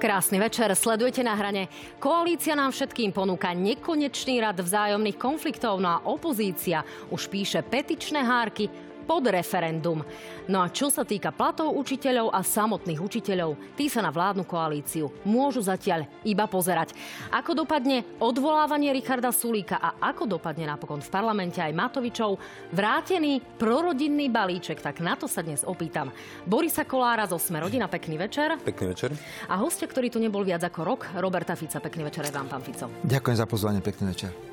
Krásny 0.00 0.40
večer, 0.40 0.72
sledujete 0.72 1.20
na 1.20 1.36
hrane. 1.36 1.68
Koalícia 2.00 2.56
nám 2.56 2.72
všetkým 2.72 3.12
ponúka 3.12 3.52
nekonečný 3.52 4.40
rad 4.40 4.56
vzájomných 4.56 5.20
konfliktov, 5.20 5.76
no 5.76 5.92
a 5.92 6.08
opozícia 6.08 6.80
už 7.12 7.28
píše 7.28 7.60
petičné 7.60 8.24
hárky 8.24 8.72
pod 9.10 9.26
referendum. 9.26 10.06
No 10.46 10.62
a 10.62 10.70
čo 10.70 10.86
sa 10.86 11.02
týka 11.02 11.34
platov 11.34 11.74
učiteľov 11.74 12.30
a 12.30 12.46
samotných 12.46 13.02
učiteľov, 13.02 13.58
tí 13.74 13.90
sa 13.90 14.06
na 14.06 14.14
vládnu 14.14 14.46
koalíciu 14.46 15.10
môžu 15.26 15.66
zatiaľ 15.66 16.06
iba 16.22 16.46
pozerať. 16.46 16.94
Ako 17.34 17.58
dopadne 17.58 18.06
odvolávanie 18.22 18.94
Richarda 18.94 19.34
Sulíka 19.34 19.82
a 19.82 19.98
ako 19.98 20.38
dopadne 20.38 20.70
napokon 20.70 21.02
v 21.02 21.10
parlamente 21.10 21.58
aj 21.58 21.74
Matovičov 21.74 22.38
vrátený 22.70 23.42
prorodinný 23.58 24.30
balíček, 24.30 24.78
tak 24.78 25.02
na 25.02 25.18
to 25.18 25.26
sa 25.26 25.42
dnes 25.42 25.66
opýtam. 25.66 26.14
Borisa 26.46 26.86
Kolára 26.86 27.26
zo 27.26 27.42
Sme 27.42 27.58
rodina, 27.58 27.90
pekný 27.90 28.14
večer. 28.14 28.62
Pekný 28.62 28.94
večer. 28.94 29.10
A 29.50 29.58
hostia, 29.58 29.90
ktorý 29.90 30.06
tu 30.06 30.22
nebol 30.22 30.46
viac 30.46 30.62
ako 30.62 30.86
rok, 30.86 31.00
Roberta 31.18 31.58
Fica. 31.58 31.82
Pekný 31.82 32.06
večer 32.06 32.30
aj 32.30 32.34
vám, 32.38 32.46
pán 32.46 32.62
Fico. 32.62 32.86
Ďakujem 33.02 33.36
za 33.42 33.46
pozvanie, 33.50 33.82
pekný 33.82 34.14
večer. 34.14 34.49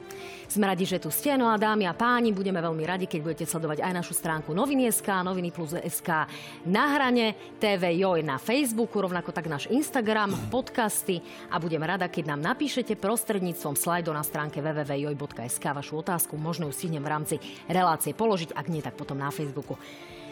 Sme 0.48 0.64
radi, 0.64 0.88
že 0.88 1.04
tu 1.04 1.12
ste. 1.12 1.36
No 1.36 1.52
a 1.52 1.60
dámy 1.60 1.84
a 1.84 1.94
páni, 1.94 2.32
budeme 2.32 2.64
veľmi 2.64 2.88
radi, 2.88 3.04
keď 3.04 3.20
budete 3.20 3.46
sledovať 3.46 3.84
aj 3.84 3.94
našu 4.00 4.16
stránku 4.16 4.56
Noviny.sk, 4.56 5.04
Noviny 5.20 5.52
plus 5.52 5.76
SK 5.76 6.24
na 6.72 6.96
hrane, 6.96 7.36
TV 7.60 8.00
Joj 8.00 8.24
na 8.24 8.40
Facebooku, 8.40 9.04
rovnako 9.04 9.36
tak 9.36 9.52
náš 9.52 9.68
Instagram, 9.68 10.32
podcasty 10.48 11.20
a 11.52 11.60
budem 11.60 11.84
rada, 11.84 12.08
keď 12.08 12.32
nám 12.32 12.56
napíšete 12.56 12.96
prostredníctvom 12.96 13.76
slajdo 13.76 14.16
na 14.16 14.24
stránke 14.24 14.64
www.joj.sk 14.64 15.66
vašu 15.68 16.00
otázku. 16.00 16.40
Možno 16.40 16.72
ju 16.72 16.74
stihnem 16.74 17.04
v 17.04 17.12
rámci 17.12 17.36
relácie 17.68 18.16
položiť, 18.16 18.56
ak 18.56 18.72
nie, 18.72 18.80
tak 18.80 18.96
potom 18.96 19.20
na 19.20 19.28
Facebooku. 19.36 19.76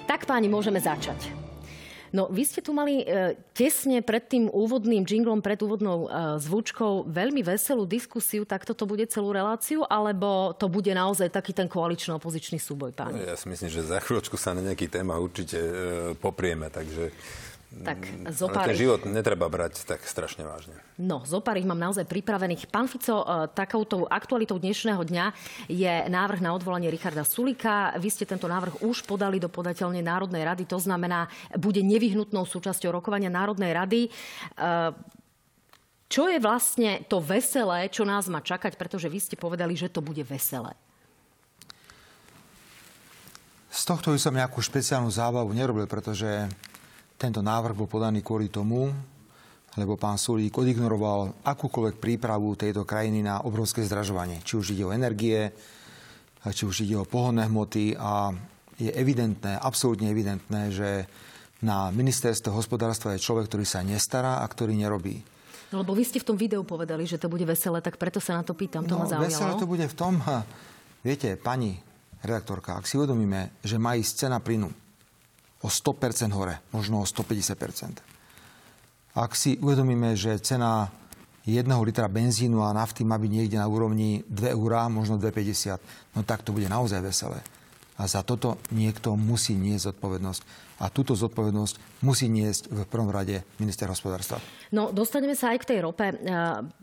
Tak 0.08 0.24
páni, 0.24 0.48
môžeme 0.48 0.80
začať. 0.80 1.28
No, 2.14 2.30
vy 2.30 2.44
ste 2.46 2.62
tu 2.62 2.76
mali 2.76 3.02
e, 3.02 3.34
tesne 3.56 4.04
pred 4.06 4.22
tým 4.22 4.52
úvodným 4.52 5.08
jinglom, 5.08 5.42
pred 5.42 5.58
úvodnou 5.64 6.06
e, 6.06 6.38
zvučkou 6.42 7.10
veľmi 7.10 7.42
veselú 7.42 7.88
diskusiu. 7.88 8.46
Tak 8.46 8.68
toto 8.68 8.86
bude 8.86 9.08
celú 9.10 9.34
reláciu, 9.34 9.82
alebo 9.88 10.54
to 10.54 10.70
bude 10.70 10.90
naozaj 10.94 11.34
taký 11.34 11.56
ten 11.56 11.66
koalično-opozičný 11.66 12.62
súboj, 12.62 12.94
pán? 12.94 13.16
Ja 13.18 13.40
si 13.40 13.50
myslím, 13.50 13.70
že 13.72 13.88
za 13.88 13.98
chvíľočku 14.04 14.38
sa 14.38 14.54
na 14.54 14.62
nejaký 14.62 14.92
téma 14.92 15.18
určite 15.18 15.58
e, 15.58 15.72
poprieme, 16.20 16.70
takže 16.70 17.10
tak 17.84 18.06
Mm, 18.06 18.32
zopár 18.32 18.64
Ale 18.64 18.72
ten 18.72 18.88
život 18.88 19.02
netreba 19.04 19.52
brať 19.52 19.84
tak 19.84 20.00
strašne 20.08 20.48
vážne. 20.48 20.80
No, 20.96 21.28
zopár 21.28 21.60
ich 21.60 21.68
mám 21.68 21.78
naozaj 21.78 22.08
pripravených. 22.08 22.72
Pán 22.72 22.88
Fico, 22.88 23.22
e, 23.22 23.52
takouto 23.52 24.08
aktualitou 24.08 24.56
dnešného 24.56 25.04
dňa 25.04 25.26
je 25.68 25.94
návrh 26.08 26.40
na 26.40 26.56
odvolanie 26.56 26.88
Richarda 26.88 27.28
Sulika. 27.28 27.92
Vy 28.00 28.10
ste 28.14 28.24
tento 28.24 28.48
návrh 28.48 28.80
už 28.86 29.04
podali 29.04 29.42
do 29.44 29.52
podateľne 29.52 30.00
Národnej 30.00 30.48
rady, 30.48 30.64
to 30.64 30.80
znamená, 30.80 31.28
bude 31.60 31.84
nevyhnutnou 31.84 32.48
súčasťou 32.48 32.96
rokovania 32.96 33.28
Národnej 33.28 33.76
rady. 33.76 34.02
E, 34.08 34.10
Čo 36.06 36.30
je 36.30 36.38
vlastne 36.38 37.02
to 37.10 37.18
veselé, 37.18 37.90
čo 37.90 38.06
nás 38.06 38.30
má 38.30 38.40
čakať, 38.40 38.78
pretože 38.78 39.10
vy 39.10 39.20
ste 39.20 39.36
povedali, 39.36 39.74
že 39.74 39.90
to 39.90 40.06
bude 40.06 40.22
veselé. 40.24 40.78
Z 43.74 43.84
tohto 43.84 44.16
by 44.16 44.20
som 44.22 44.32
nejakú 44.32 44.64
špeciálnu 44.64 45.12
zábavu 45.12 45.52
nerobil, 45.52 45.84
pretože 45.84 46.48
tento 47.16 47.40
návrh 47.40 47.74
bol 47.74 47.88
podaný 47.88 48.20
kvôli 48.20 48.48
tomu, 48.48 48.92
lebo 49.76 50.00
pán 50.00 50.16
Sulík 50.16 50.56
odignoroval 50.56 51.44
akúkoľvek 51.44 51.96
prípravu 52.00 52.56
tejto 52.56 52.88
krajiny 52.88 53.20
na 53.20 53.44
obrovské 53.44 53.84
zdražovanie. 53.84 54.40
Či 54.40 54.54
už 54.56 54.66
ide 54.72 54.88
o 54.88 54.96
energie, 54.96 55.52
či 56.46 56.64
už 56.64 56.88
ide 56.88 56.96
o 56.96 57.04
pohonné 57.04 57.48
hmoty 57.48 57.96
a 57.96 58.32
je 58.76 58.92
evidentné, 58.92 59.56
absolútne 59.56 60.08
evidentné, 60.08 60.72
že 60.72 61.08
na 61.60 61.92
ministerstve 61.92 62.52
hospodárstva 62.52 63.16
je 63.16 63.24
človek, 63.24 63.48
ktorý 63.48 63.66
sa 63.66 63.84
nestará 63.84 64.40
a 64.40 64.48
ktorý 64.48 64.76
nerobí. 64.76 65.24
No, 65.72 65.82
lebo 65.82 65.92
vy 65.92 66.06
ste 66.06 66.22
v 66.22 66.28
tom 66.28 66.38
videu 66.38 66.62
povedali, 66.62 67.04
že 67.04 67.18
to 67.18 67.28
bude 67.28 67.44
veselé, 67.44 67.82
tak 67.82 67.98
preto 67.98 68.20
sa 68.20 68.38
na 68.38 68.44
to 68.46 68.54
pýtam. 68.54 68.86
To 68.86 68.96
ma 68.96 69.08
No, 69.08 69.24
veselé 69.24 69.56
zaujalo. 69.56 69.60
to 69.60 69.68
bude 69.68 69.84
v 69.84 69.96
tom, 69.96 70.20
viete, 71.08 71.36
pani 71.36 71.80
redaktorka, 72.22 72.80
ak 72.80 72.86
si 72.86 72.96
uvedomíme, 72.96 73.60
že 73.60 73.76
má 73.76 73.96
ísť 73.96 74.28
cena 74.28 74.40
plynu 74.40 74.85
o 75.66 75.68
100% 75.68 76.30
hore, 76.30 76.62
možno 76.70 77.02
o 77.02 77.06
150%. 77.10 78.06
Ak 79.18 79.34
si 79.34 79.58
uvedomíme, 79.58 80.14
že 80.14 80.38
cena 80.38 80.94
jedného 81.46 81.82
litra 81.82 82.06
benzínu 82.06 82.62
a 82.62 82.76
nafty 82.76 83.02
má 83.02 83.18
byť 83.18 83.32
niekde 83.32 83.58
na 83.58 83.66
úrovni 83.66 84.22
2 84.30 84.54
eurá, 84.54 84.86
možno 84.90 85.18
2,50, 85.18 86.18
no 86.18 86.22
tak 86.22 86.46
to 86.46 86.54
bude 86.54 86.70
naozaj 86.70 87.02
veselé. 87.02 87.42
A 87.96 88.12
za 88.12 88.28
toto 88.28 88.60
niekto 88.76 89.16
musí 89.16 89.56
niesť 89.56 89.96
zodpovednosť. 89.96 90.42
A 90.84 90.92
túto 90.92 91.16
zodpovednosť 91.16 92.04
musí 92.04 92.28
niesť 92.28 92.68
v 92.68 92.84
prvom 92.84 93.08
rade 93.08 93.40
minister 93.56 93.88
hospodárstva. 93.88 94.44
No, 94.76 94.92
dostaneme 94.92 95.32
sa 95.32 95.56
aj 95.56 95.64
k 95.64 95.70
tej 95.72 95.80
rope. 95.80 96.04
E, 96.04 96.16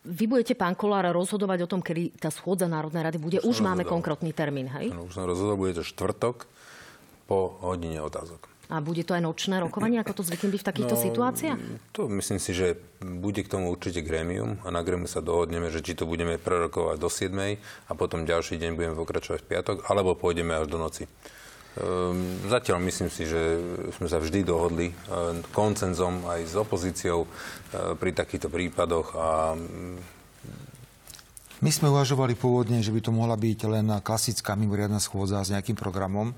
Vy 0.08 0.24
budete, 0.24 0.56
pán 0.56 0.72
Kolár, 0.72 1.04
rozhodovať 1.12 1.68
o 1.68 1.68
tom, 1.68 1.84
kedy 1.84 2.16
tá 2.16 2.32
schôdza 2.32 2.64
Národnej 2.64 3.04
rady 3.04 3.18
bude. 3.20 3.38
Už 3.44 3.60
som 3.60 3.68
máme 3.68 3.84
konkrétny 3.84 4.32
termín, 4.32 4.72
hej? 4.72 4.96
Áno, 4.96 5.04
už 5.04 5.12
som 5.12 5.28
rozhodol, 5.28 5.60
bude 5.60 5.76
to 5.76 5.84
štvrtok 5.84 6.48
po 7.28 7.60
hodine 7.60 8.00
otázok. 8.00 8.51
A 8.72 8.80
bude 8.80 9.04
to 9.04 9.12
aj 9.12 9.20
nočné 9.20 9.60
rokovanie, 9.60 10.00
ako 10.00 10.24
to 10.24 10.26
zvykne 10.32 10.48
byť 10.48 10.60
v 10.64 10.68
takýchto 10.72 10.96
situáciách? 10.96 11.60
To 11.92 12.08
myslím 12.08 12.40
si, 12.40 12.56
že 12.56 12.80
bude 13.04 13.44
k 13.44 13.52
tomu 13.52 13.68
určite 13.68 14.00
grémium 14.00 14.56
a 14.64 14.72
na 14.72 14.80
grémiu 14.80 15.04
sa 15.04 15.20
dohodneme, 15.20 15.68
že 15.68 15.84
či 15.84 15.92
to 15.92 16.08
budeme 16.08 16.40
prerokovať 16.40 16.96
do 16.96 17.12
7 17.12 17.36
a 17.60 17.92
potom 17.92 18.24
ďalší 18.24 18.56
deň 18.56 18.72
budeme 18.72 18.96
pokračovať 18.96 19.44
v 19.44 19.48
piatok, 19.52 19.76
alebo 19.92 20.16
pôjdeme 20.16 20.56
až 20.56 20.72
do 20.72 20.80
noci. 20.80 21.04
Ehm, 21.04 22.48
Zatiaľ 22.48 22.80
myslím 22.88 23.12
si, 23.12 23.28
že 23.28 23.60
sme 24.00 24.08
sa 24.08 24.16
vždy 24.16 24.40
dohodli 24.40 24.88
e, 24.88 24.94
koncenzom 25.52 26.24
aj 26.32 26.40
s 26.48 26.54
opozíciou 26.56 27.24
e, 27.24 27.28
pri 28.00 28.16
takýchto 28.16 28.48
prípadoch 28.48 29.08
a 29.12 29.52
mm, 29.52 30.24
My 31.62 31.70
sme 31.70 31.94
uvažovali 31.94 32.34
pôvodne, 32.34 32.82
že 32.82 32.90
by 32.90 33.06
to 33.06 33.14
mohla 33.14 33.38
byť 33.38 33.70
len 33.70 33.86
klasická 34.02 34.58
mimoriadná 34.58 34.98
schôdza 34.98 35.38
s 35.46 35.54
nejakým 35.54 35.78
programom, 35.78 36.34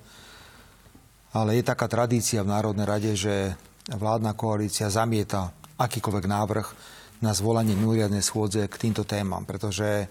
ale 1.34 1.58
je 1.58 1.66
taká 1.66 1.90
tradícia 1.90 2.46
v 2.46 2.52
Národnej 2.54 2.86
rade, 2.86 3.10
že 3.18 3.58
vládna 3.90 4.38
koalícia 4.38 4.86
zamieta 4.86 5.50
akýkoľvek 5.76 6.26
návrh 6.30 6.66
na 7.26 7.34
zvolanie 7.34 7.74
mimoriadnej 7.74 8.22
schôdze 8.22 8.62
k 8.70 8.74
týmto 8.78 9.02
témam, 9.02 9.42
pretože 9.42 10.06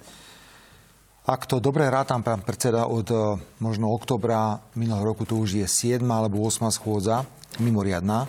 ak 1.23 1.47
to 1.47 1.63
dobre 1.63 1.87
rátam, 1.87 2.19
pán 2.19 2.43
predseda, 2.43 2.91
od 2.91 3.07
e, 3.07 3.39
možno 3.63 3.95
oktobra 3.95 4.59
minulého 4.75 5.07
roku 5.07 5.23
to 5.23 5.39
už 5.39 5.63
je 5.63 5.63
7 5.63 6.03
alebo 6.03 6.43
8 6.43 6.67
schôdza 6.75 7.23
mimoriadná, 7.63 8.27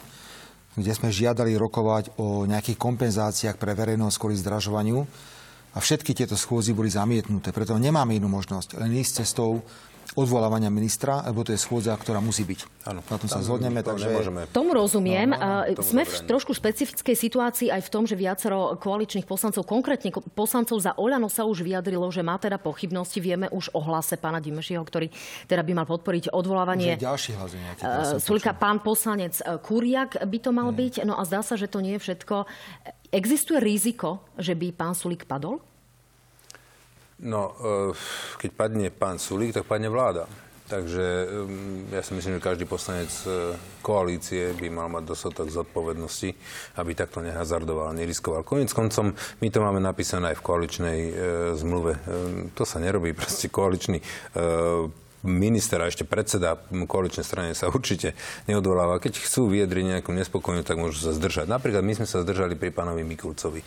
kde 0.78 0.94
sme 0.94 1.10
žiadali 1.10 1.58
rokovať 1.58 2.14
o 2.22 2.46
nejakých 2.46 2.78
kompenzáciách 2.78 3.58
pre 3.58 3.74
verejnosť 3.74 4.14
kvôli 4.14 4.38
zdražovaniu. 4.38 5.02
A 5.74 5.82
všetky 5.82 6.14
tieto 6.14 6.38
schôzy 6.38 6.70
boli 6.70 6.86
zamietnuté. 6.86 7.50
Preto 7.50 7.74
nemáme 7.74 8.14
inú 8.14 8.30
možnosť, 8.30 8.78
len 8.78 8.94
ísť 8.94 9.26
cestou 9.26 9.66
odvolávania 10.14 10.70
ministra, 10.70 11.26
lebo 11.26 11.42
to 11.42 11.50
je 11.50 11.58
schôdza, 11.58 11.90
ktorá 11.98 12.22
musí 12.22 12.46
byť. 12.46 12.86
áno. 12.86 13.02
Na 13.10 13.18
tom 13.18 13.26
sa 13.26 13.42
Tam 13.42 13.46
zhodneme, 13.50 13.82
to 13.82 13.94
takže... 13.94 14.06
nemôžeme 14.14 14.40
Tomu 14.54 14.70
rozumiem. 14.78 15.34
No, 15.34 15.38
no, 15.38 15.42
A 15.42 15.74
tomu 15.74 15.82
Sme 15.82 16.02
v 16.06 16.14
trošku 16.30 16.54
špecifickej 16.54 17.16
situácii 17.18 17.68
aj 17.74 17.82
v 17.82 17.90
tom, 17.90 18.06
že 18.06 18.14
viacero 18.14 18.78
koaličných 18.78 19.26
poslancov, 19.26 19.66
konkrétne 19.66 20.14
ko- 20.14 20.22
poslancov 20.22 20.78
za 20.78 20.94
Oľano 20.94 21.26
sa 21.26 21.42
už 21.42 21.66
vyjadrilo, 21.66 22.06
že 22.14 22.22
má 22.22 22.38
teda 22.38 22.62
pochybnosti. 22.62 23.18
Vieme 23.18 23.50
už 23.50 23.74
o 23.74 23.82
hlase 23.82 24.14
pána 24.14 24.38
Dimešiho, 24.38 24.80
ktorý 24.86 25.10
teda 25.50 25.66
by 25.66 25.72
mal 25.82 25.86
podporiť 25.90 26.30
odvolávanie 26.30 26.94
Že 26.94 27.10
ďalší 27.10 27.30
hlas 27.34 27.50
nejaký. 27.58 27.82
Teraz 27.82 28.06
som 28.14 28.18
Sulika, 28.22 28.54
pán 28.54 28.78
poslanec 28.86 29.34
eh, 29.42 29.58
Kuriak 29.58 30.22
by 30.22 30.38
to 30.38 30.50
mal 30.54 30.70
byť. 30.70 31.02
No 31.02 31.18
a 31.18 31.26
zdá 31.26 31.42
sa, 31.42 31.58
že 31.58 31.66
to 31.66 31.82
nie 31.82 31.98
je 31.98 32.02
všetko. 32.06 32.46
Existuje 33.10 33.58
riziko, 33.58 34.22
že 34.38 34.54
by 34.54 34.70
pán 34.74 34.94
Sulik 34.94 35.26
padol? 35.26 35.73
No, 37.24 37.56
e, 37.56 37.96
keď 38.38 38.50
padne 38.52 38.88
pán 38.92 39.16
Sulík, 39.16 39.56
tak 39.56 39.64
padne 39.64 39.88
vláda. 39.88 40.28
Takže 40.64 41.28
mm, 41.28 41.92
ja 41.92 42.00
si 42.00 42.16
myslím, 42.16 42.40
že 42.40 42.46
každý 42.48 42.64
poslanec 42.64 43.12
e, 43.28 43.52
koalície 43.84 44.56
by 44.56 44.72
mal 44.72 44.88
mať 44.88 45.04
dostatok 45.12 45.52
zodpovednosti, 45.52 46.32
aby 46.80 46.96
takto 46.96 47.20
nehazardoval, 47.20 47.92
neriskoval. 47.92 48.48
Konec 48.48 48.72
koncom, 48.72 49.12
my 49.44 49.48
to 49.52 49.60
máme 49.60 49.76
napísané 49.84 50.32
aj 50.32 50.40
v 50.40 50.46
koaličnej 50.48 50.98
e, 51.04 51.12
zmluve. 51.60 51.92
E, 51.92 52.00
to 52.56 52.64
sa 52.64 52.80
nerobí, 52.80 53.12
proste 53.20 53.52
koaličný 53.52 54.00
e, 54.00 54.04
minister 55.24 55.80
a 55.80 55.88
ešte 55.88 56.04
predseda 56.04 56.60
koaličnej 56.70 57.24
strany 57.24 57.50
sa 57.56 57.72
určite 57.72 58.12
neodvoláva. 58.46 59.00
Keď 59.00 59.24
chcú 59.24 59.48
vyjadriť 59.50 59.84
nejakú 59.98 60.12
nespokojnosť, 60.12 60.68
tak 60.68 60.78
môžu 60.78 61.00
sa 61.00 61.16
zdržať. 61.16 61.48
Napríklad 61.48 61.82
my 61.82 61.96
sme 61.96 62.06
sa 62.06 62.20
zdržali 62.20 62.54
pri 62.54 62.70
pánovi 62.70 63.02
Mikulcovi. 63.02 63.60
E, 63.60 63.66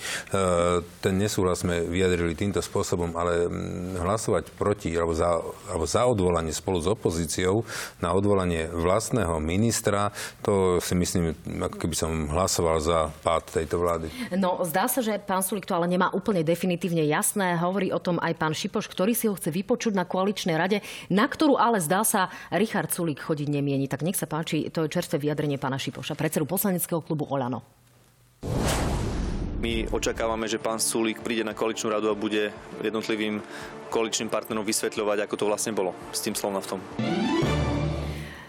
ten 1.01 1.13
nesúhlas 1.17 1.65
sme 1.65 1.81
vyjadrili 1.83 2.37
týmto 2.37 2.61
spôsobom, 2.61 3.17
ale 3.17 3.49
hlasovať 3.97 4.53
proti 4.53 4.93
alebo 4.93 5.17
za, 5.17 5.41
alebo 5.67 5.85
za 5.89 6.05
odvolanie 6.05 6.53
spolu 6.53 6.77
s 6.79 6.87
opozíciou 6.87 7.65
na 7.99 8.13
odvolanie 8.13 8.69
vlastného 8.69 9.41
ministra, 9.41 10.13
to 10.45 10.77
si 10.83 10.93
myslím, 10.93 11.33
ako 11.63 11.77
keby 11.81 11.95
som 11.97 12.11
hlasoval 12.29 12.77
za 12.83 13.09
pád 13.23 13.63
tejto 13.63 13.81
vlády. 13.81 14.07
No, 14.35 14.61
zdá 14.67 14.85
sa, 14.91 15.01
že 15.01 15.17
pán 15.17 15.41
Sulik 15.41 15.65
to 15.65 15.73
ale 15.73 15.87
nemá 15.89 16.11
úplne 16.13 16.43
definitívne 16.43 17.07
jasné. 17.07 17.55
Hovorí 17.57 17.89
o 17.89 18.01
tom 18.01 18.19
aj 18.19 18.33
pán 18.35 18.53
Šipoš, 18.53 18.91
ktorý 18.91 19.15
si 19.15 19.31
ho 19.31 19.37
chce 19.37 19.49
vypočuť 19.49 19.93
na 19.95 20.03
koaličnej 20.03 20.59
rade, 20.59 20.83
na 21.07 21.25
ktorú 21.25 21.46
ale 21.55 21.79
zdá 21.79 22.03
sa 22.03 22.27
Richard 22.51 22.91
Sulik 22.91 23.23
chodiť 23.23 23.47
nemieni. 23.47 23.87
Tak 23.87 24.03
nech 24.03 24.19
sa 24.19 24.27
páči, 24.27 24.67
to 24.67 24.83
je 24.83 24.91
čerstvé 24.91 25.23
vyjadrenie 25.23 25.55
pána 25.55 25.79
Šipoša, 25.79 26.19
predsedu 26.19 26.43
poslaneckého 26.43 26.99
klubu 26.99 27.23
Olano. 27.31 27.63
My 29.57 29.89
očakávame, 29.89 30.45
že 30.45 30.61
pán 30.61 30.77
Sulík 30.77 31.25
príde 31.25 31.41
na 31.41 31.57
koaličnú 31.57 31.89
radu 31.89 32.13
a 32.13 32.19
bude 32.19 32.53
jednotlivým 32.85 33.41
koaličným 33.89 34.29
partnerom 34.29 34.61
vysvetľovať, 34.61 35.25
ako 35.25 35.35
to 35.39 35.49
vlastne 35.49 35.73
bolo 35.73 35.97
s 36.13 36.21
tým 36.21 36.37
Slovnaftom. 36.37 36.77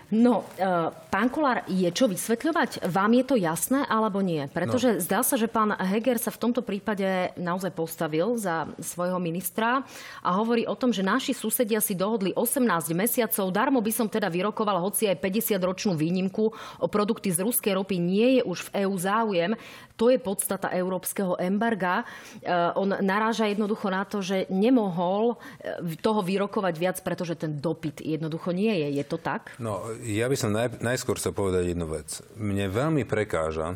No, 0.08 0.49
e, 0.56 0.64
pán 1.12 1.28
Kolár, 1.28 1.69
je 1.69 1.84
čo 1.93 2.08
vysvetľovať? 2.08 2.88
Vám 2.88 3.12
je 3.12 3.25
to 3.28 3.37
jasné 3.37 3.84
alebo 3.84 4.25
nie? 4.25 4.49
Pretože 4.49 4.96
no. 4.96 5.00
zdá 5.05 5.20
sa, 5.20 5.37
že 5.37 5.52
pán 5.52 5.76
Heger 5.76 6.16
sa 6.16 6.32
v 6.32 6.49
tomto 6.49 6.64
prípade 6.64 7.28
naozaj 7.37 7.69
postavil 7.76 8.40
za 8.40 8.72
svojho 8.81 9.20
ministra 9.20 9.84
a 10.25 10.31
hovorí 10.32 10.64
o 10.64 10.72
tom, 10.72 10.96
že 10.96 11.05
naši 11.05 11.37
susedia 11.37 11.84
si 11.84 11.93
dohodli 11.93 12.32
18 12.32 12.64
mesiacov. 12.96 13.52
Darmo 13.52 13.84
by 13.84 13.93
som 13.93 14.08
teda 14.08 14.32
vyrokoval 14.32 14.81
hoci 14.81 15.12
aj 15.12 15.20
50-ročnú 15.20 15.93
výnimku 15.93 16.56
o 16.81 16.87
produkty 16.88 17.28
z 17.28 17.44
ruskej 17.44 17.76
ropy. 17.76 18.00
Nie 18.00 18.40
je 18.40 18.43
už 18.49 18.72
v 18.72 18.88
EÚ 18.88 18.96
záujem. 18.96 19.52
To 19.98 20.14
je 20.14 20.22
podstata 20.22 20.70
európskeho 20.70 21.34
embarga. 21.42 22.06
E, 22.38 22.54
on 22.78 22.94
naráža 23.02 23.50
jednoducho 23.50 23.90
na 23.90 24.06
to, 24.06 24.22
že 24.22 24.46
nemohol 24.46 25.34
e, 25.58 25.98
toho 25.98 26.22
vyrokovať 26.22 26.74
viac, 26.78 26.96
pretože 27.02 27.34
ten 27.34 27.58
dopyt 27.58 28.00
jednoducho 28.06 28.54
nie 28.54 28.70
je. 28.86 29.02
Je 29.02 29.04
to 29.04 29.18
tak? 29.18 29.58
No, 29.58 29.82
ja 30.06 30.30
by 30.30 30.36
som 30.38 30.54
naj, 30.54 30.78
najskôr 30.78 31.18
chcel 31.18 31.34
povedať 31.34 31.74
jednu 31.74 31.90
vec. 31.90 32.22
Mne 32.38 32.70
veľmi 32.70 33.02
prekáža, 33.02 33.74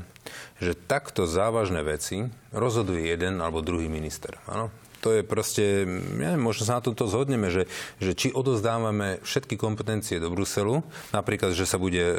že 0.62 0.78
takto 0.78 1.26
závažné 1.26 1.82
veci 1.82 2.30
rozhoduje 2.54 3.10
jeden 3.10 3.42
alebo 3.42 3.58
druhý 3.58 3.90
minister. 3.90 4.38
Ano? 4.46 4.70
To 5.02 5.10
je 5.10 5.26
proste, 5.26 5.82
ja 6.14 6.30
neviem, 6.30 6.46
možno 6.46 6.62
sa 6.62 6.78
na 6.78 6.84
tomto 6.86 7.10
zhodneme, 7.10 7.50
že, 7.50 7.66
že 7.98 8.14
či 8.14 8.30
odozdávame 8.30 9.18
všetky 9.26 9.58
kompetencie 9.58 10.22
do 10.22 10.30
Bruselu, 10.30 10.78
napríklad, 11.10 11.58
že 11.58 11.66
sa 11.66 11.74
bude 11.74 11.98
e, 11.98 12.16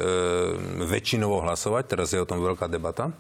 väčšinovo 0.84 1.48
hlasovať, 1.48 1.84
teraz 1.88 2.12
je 2.12 2.20
o 2.20 2.28
tom 2.28 2.44
veľká 2.44 2.68
debata, 2.68 3.16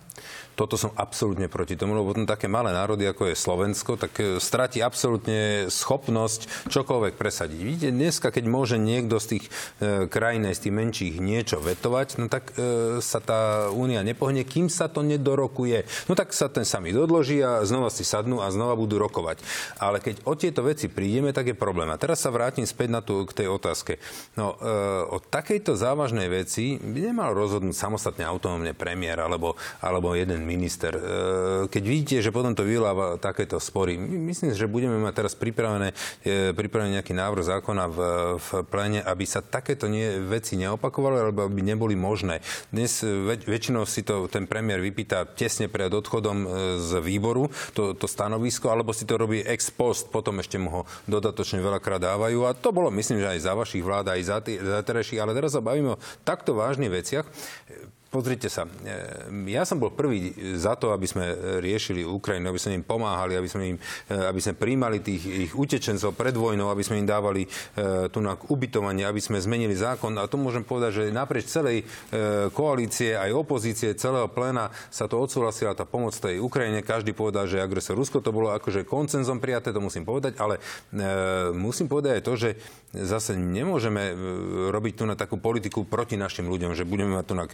toto 0.53 0.77
som 0.77 0.93
absolútne 0.93 1.49
proti 1.49 1.73
tomu, 1.73 1.97
lebo 1.97 2.13
potom 2.13 2.29
také 2.29 2.45
malé 2.45 2.69
národy, 2.69 3.09
ako 3.09 3.33
je 3.33 3.35
Slovensko, 3.35 3.97
tak 3.97 4.13
e, 4.21 4.37
stratí 4.37 4.85
absolútne 4.85 5.67
schopnosť 5.69 6.69
čokoľvek 6.69 7.17
presadiť. 7.17 7.59
Vidíte, 7.59 7.89
dneska, 7.89 8.29
keď 8.29 8.45
môže 8.45 8.77
niekto 8.77 9.17
z 9.17 9.37
tých 9.37 9.45
e, 9.81 10.05
krajín, 10.05 10.45
z 10.45 10.69
tých 10.69 10.73
menších 10.73 11.15
niečo 11.17 11.57
vetovať, 11.57 12.21
no 12.21 12.29
tak 12.29 12.53
e, 12.53 13.01
sa 13.01 13.17
tá 13.17 13.73
únia 13.73 14.05
nepohne, 14.05 14.45
kým 14.45 14.69
sa 14.69 14.85
to 14.85 15.01
nedorokuje. 15.01 15.85
No 16.05 16.13
tak 16.13 16.31
sa 16.37 16.47
ten 16.53 16.63
sami 16.63 16.93
dodloží 16.93 17.41
a 17.41 17.65
znova 17.65 17.89
si 17.89 18.05
sadnú 18.05 18.39
a 18.45 18.53
znova 18.53 18.77
budú 18.77 19.01
rokovať. 19.01 19.41
Ale 19.81 19.97
keď 19.97 20.21
o 20.29 20.37
tieto 20.37 20.61
veci 20.61 20.85
prídeme, 20.85 21.33
tak 21.33 21.49
je 21.49 21.57
problém. 21.57 21.89
A 21.89 21.97
teraz 21.97 22.21
sa 22.21 22.29
vrátim 22.29 22.63
späť 22.69 22.89
na 22.93 23.01
tú, 23.01 23.25
k 23.25 23.43
tej 23.43 23.47
otázke. 23.49 23.97
No, 24.37 24.53
e, 24.61 24.69
o 25.09 25.17
takejto 25.17 25.73
závažnej 25.73 26.29
veci 26.29 26.77
by 26.77 27.09
nemal 27.09 27.33
rozhodnúť 27.33 27.73
samostatne 27.73 28.21
autonómne 28.21 28.77
premiér 28.77 29.25
alebo, 29.25 29.57
alebo 29.81 30.13
jeden 30.13 30.42
minister. 30.43 30.93
E, 30.93 31.01
keď 31.71 31.83
vidíte, 31.83 32.15
že 32.21 32.35
potom 32.35 32.53
to 32.53 32.67
vyvoláva 32.67 33.17
takéto 33.17 33.57
spory, 33.57 33.95
myslím, 33.97 34.53
že 34.53 34.69
budeme 34.69 34.99
mať 34.99 35.13
teraz 35.23 35.33
pripravené, 35.33 35.95
e, 36.21 36.51
pripravený 36.53 36.99
nejaký 36.99 37.15
návrh 37.15 37.43
zákona 37.47 37.83
v, 37.89 37.99
v 38.37 38.49
plene, 38.67 38.99
aby 39.01 39.25
sa 39.25 39.41
takéto 39.41 39.87
nie, 39.87 40.19
veci 40.23 40.59
neopakovali, 40.59 41.17
alebo 41.17 41.47
aby 41.47 41.61
neboli 41.63 41.95
možné. 41.95 42.43
Dnes 42.69 43.01
väč, 43.01 43.47
väčšinou 43.47 43.87
si 43.87 44.03
to 44.03 44.27
ten 44.27 44.45
premiér 44.45 44.83
vypýta 44.83 45.25
tesne 45.25 45.71
pred 45.71 45.89
odchodom 45.89 46.37
e, 46.43 46.47
z 46.83 46.91
výboru, 46.99 47.47
to, 47.71 47.95
to 47.95 48.05
stanovisko, 48.05 48.69
alebo 48.69 48.91
si 48.91 49.07
to 49.07 49.15
robí 49.17 49.41
ex 49.41 49.71
post, 49.73 50.11
potom 50.11 50.43
ešte 50.43 50.59
mu 50.59 50.69
ho 50.69 50.81
dodatočne 51.07 51.63
veľakrát 51.63 52.03
dávajú. 52.03 52.45
A 52.45 52.51
to 52.53 52.75
bolo, 52.75 52.91
myslím, 52.91 53.23
že 53.23 53.31
aj 53.33 53.39
za 53.41 53.53
vašich 53.55 53.83
vlád, 53.83 54.13
aj 54.13 54.21
za, 54.21 54.37
tý, 54.43 54.59
za 54.59 54.83
terejších, 54.83 55.21
ale 55.23 55.31
teraz 55.31 55.55
sa 55.55 55.63
bavíme 55.63 55.95
o 55.95 56.01
takto 56.27 56.57
vážnych 56.57 56.91
veciach. 56.91 57.25
Pozrite 58.13 58.45
sa, 58.45 58.69
e, 58.69 59.49
ja 59.49 59.65
som 59.65 59.81
bol 59.81 59.89
prvý 59.89 60.37
za 60.53 60.77
to, 60.77 60.93
aby 60.93 61.09
sme 61.09 61.33
riešili 61.65 62.05
Ukrajinu, 62.05 62.53
aby 62.53 62.61
sme 62.61 62.77
im 62.77 62.85
pomáhali, 62.85 63.33
aby 63.33 63.49
sme, 63.49 63.73
im, 63.73 63.77
e, 63.81 64.13
aby 64.13 64.37
sme 64.37 64.53
príjmali 64.53 65.01
tých 65.01 65.49
ich 65.49 65.53
utečencov 65.57 66.13
pred 66.13 66.37
vojnou, 66.37 66.69
aby 66.69 66.85
sme 66.85 67.01
im 67.01 67.09
dávali 67.09 67.49
e, 67.49 67.49
tu 68.13 68.21
na 68.21 68.37
ubytovanie, 68.37 69.01
aby 69.09 69.17
sme 69.17 69.41
zmenili 69.41 69.73
zákon. 69.73 70.13
A 70.21 70.29
to 70.29 70.37
môžem 70.37 70.61
povedať, 70.61 71.01
že 71.01 71.03
naprieč 71.09 71.49
celej 71.49 71.89
koalície, 72.53 73.17
aj 73.17 73.33
opozície, 73.33 73.97
celého 73.97 74.29
pléna 74.29 74.69
sa 74.93 75.09
to 75.09 75.17
odsúhlasila 75.17 75.73
tá 75.73 75.81
pomoc 75.89 76.13
tej 76.13 76.37
Ukrajine. 76.37 76.85
Každý 76.85 77.17
povedal, 77.17 77.49
že 77.49 77.57
agresor 77.57 77.97
Rusko 77.97 78.21
to 78.21 78.29
bolo 78.29 78.53
akože 78.53 78.85
koncenzom 78.85 79.41
prijaté, 79.41 79.73
to 79.73 79.81
musím 79.81 80.05
povedať, 80.05 80.37
ale 80.37 80.61
musím 81.55 81.89
povedať 81.89 82.21
aj 82.21 82.23
to, 82.29 82.33
že 82.37 82.49
zase 82.93 83.33
nemôžeme 83.33 84.13
robiť 84.69 84.93
tu 84.93 85.03
na 85.09 85.17
takú 85.17 85.41
politiku 85.41 85.81
proti 85.87 86.13
našim 86.13 86.45
ľuďom, 86.45 86.77
že 86.77 86.85
budeme 86.85 87.17
mať 87.17 87.25
tu 87.25 87.33
na 87.33 87.45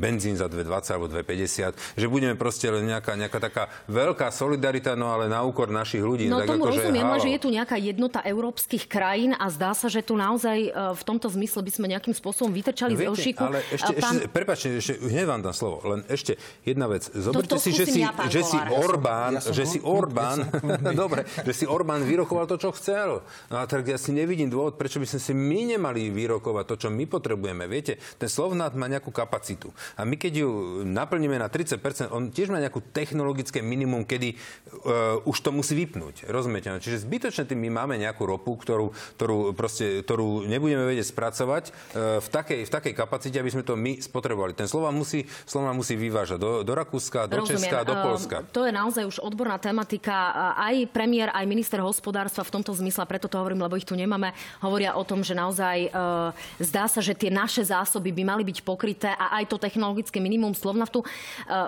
benzín 0.00 0.40
za 0.40 0.48
2,20 0.48 0.96
alebo 0.96 1.06
2,50, 1.12 1.76
že 2.00 2.06
budeme 2.08 2.34
proste 2.40 2.72
len 2.72 2.88
nejaká, 2.88 3.12
nejaká 3.20 3.38
taká 3.38 3.64
veľká 3.84 4.32
solidarita, 4.32 4.96
no 4.96 5.12
ale 5.12 5.28
na 5.28 5.44
úkor 5.44 5.68
našich 5.68 6.00
ľudí. 6.00 6.32
No 6.32 6.40
tak 6.40 6.56
tomu 6.56 6.64
ako, 6.64 6.80
rozumiem, 6.80 7.04
že, 7.04 7.20
že 7.20 7.28
je 7.36 7.40
tu 7.44 7.48
nejaká 7.52 7.76
jednota 7.76 8.24
európskych 8.24 8.88
krajín 8.88 9.36
a 9.36 9.46
zdá 9.52 9.76
sa, 9.76 9.92
že 9.92 10.00
tu 10.00 10.16
naozaj 10.16 10.58
e, 10.58 10.70
v 10.72 11.02
tomto 11.04 11.28
zmysle 11.28 11.60
by 11.60 11.70
sme 11.70 11.86
nejakým 11.92 12.16
spôsobom 12.16 12.48
vytrčali 12.50 12.96
no, 12.96 13.00
z 13.00 13.04
ošiku. 13.12 13.42
Ale 13.44 13.60
ešte, 13.68 13.92
Pán... 14.00 14.16
ešte 14.16 14.28
prepáčte, 14.32 14.68
ešte, 14.80 14.94
hneď 15.04 15.26
vám 15.28 15.40
dám 15.44 15.54
slovo, 15.54 15.76
len 15.84 16.00
ešte 16.08 16.40
jedna 16.64 16.88
vec. 16.88 17.04
Zoberte 17.12 17.52
to, 17.52 17.60
to 17.60 17.64
si, 17.68 17.70
že 17.76 17.84
si, 17.84 18.00
ja, 18.00 18.16
že 18.32 18.40
si 18.40 18.56
Orbán, 18.56 19.36
ja 19.36 19.42
som, 19.44 19.52
že 19.52 19.64
si 19.68 19.78
Orbán, 20.00 20.48
ja 20.48 20.92
dobre, 21.04 21.28
že 21.44 21.52
si 21.52 21.64
Orbán 21.68 22.06
vyrokoval 22.06 22.48
to, 22.48 22.56
čo 22.56 22.72
chcel. 22.72 23.20
No 23.52 23.56
a 23.60 23.68
tak 23.68 23.84
ja 23.84 24.00
si 24.00 24.14
nevidím 24.16 24.48
dôvod, 24.48 24.80
prečo 24.80 25.02
by 25.02 25.06
sme 25.06 25.20
si 25.20 25.32
my 25.36 25.76
nemali 25.76 26.08
vyrokovať 26.08 26.64
to, 26.64 26.74
čo 26.86 26.88
my 26.88 27.04
potrebujeme. 27.10 27.66
Viete, 27.66 27.98
ten 28.16 28.30
slovnát 28.30 28.72
má 28.78 28.86
nejakú 28.86 29.10
kapacitu. 29.10 29.74
A 29.98 30.06
my 30.06 30.14
keď 30.14 30.44
ju 30.44 30.50
naplníme 30.86 31.40
na 31.40 31.48
30%, 31.48 32.12
on 32.12 32.30
tiež 32.30 32.52
má 32.52 32.60
nejakú 32.60 32.84
technologické 32.92 33.64
minimum, 33.64 34.04
kedy 34.04 34.36
uh, 34.36 35.22
už 35.24 35.36
to 35.40 35.50
musí 35.50 35.74
vypnúť. 35.74 36.28
Rozumiete? 36.28 36.70
Čiže 36.78 37.08
zbytočne 37.08 37.48
tým 37.48 37.58
my 37.66 37.82
máme 37.82 37.94
nejakú 37.98 38.28
ropu, 38.28 38.54
ktorú, 38.54 38.92
ktorú, 39.16 39.56
proste, 39.56 40.04
ktorú 40.04 40.46
nebudeme 40.46 40.86
vedieť 40.86 41.10
spracovať 41.10 41.64
uh, 41.70 42.18
v, 42.20 42.28
takej, 42.28 42.60
v 42.66 42.70
takej 42.70 42.94
kapacite, 42.94 43.36
aby 43.40 43.50
sme 43.50 43.64
to 43.66 43.74
my 43.74 43.98
spotrebovali. 43.98 44.54
Ten 44.54 44.68
slova 44.68 44.92
musí, 44.92 45.24
slova 45.48 45.72
musí 45.72 45.96
vyvážať 45.96 46.38
do, 46.38 46.50
do 46.62 46.72
Rakúska, 46.76 47.26
do 47.26 47.42
Rozumiem. 47.42 47.58
Česka, 47.66 47.86
do 47.86 47.94
Polska. 48.04 48.36
Uh, 48.44 48.50
to 48.52 48.62
je 48.68 48.72
naozaj 48.74 49.04
už 49.08 49.16
odborná 49.24 49.56
tematika. 49.56 50.52
Aj 50.54 50.76
premiér, 50.92 51.32
aj 51.32 51.46
minister 51.48 51.80
hospodárstva 51.80 52.44
v 52.46 52.60
tomto 52.60 52.76
zmysle, 52.76 53.08
preto 53.08 53.26
to 53.26 53.40
hovorím, 53.40 53.64
lebo 53.64 53.78
ich 53.78 53.88
tu 53.88 53.96
nemáme, 53.96 54.36
hovoria 54.60 54.94
o 54.94 55.02
tom, 55.06 55.24
že 55.24 55.32
naozaj 55.32 55.90
uh, 55.90 56.30
zdá 56.60 56.84
sa, 56.86 57.00
že 57.00 57.16
tie 57.16 57.32
naše 57.32 57.64
zásoby 57.64 58.12
by 58.12 58.22
mali 58.22 58.42
byť 58.44 58.58
pokryté 58.66 59.10
a 59.14 59.40
aj 59.40 59.48
to 59.48 59.56
technologické 59.56 59.79
minimum 60.20 60.52
slovnaftu. 60.52 61.00
E, 61.00 61.06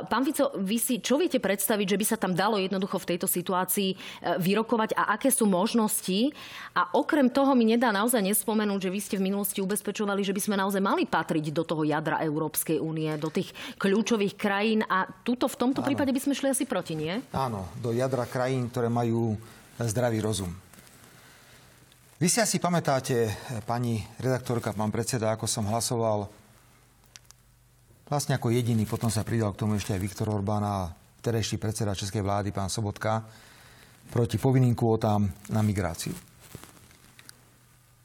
pán 0.06 0.22
Fico, 0.28 0.52
vy 0.60 0.76
si 0.76 1.00
čo 1.00 1.16
viete 1.16 1.40
predstaviť, 1.40 1.96
že 1.96 1.98
by 1.98 2.04
sa 2.04 2.16
tam 2.20 2.36
dalo 2.36 2.60
jednoducho 2.60 3.00
v 3.00 3.08
tejto 3.16 3.24
situácii 3.24 3.90
e, 3.92 3.96
vyrokovať 4.36 4.92
a 4.94 5.16
aké 5.16 5.32
sú 5.32 5.48
možnosti? 5.48 6.30
A 6.76 6.92
okrem 6.92 7.32
toho 7.32 7.56
mi 7.56 7.64
nedá 7.64 7.88
naozaj 7.90 8.20
nespomenúť, 8.20 8.88
že 8.88 8.92
vy 8.92 9.00
ste 9.00 9.16
v 9.16 9.26
minulosti 9.32 9.64
ubezpečovali, 9.64 10.20
že 10.20 10.36
by 10.36 10.40
sme 10.40 10.56
naozaj 10.60 10.82
mali 10.84 11.08
patriť 11.08 11.50
do 11.50 11.64
toho 11.64 11.82
jadra 11.88 12.20
Európskej 12.20 12.78
únie, 12.78 13.08
do 13.16 13.32
tých 13.32 13.50
kľúčových 13.80 14.34
krajín 14.36 14.84
a 14.84 15.08
tuto 15.24 15.48
v 15.48 15.58
tomto 15.58 15.80
Áno. 15.80 15.88
prípade 15.88 16.12
by 16.12 16.20
sme 16.20 16.36
šli 16.36 16.52
asi 16.52 16.64
proti, 16.68 16.98
nie? 16.98 17.16
Áno, 17.32 17.68
do 17.80 17.94
jadra 17.94 18.28
krajín, 18.28 18.68
ktoré 18.68 18.92
majú 18.92 19.36
zdravý 19.80 20.20
rozum. 20.20 20.52
Vy 22.22 22.30
si 22.30 22.38
asi 22.38 22.62
pamätáte, 22.62 23.34
pani 23.66 23.98
redaktorka, 24.22 24.70
pán 24.70 24.94
predseda, 24.94 25.34
ako 25.34 25.50
som 25.50 25.66
hlasoval 25.66 26.30
Vlastne 28.12 28.36
ako 28.36 28.52
jediný, 28.52 28.84
potom 28.84 29.08
sa 29.08 29.24
pridal 29.24 29.56
k 29.56 29.64
tomu 29.64 29.80
ešte 29.80 29.96
aj 29.96 30.04
Viktor 30.04 30.28
Orbán 30.28 30.60
a 30.60 30.92
terejší 31.24 31.56
predseda 31.56 31.96
Českej 31.96 32.20
vlády, 32.20 32.52
pán 32.52 32.68
Sobotka, 32.68 33.24
proti 34.12 34.36
povinným 34.36 34.76
kvótám 34.76 35.24
na 35.48 35.64
migráciu. 35.64 36.12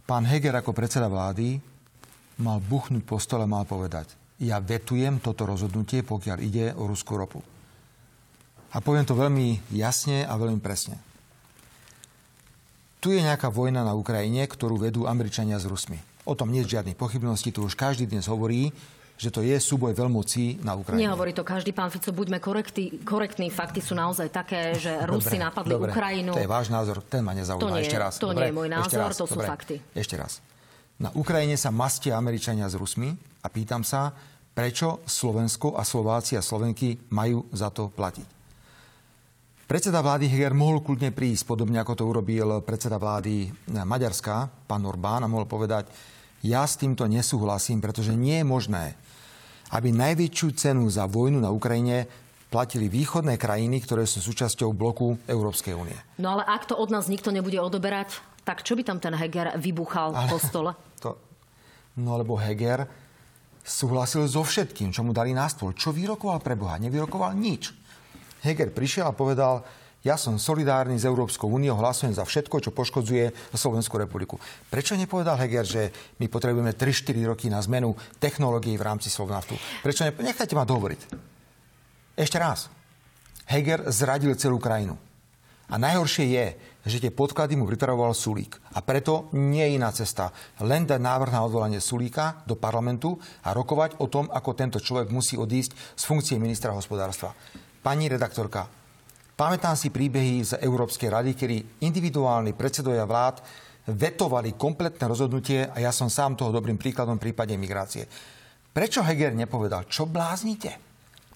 Pán 0.08 0.24
Heger 0.24 0.64
ako 0.64 0.72
predseda 0.72 1.12
vlády 1.12 1.60
mal 2.40 2.64
buchnúť 2.64 3.04
po 3.04 3.20
stole, 3.20 3.44
mal 3.44 3.68
povedať, 3.68 4.16
ja 4.40 4.64
vetujem 4.64 5.20
toto 5.20 5.44
rozhodnutie, 5.44 6.08
pokiaľ 6.08 6.38
ide 6.40 6.72
o 6.80 6.88
ruskú 6.88 7.20
ropu. 7.20 7.44
A 8.72 8.80
poviem 8.80 9.04
to 9.04 9.12
veľmi 9.12 9.76
jasne 9.76 10.24
a 10.24 10.40
veľmi 10.40 10.64
presne. 10.64 10.96
Tu 13.04 13.12
je 13.12 13.28
nejaká 13.28 13.52
vojna 13.52 13.84
na 13.84 13.92
Ukrajine, 13.92 14.48
ktorú 14.48 14.80
vedú 14.80 15.04
Američania 15.04 15.60
s 15.60 15.68
Rusmi. 15.68 16.00
O 16.24 16.32
tom 16.32 16.48
nie 16.48 16.64
je 16.64 16.80
žiadnej 16.80 16.96
pochybnosti, 16.96 17.52
tu 17.52 17.68
už 17.68 17.76
každý 17.76 18.08
dnes 18.08 18.32
hovorí, 18.32 18.72
že 19.17 19.33
to 19.33 19.41
je 19.41 19.57
súboj 19.57 19.97
veľmocí 19.97 20.62
na 20.62 20.77
Ukrajine. 20.77 21.09
Nehovorí 21.09 21.33
to 21.33 21.41
každý, 21.41 21.74
pán 21.74 21.89
Fico, 21.89 22.13
buďme 22.13 22.38
korektí, 22.38 23.01
korektní. 23.01 23.50
Fakty 23.50 23.81
sú 23.81 23.97
naozaj 23.97 24.29
také, 24.29 24.77
že 24.77 24.93
Rusi 25.09 25.41
napadli 25.41 25.74
dobre, 25.74 25.89
Ukrajinu. 25.89 26.38
To 26.38 26.41
je 26.45 26.45
váš 26.45 26.69
názor, 26.69 27.01
ten 27.01 27.25
ma 27.25 27.33
nezaujíma. 27.33 27.65
To 27.65 27.74
nie, 27.74 27.81
ešte 27.81 27.97
raz. 27.97 28.21
To 28.21 28.29
dobre, 28.29 28.45
nie 28.45 28.53
je 28.53 28.57
môj 28.62 28.69
názor, 28.69 29.09
raz, 29.09 29.17
to 29.17 29.25
sú 29.25 29.41
dobre, 29.41 29.50
fakty. 29.50 29.75
Ešte 29.97 30.15
raz. 30.21 30.38
Na 31.01 31.09
Ukrajine 31.17 31.57
sa 31.57 31.74
mastia 31.74 32.13
Američania 32.13 32.69
s 32.69 32.77
Rusmi 32.77 33.09
a 33.41 33.47
pýtam 33.50 33.81
sa, 33.81 34.13
prečo 34.53 35.01
Slovensko 35.09 35.74
a 35.74 35.81
Slováci 35.81 36.38
a 36.38 36.45
Slovenky 36.45 37.09
majú 37.09 37.50
za 37.53 37.74
to 37.74 37.89
platiť. 37.89 38.38
Predseda 39.67 40.00
vlády 40.00 40.31
Heger 40.31 40.55
mohol 40.55 40.79
kľudne 40.79 41.12
prísť, 41.12 41.43
podobne 41.43 41.81
ako 41.81 41.93
to 41.97 42.07
urobil 42.07 42.63
predseda 42.63 42.95
vlády 42.95 43.51
Maďarska, 43.67 44.65
pán 44.69 44.86
Orbán, 44.88 45.25
a 45.25 45.27
mohol 45.27 45.43
povedať, 45.43 45.91
ja 46.45 46.63
s 46.63 46.79
týmto 46.79 47.03
nesúhlasím, 47.03 47.83
pretože 47.83 48.15
nie 48.15 48.39
je 48.39 48.47
možné, 48.47 48.95
aby 49.74 49.91
najväčšiu 49.91 50.47
cenu 50.55 50.88
za 50.88 51.09
vojnu 51.09 51.43
na 51.43 51.51
Ukrajine 51.51 52.07
platili 52.47 52.88
východné 52.88 53.36
krajiny, 53.36 53.83
ktoré 53.83 54.07
sú 54.07 54.24
súčasťou 54.24 54.71
bloku 54.71 55.19
Európskej 55.27 55.75
únie. 55.75 55.97
No 56.15 56.39
ale 56.39 56.47
ak 56.47 56.71
to 56.71 56.79
od 56.79 56.88
nás 56.88 57.12
nikto 57.12 57.27
nebude 57.36 57.59
odoberať, 57.59 58.24
tak 58.47 58.63
čo 58.63 58.79
by 58.79 58.88
tam 58.88 59.03
ten 59.03 59.12
Heger 59.12 59.59
vybuchal 59.59 60.15
ale, 60.15 60.31
po 60.31 60.39
stole? 60.39 60.71
To, 61.03 61.13
no 62.01 62.17
lebo 62.17 62.39
Heger 62.39 62.89
súhlasil 63.62 64.25
so 64.25 64.41
všetkým, 64.41 64.89
čo 64.89 65.03
mu 65.03 65.12
dali 65.12 65.36
na 65.36 65.45
stôl. 65.45 65.75
Čo 65.75 65.93
vyrokoval 65.93 66.39
pre 66.41 66.55
Boha? 66.57 66.79
Nevyrokoval 66.79 67.36
nič. 67.38 67.69
Heger 68.41 68.71
prišiel 68.71 69.12
a 69.12 69.13
povedal, 69.13 69.62
ja 70.06 70.16
som 70.16 70.38
solidárny 70.38 70.96
s 70.96 71.10
Európskou 71.10 71.50
úniou, 71.50 71.75
hlasujem 71.75 72.13
za 72.13 72.24
všetko, 72.24 72.62
čo 72.62 72.72
poškodzuje 72.72 73.54
Slovenskú 73.58 73.98
republiku. 73.98 74.38
Prečo 74.70 74.94
nepovedal 74.94 75.42
Heger, 75.42 75.66
že 75.66 75.84
my 76.22 76.30
potrebujeme 76.30 76.77
3-4 76.77 77.18
roky 77.25 77.50
na 77.50 77.58
zmenu 77.66 77.98
technológií 78.22 78.77
v 78.77 78.86
rámci 78.86 79.10
Slovnaftu? 79.10 79.58
Prečo 79.82 80.06
ne... 80.06 80.13
Nechajte 80.13 80.54
ma 80.54 80.70
dohovoriť. 80.70 81.01
Ešte 82.13 82.38
raz. 82.38 82.70
Heger 83.50 83.89
zradil 83.89 84.38
celú 84.38 84.62
krajinu. 84.62 84.96
A 85.68 85.75
najhoršie 85.75 86.25
je, 86.32 86.48
že 86.88 87.04
tie 87.04 87.12
podklady 87.12 87.60
mu 87.60 87.68
pripravoval 87.68 88.16
Sulík. 88.16 88.56
A 88.72 88.80
preto 88.80 89.27
nie 89.36 89.60
je 89.68 89.75
iná 89.75 89.92
cesta. 89.92 90.32
Len 90.63 90.88
dať 90.88 91.04
návrh 91.04 91.36
na 91.36 91.44
odvolanie 91.44 91.84
Sulíka 91.84 92.48
do 92.48 92.56
parlamentu 92.56 93.20
a 93.44 93.51
rokovať 93.51 94.00
o 94.00 94.08
tom, 94.08 94.32
ako 94.32 94.56
tento 94.56 94.80
človek 94.80 95.12
musí 95.12 95.36
odísť 95.36 96.00
z 96.00 96.04
funkcie 96.08 96.39
ministra 96.39 96.72
hospodárstva. 96.72 97.36
Pani 97.84 98.08
redaktorka, 98.08 98.76
pamätám 99.38 99.77
si 99.77 99.94
príbehy 99.94 100.41
z 100.41 100.51
Európskej 100.60 101.13
rady, 101.13 101.32
kedy 101.38 101.86
individuálni 101.86 102.58
predsedovia 102.58 103.06
vlád 103.06 103.46
vetovali 103.88 104.58
kompletné 104.60 105.06
rozhodnutie 105.08 105.70
a 105.70 105.77
ja 105.79 105.96
som 105.96 106.12
sám 106.12 106.36
toho 106.36 106.51
dobrým 106.51 106.75
príkladom 106.75 107.15
v 107.22 107.32
prípade 107.32 107.56
migrácie. 107.56 108.10
Prečo 108.74 109.06
Heger 109.06 109.32
nepovedal, 109.38 109.88
čo 109.88 110.10
bláznite? 110.10 110.88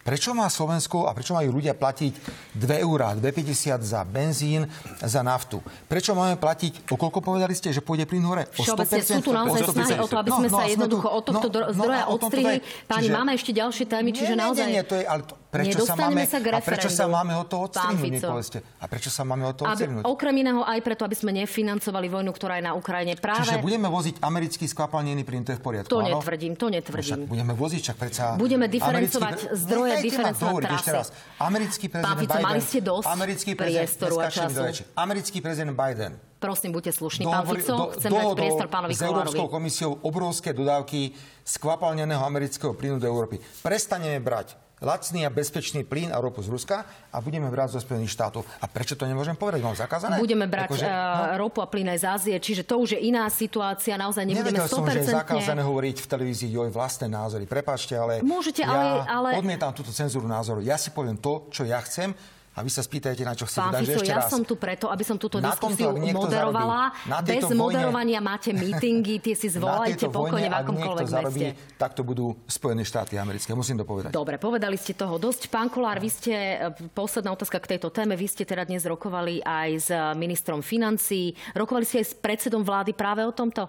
Prečo 0.01 0.33
má 0.33 0.49
Slovensko 0.49 1.05
a 1.05 1.13
prečo 1.13 1.37
majú 1.37 1.61
ľudia 1.61 1.77
platiť 1.77 2.13
2 2.57 2.81
eurá, 2.81 3.13
2,50 3.13 3.85
za 3.85 4.01
benzín, 4.01 4.65
za 4.97 5.21
naftu? 5.21 5.61
Prečo 5.85 6.17
máme 6.17 6.41
platiť, 6.41 6.89
o 6.89 6.97
koľko 6.97 7.21
povedali 7.21 7.53
ste, 7.53 7.69
že 7.69 7.85
pôjde 7.85 8.09
plyn 8.09 8.25
hore? 8.25 8.49
O 8.57 8.65
100%? 8.65 9.21
sú 9.21 9.21
tu 9.21 9.29
naozaj 9.29 9.61
snahy 9.69 10.01
o 10.01 10.09
to, 10.09 10.17
aby 10.17 10.29
sme 10.33 10.49
no, 10.49 10.53
no, 10.53 10.57
sa 10.57 10.65
jednoducho 10.65 11.05
od 11.05 11.23
tohto 11.29 11.47
no, 11.53 11.69
no 11.69 11.73
zdroja 11.77 12.03
no, 12.09 12.13
odstrihli. 12.17 12.57
Páni, 12.89 13.05
čiže... 13.05 13.13
máme 13.13 13.31
ešte 13.37 13.51
ďalšie 13.53 13.85
témy, 13.85 14.09
čiže 14.09 14.33
nie, 14.33 14.41
naozaj... 14.41 14.65
Nie, 14.65 14.73
nie, 14.73 14.83
to 14.89 14.95
je, 14.97 15.03
ale 15.05 15.21
to, 15.21 15.33
Prečo 15.51 15.83
sa, 15.83 15.99
máme, 15.99 16.23
sa 16.23 16.39
a 16.39 16.63
prečo 16.63 16.87
sa 16.87 17.11
máme 17.11 17.35
o 17.35 17.43
to 17.43 17.67
odstrihnúť, 17.67 18.63
A 18.79 18.87
prečo 18.87 19.11
sa 19.11 19.27
máme 19.27 19.43
o 19.43 19.51
to 19.51 19.67
odstrihnúť? 19.67 20.07
Okrem 20.07 20.31
iného 20.39 20.63
aj 20.63 20.79
preto, 20.79 21.03
aby 21.03 21.11
sme 21.11 21.35
nefinancovali 21.35 22.07
vojnu, 22.07 22.31
ktorá 22.31 22.63
je 22.63 22.71
na 22.71 22.73
Ukrajine 22.73 23.19
práve... 23.19 23.43
Čiže 23.43 23.59
budeme 23.59 23.91
voziť 23.91 24.23
americký 24.23 24.63
skvapalnený 24.71 25.27
plyn, 25.27 25.43
to 25.43 25.51
je 25.51 25.59
v 25.59 25.63
poriadku, 25.63 25.91
To 25.91 25.99
áno? 25.99 26.15
netvrdím, 26.15 26.55
to 26.55 26.71
netvrdím. 26.71 27.27
No 27.27 27.27
budeme 27.27 27.51
voziť, 27.51 27.81
čak 27.83 27.95
predsa... 27.99 28.39
Budeme 28.39 28.71
diferencovať 28.71 29.35
americký... 29.43 29.59
zdroje, 29.59 29.93
diferencovať 29.99 30.53
trasy. 30.63 30.75
Ešte 30.79 30.91
raz. 30.95 31.07
Americký 31.43 31.85
prezident 31.91 32.07
Pán 32.07 32.23
Fico, 32.23 32.37
Biden... 32.39 32.47
mali 32.47 32.61
ste 32.63 32.79
dosť 32.79 33.05
americký 33.11 33.51
prezident, 33.51 33.83
priestoru 33.83 34.15
a 34.23 34.27
času. 34.31 34.61
Americký 34.95 35.37
prezident 35.43 35.75
Biden 35.75 36.13
Prosím, 36.41 36.73
buďte 36.73 36.97
slušní. 36.97 37.23
Pán 37.29 37.45
Fico, 37.45 37.93
chcem 37.93 38.09
dať 38.09 38.25
priestor 38.33 38.65
pánovi 38.65 38.97
s 38.97 39.01
Európskou 39.05 39.45
komisiou 39.45 40.01
obrovské 40.01 40.57
dodávky 40.57 41.13
skvapalneného 41.45 42.23
amerického 42.25 42.73
plynu 42.73 42.97
do 42.97 43.05
Európy. 43.05 43.37
Prestaneme 43.61 44.17
brať 44.17 44.57
lacný 44.81 45.23
a 45.23 45.29
bezpečný 45.29 45.85
plyn 45.85 46.09
a 46.09 46.17
ropu 46.17 46.41
z 46.41 46.49
Ruska 46.49 46.83
a 47.13 47.17
budeme 47.21 47.47
brať 47.53 47.77
zo 47.77 47.79
Spojených 47.79 48.11
štátov. 48.17 48.41
A 48.59 48.65
prečo 48.65 48.97
to 48.97 49.05
nemôžem 49.05 49.37
povedať? 49.37 49.61
Mám 49.61 49.77
zakázané? 49.77 50.17
Budeme 50.17 50.49
brať 50.49 50.73
akože, 50.73 50.87
no? 50.89 51.23
ropu 51.37 51.61
a 51.61 51.69
plyn 51.69 51.93
aj 51.93 51.99
z 52.01 52.05
Ázie, 52.09 52.35
čiže 52.41 52.65
to 52.65 52.81
už 52.81 52.97
je 52.97 52.99
iná 53.05 53.29
situácia. 53.29 53.93
Naozaj 53.95 54.25
nebudeme 54.25 54.57
Nevedel 54.57 54.67
100%... 54.67 54.73
som, 54.73 54.83
že 54.89 54.99
je 55.05 55.13
zakázané 55.13 55.61
hovoriť 55.61 55.97
v 56.01 56.07
televízii 56.09 56.49
joj 56.49 56.69
vlastné 56.73 57.07
názory. 57.07 57.45
Prepačte, 57.45 57.93
ale 57.93 58.25
Môžete, 58.25 58.65
ja 58.65 58.73
ale, 58.73 58.89
ale... 59.05 59.29
odmietam 59.37 59.69
túto 59.71 59.93
cenzúru 59.93 60.25
názoru. 60.25 60.65
Ja 60.65 60.81
si 60.81 60.89
poviem 60.89 61.21
to, 61.21 61.45
čo 61.53 61.61
ja 61.61 61.77
chcem 61.85 62.17
a 62.51 62.59
vy 62.67 62.67
sa 62.67 62.83
spýtajte, 62.83 63.23
na 63.23 63.31
čo 63.31 63.47
chcete. 63.47 63.63
Pán 63.63 63.79
Fico, 63.87 64.03
ja 64.03 64.19
raz. 64.19 64.27
som 64.27 64.43
tu 64.43 64.59
preto, 64.59 64.91
aby 64.91 65.07
som 65.07 65.15
túto 65.15 65.39
na 65.39 65.55
diskusiu 65.55 65.95
moderovala. 65.95 66.91
Bez 67.23 67.47
vojne, 67.47 67.55
moderovania 67.55 68.19
máte 68.19 68.51
mítingy, 68.51 69.23
tie 69.23 69.39
si 69.39 69.47
zvolajte 69.47 70.11
pokojne 70.11 70.51
v 70.51 70.55
akomkoľvek 70.59 71.07
zarobí, 71.07 71.41
meste. 71.47 71.79
Tak 71.79 71.95
to 71.95 72.03
budú 72.03 72.35
Spojené 72.51 72.83
štáty 72.83 73.15
americké, 73.15 73.55
musím 73.55 73.79
to 73.79 73.87
povedať. 73.87 74.11
Dobre, 74.11 74.35
povedali 74.35 74.75
ste 74.75 74.91
toho 74.99 75.15
dosť. 75.15 75.47
Pán 75.47 75.71
Kolár, 75.71 76.03
vy 76.03 76.11
ste, 76.11 76.35
e, 76.35 76.55
posledná 76.91 77.31
otázka 77.31 77.63
k 77.63 77.79
tejto 77.79 77.87
téme, 77.87 78.19
vy 78.19 78.27
ste 78.27 78.43
teda 78.43 78.67
dnes 78.67 78.83
rokovali 78.83 79.39
aj 79.39 79.69
s 79.79 79.89
ministrom 80.19 80.59
financí. 80.59 81.31
Rokovali 81.55 81.87
ste 81.87 82.03
aj 82.03 82.07
s 82.11 82.15
predsedom 82.19 82.67
vlády 82.67 82.91
práve 82.91 83.23
o 83.23 83.31
tomto? 83.31 83.63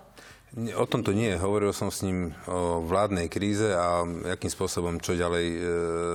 O 0.53 0.85
tomto 0.85 1.17
nie. 1.17 1.33
Hovoril 1.33 1.73
som 1.73 1.89
s 1.89 2.05
ním 2.05 2.37
o 2.45 2.85
vládnej 2.85 3.33
kríze 3.33 3.73
a 3.73 4.05
akým 4.37 4.53
spôsobom, 4.53 5.01
čo 5.01 5.17
ďalej 5.17 5.47
e, 5.49 5.59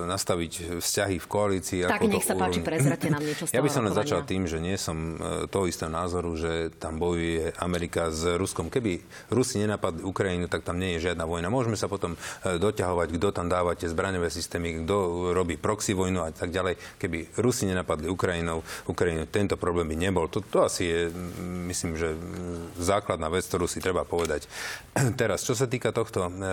nastaviť 0.06 0.77
vzťahy 0.77 1.17
v 1.17 1.25
koalícii. 1.25 1.89
Tak 1.89 2.06
nech 2.06 2.22
sa 2.22 2.38
páči, 2.38 2.62
prezrate 2.62 3.10
nám 3.10 3.25
niečo 3.25 3.50
Ja 3.58 3.65
by 3.65 3.70
som 3.74 3.89
len 3.89 3.98
začal 3.98 4.29
tým, 4.29 4.46
že 4.46 4.62
nie 4.62 4.77
som 4.77 5.17
e, 5.17 5.50
toho 5.50 5.65
istého 5.65 5.89
názoru, 5.89 6.38
že 6.38 6.70
tam 6.77 7.01
bojuje 7.01 7.50
Amerika 7.58 8.13
s 8.13 8.29
Ruskom. 8.38 8.70
Keby 8.70 9.01
Rusi 9.34 9.58
nenapadli 9.58 10.06
Ukrajinu, 10.06 10.46
tak 10.46 10.62
tam 10.62 10.77
nie 10.77 11.01
je 11.01 11.10
žiadna 11.10 11.25
vojna. 11.25 11.50
Môžeme 11.50 11.74
sa 11.74 11.89
potom 11.89 12.13
e, 12.13 12.62
doťahovať, 12.62 13.17
kto 13.17 13.34
tam 13.34 13.50
dáva 13.50 13.74
tie 13.74 13.89
zbraňové 13.89 14.29
systémy, 14.29 14.86
kto 14.86 15.34
robí 15.34 15.58
proxy 15.58 15.98
vojnu 15.98 16.22
a 16.22 16.29
tak 16.29 16.53
ďalej. 16.53 16.77
Keby 17.01 17.41
Rusi 17.41 17.65
nenapadli 17.65 18.06
Ukrajinou, 18.06 18.62
Ukrajinu, 18.86 19.25
tento 19.25 19.58
problém 19.58 19.89
by 19.89 19.98
nebol. 19.98 20.29
To, 20.29 20.46
to 20.46 20.62
asi 20.62 20.86
je, 20.86 21.00
myslím, 21.74 21.98
že 21.98 22.13
základná 22.77 23.34
vec, 23.34 23.41
ktorú 23.50 23.65
si 23.65 23.82
treba 23.82 24.06
povedať 24.06 24.26
povedať. 24.27 24.51
Teraz, 25.22 25.48
čo 25.48 25.55
sa 25.55 25.72
týka 25.72 25.96
tohto... 25.96 26.27
E, 26.27 26.51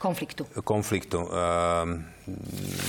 konfliktu. 0.00 0.48
konfliktu. 0.64 1.28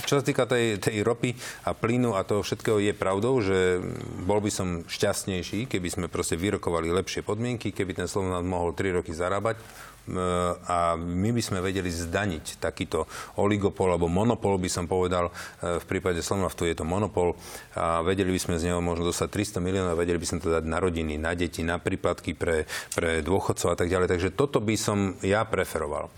Čo 0.05 0.19
sa 0.19 0.23
týka 0.23 0.45
tej, 0.49 0.79
tej 0.79 1.03
ropy 1.05 1.35
a 1.65 1.75
plynu 1.75 2.15
a 2.15 2.25
toho 2.27 2.43
všetkého, 2.43 2.81
je 2.81 2.93
pravdou, 2.95 3.39
že 3.39 3.83
bol 4.23 4.39
by 4.43 4.51
som 4.51 4.67
šťastnejší, 4.85 5.67
keby 5.67 5.87
sme 5.91 6.05
proste 6.11 6.35
vyrokovali 6.35 6.91
lepšie 6.91 7.23
podmienky, 7.23 7.71
keby 7.71 7.95
ten 7.95 8.07
Slovnaft 8.07 8.47
mohol 8.47 8.75
3 8.75 8.99
roky 8.99 9.11
zarábať 9.11 9.59
a 10.65 10.97
my 10.97 11.29
by 11.29 11.41
sme 11.43 11.59
vedeli 11.61 11.89
zdaniť 11.91 12.57
takýto 12.57 13.05
oligopol 13.37 13.93
alebo 13.93 14.09
monopol, 14.09 14.57
by 14.57 14.69
som 14.71 14.89
povedal. 14.89 15.29
E, 15.29 15.77
v 15.77 15.85
prípade 15.85 16.23
Slovnaftu 16.25 16.65
je 16.65 16.75
to 16.77 16.85
monopol 16.87 17.37
a 17.77 18.01
vedeli 18.01 18.33
by 18.33 18.39
sme 18.41 18.55
z 18.57 18.71
neho 18.71 18.81
možno 18.81 19.09
dostať 19.09 19.59
300 19.61 19.65
miliónov 19.65 19.93
a 19.93 20.01
vedeli 20.01 20.17
by 20.17 20.27
sme 20.27 20.39
to 20.41 20.49
dať 20.49 20.65
na 20.65 20.81
rodiny, 20.81 21.21
na 21.21 21.37
deti, 21.37 21.61
na 21.61 21.77
príplatky 21.77 22.33
pre, 22.33 22.65
pre 22.95 23.21
dôchodcov 23.21 23.69
a 23.69 23.77
tak 23.77 23.91
ďalej. 23.91 24.07
Takže 24.09 24.29
toto 24.33 24.57
by 24.63 24.75
som 24.79 25.13
ja 25.21 25.45
preferoval. 25.45 26.09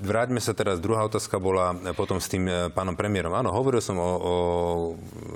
E, 0.00 0.10
Vráťme 0.10 0.40
sa 0.40 0.56
teraz, 0.56 0.80
druhá 0.80 1.04
otázka 1.04 1.36
bola 1.36 1.76
potom 1.92 2.16
s 2.16 2.32
tým 2.32 2.48
e, 2.48 2.72
pánom 2.72 2.96
premiérom. 2.96 3.36
Áno, 3.36 3.52
hovoril 3.52 3.84
som 3.84 4.00
o, 4.00 4.10
o 4.16 4.34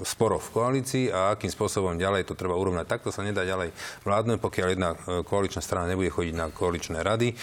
sporoch 0.03 0.41
v 0.41 0.51
koalícii 0.51 1.05
a 1.13 1.37
akým 1.37 1.53
spôsobom 1.53 2.01
ďalej 2.01 2.25
to 2.25 2.35
treba 2.35 2.57
urovnať. 2.57 2.89
Takto 2.89 3.13
sa 3.13 3.21
nedá 3.21 3.45
ďalej 3.45 3.77
vládnuť, 4.03 4.39
pokiaľ 4.41 4.69
jedna 4.73 4.91
e, 4.97 4.97
koaličná 5.23 5.61
strana 5.61 5.89
nebude 5.93 6.09
chodiť 6.09 6.35
na 6.35 6.49
koaličné 6.49 7.05
rady. 7.05 7.29
E, 7.33 7.35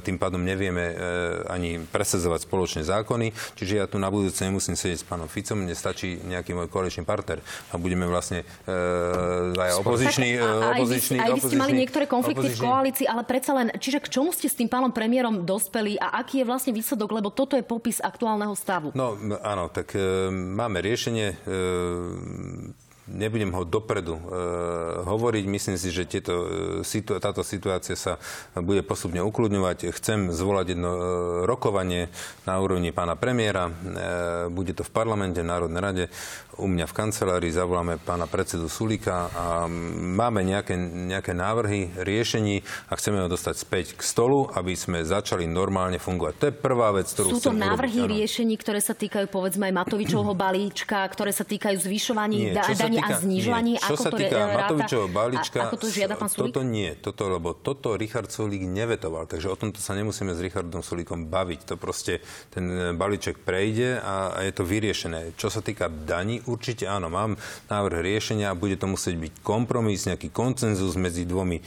tým 0.00 0.16
pádom 0.16 0.40
nevieme 0.42 0.96
ani 1.50 1.80
presadzovať 1.80 2.46
spoločné 2.46 2.82
zákony. 2.86 3.34
Čiže 3.58 3.74
ja 3.82 3.86
tu 3.90 3.98
na 3.98 4.08
budúce 4.12 4.46
nemusím 4.46 4.78
sedieť 4.78 5.02
s 5.02 5.06
pánom 5.06 5.26
Ficom, 5.26 5.58
mne 5.58 5.74
stačí 5.74 6.20
nejaký 6.22 6.54
môj 6.54 6.70
koaličný 6.70 7.02
partner 7.02 7.42
a 7.72 7.74
budeme 7.80 8.06
vlastne 8.06 8.46
aj 8.66 9.80
opozičný, 9.80 10.38
aj 10.38 10.82
vy, 10.86 10.96
aj 11.18 11.30
vy 11.34 11.40
ste 11.40 11.56
mali 11.56 11.72
niektoré 11.74 12.04
konflikty 12.06 12.52
opozičný. 12.52 12.62
v 12.62 12.68
koalícii, 12.68 13.06
ale 13.08 13.22
predsa 13.26 13.52
len, 13.56 13.68
čiže 13.74 13.98
k 14.04 14.08
čomu 14.12 14.30
ste 14.30 14.46
s 14.46 14.56
tým 14.56 14.68
pánom 14.70 14.92
premiérom 14.92 15.42
dospeli 15.42 15.96
a 15.98 16.20
aký 16.20 16.43
je 16.43 16.43
je 16.44 16.52
vlastne 16.52 16.72
výsledok, 16.76 17.10
lebo 17.16 17.32
toto 17.32 17.56
je 17.56 17.64
popis 17.64 18.04
aktuálneho 18.04 18.52
stavu. 18.52 18.92
No 18.92 19.16
áno, 19.40 19.72
tak 19.72 19.96
e, 19.96 20.28
máme 20.30 20.84
riešenie. 20.84 21.28
E, 21.32 21.36
nebudem 23.04 23.52
ho 23.52 23.68
dopredu 23.68 24.16
e, 24.16 24.22
hovoriť. 25.04 25.44
Myslím 25.44 25.76
si, 25.76 25.92
že 25.92 26.08
tieto, 26.08 26.34
e, 26.34 26.48
situ, 26.88 27.20
táto 27.20 27.44
situácia 27.44 27.92
sa 27.96 28.16
bude 28.56 28.80
postupne 28.80 29.20
ukludňovať. 29.20 29.92
Chcem 29.92 30.32
zvolať 30.32 30.72
jedno 30.72 30.92
e, 30.92 31.00
rokovanie 31.44 32.08
na 32.48 32.56
úrovni 32.64 32.96
pána 32.96 33.12
premiéra. 33.12 33.68
E, 33.68 33.72
bude 34.48 34.72
to 34.72 34.88
v 34.88 34.92
parlamente, 34.92 35.44
v 35.44 35.50
Národnej 35.52 35.82
rade, 35.84 36.04
u 36.56 36.64
mňa 36.64 36.86
v 36.88 36.96
kancelárii. 36.96 37.52
Zavoláme 37.52 38.00
pána 38.00 38.24
predsedu 38.24 38.72
Sulika 38.72 39.28
a 39.34 39.44
máme 39.98 40.40
nejaké, 40.46 40.78
nejaké 40.78 41.36
návrhy, 41.36 41.92
riešení 41.98 42.62
a 42.88 42.96
chceme 42.96 43.20
ho 43.20 43.28
dostať 43.28 43.54
späť 43.58 43.86
k 43.98 44.02
stolu, 44.02 44.48
aby 44.54 44.72
sme 44.72 45.04
začali 45.04 45.44
normálne 45.44 46.00
fungovať. 46.00 46.34
To 46.40 46.44
je 46.48 46.54
prvá 46.54 46.94
vec, 46.94 47.10
ktorú 47.10 47.36
Sú 47.36 47.42
to 47.42 47.52
návrhy 47.52 48.06
urobiť, 48.06 48.14
riešení, 48.22 48.54
ktoré 48.56 48.80
sa 48.80 48.96
týkajú 48.96 49.26
povedzme 49.28 49.68
aj 49.68 49.74
Matovičovho 49.84 50.32
balíčka, 50.32 51.04
ktoré 51.10 51.34
sa 51.34 51.44
týkajú 51.44 51.76
zvyšovaní 51.84 52.54
da- 52.54 52.70
daní 52.72 52.93
a 53.00 53.08
znižovaní, 53.18 53.72
nie. 53.74 53.82
Čo 53.82 53.94
ako 53.96 54.04
sa 54.04 54.10
to 54.10 54.18
týka 54.20 54.38
ráta, 54.38 54.56
Matovičovho 54.60 55.08
balíčka, 55.08 55.58
ako 55.66 55.76
to 55.80 55.88
žiada 55.88 56.14
pán 56.14 56.28
Sulík? 56.30 56.52
toto 56.52 56.60
nie. 56.62 56.90
Toto, 56.98 57.22
lebo 57.30 57.48
toto 57.56 57.96
Richard 57.96 58.28
Sulík 58.30 58.62
nevetoval, 58.62 59.24
takže 59.26 59.48
o 59.50 59.56
tomto 59.56 59.80
sa 59.80 59.96
nemusíme 59.96 60.34
s 60.36 60.40
Richardom 60.40 60.84
Sulíkom 60.84 61.26
baviť. 61.26 61.60
To 61.70 61.74
proste, 61.80 62.20
ten 62.52 62.64
e, 62.68 62.92
balíček 62.92 63.40
prejde 63.40 63.98
a, 63.98 64.36
a 64.36 64.38
je 64.44 64.52
to 64.52 64.62
vyriešené. 64.62 65.34
Čo 65.34 65.48
sa 65.48 65.64
týka 65.64 65.88
daní, 65.88 66.44
určite 66.44 66.84
áno, 66.84 67.08
mám 67.08 67.34
návrh 67.72 68.04
riešenia, 68.04 68.52
bude 68.52 68.76
to 68.76 68.86
musieť 68.90 69.16
byť 69.16 69.32
kompromis, 69.40 70.04
nejaký 70.04 70.28
koncenzus 70.28 70.94
medzi 71.00 71.24
dvomi 71.24 71.58
e, 71.58 71.62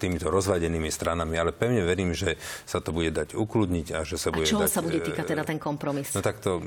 týmito 0.00 0.32
rozvadenými 0.32 0.88
stranami, 0.88 1.36
ale 1.36 1.52
pevne 1.52 1.84
verím, 1.84 2.16
že 2.16 2.40
sa 2.64 2.80
to 2.80 2.94
bude 2.94 3.12
dať 3.12 3.36
ukludniť 3.36 3.86
a 3.94 3.98
že 4.06 4.16
sa 4.16 4.32
a 4.32 4.40
bude 4.40 4.48
čoho 4.48 4.64
dať... 4.64 4.72
sa 4.72 4.80
bude 4.80 5.00
týkať 5.02 5.26
teda 5.36 5.42
ten 5.44 5.58
kompromis? 5.60 6.12
No 6.16 6.24
tak 6.24 6.40
to 6.40 6.62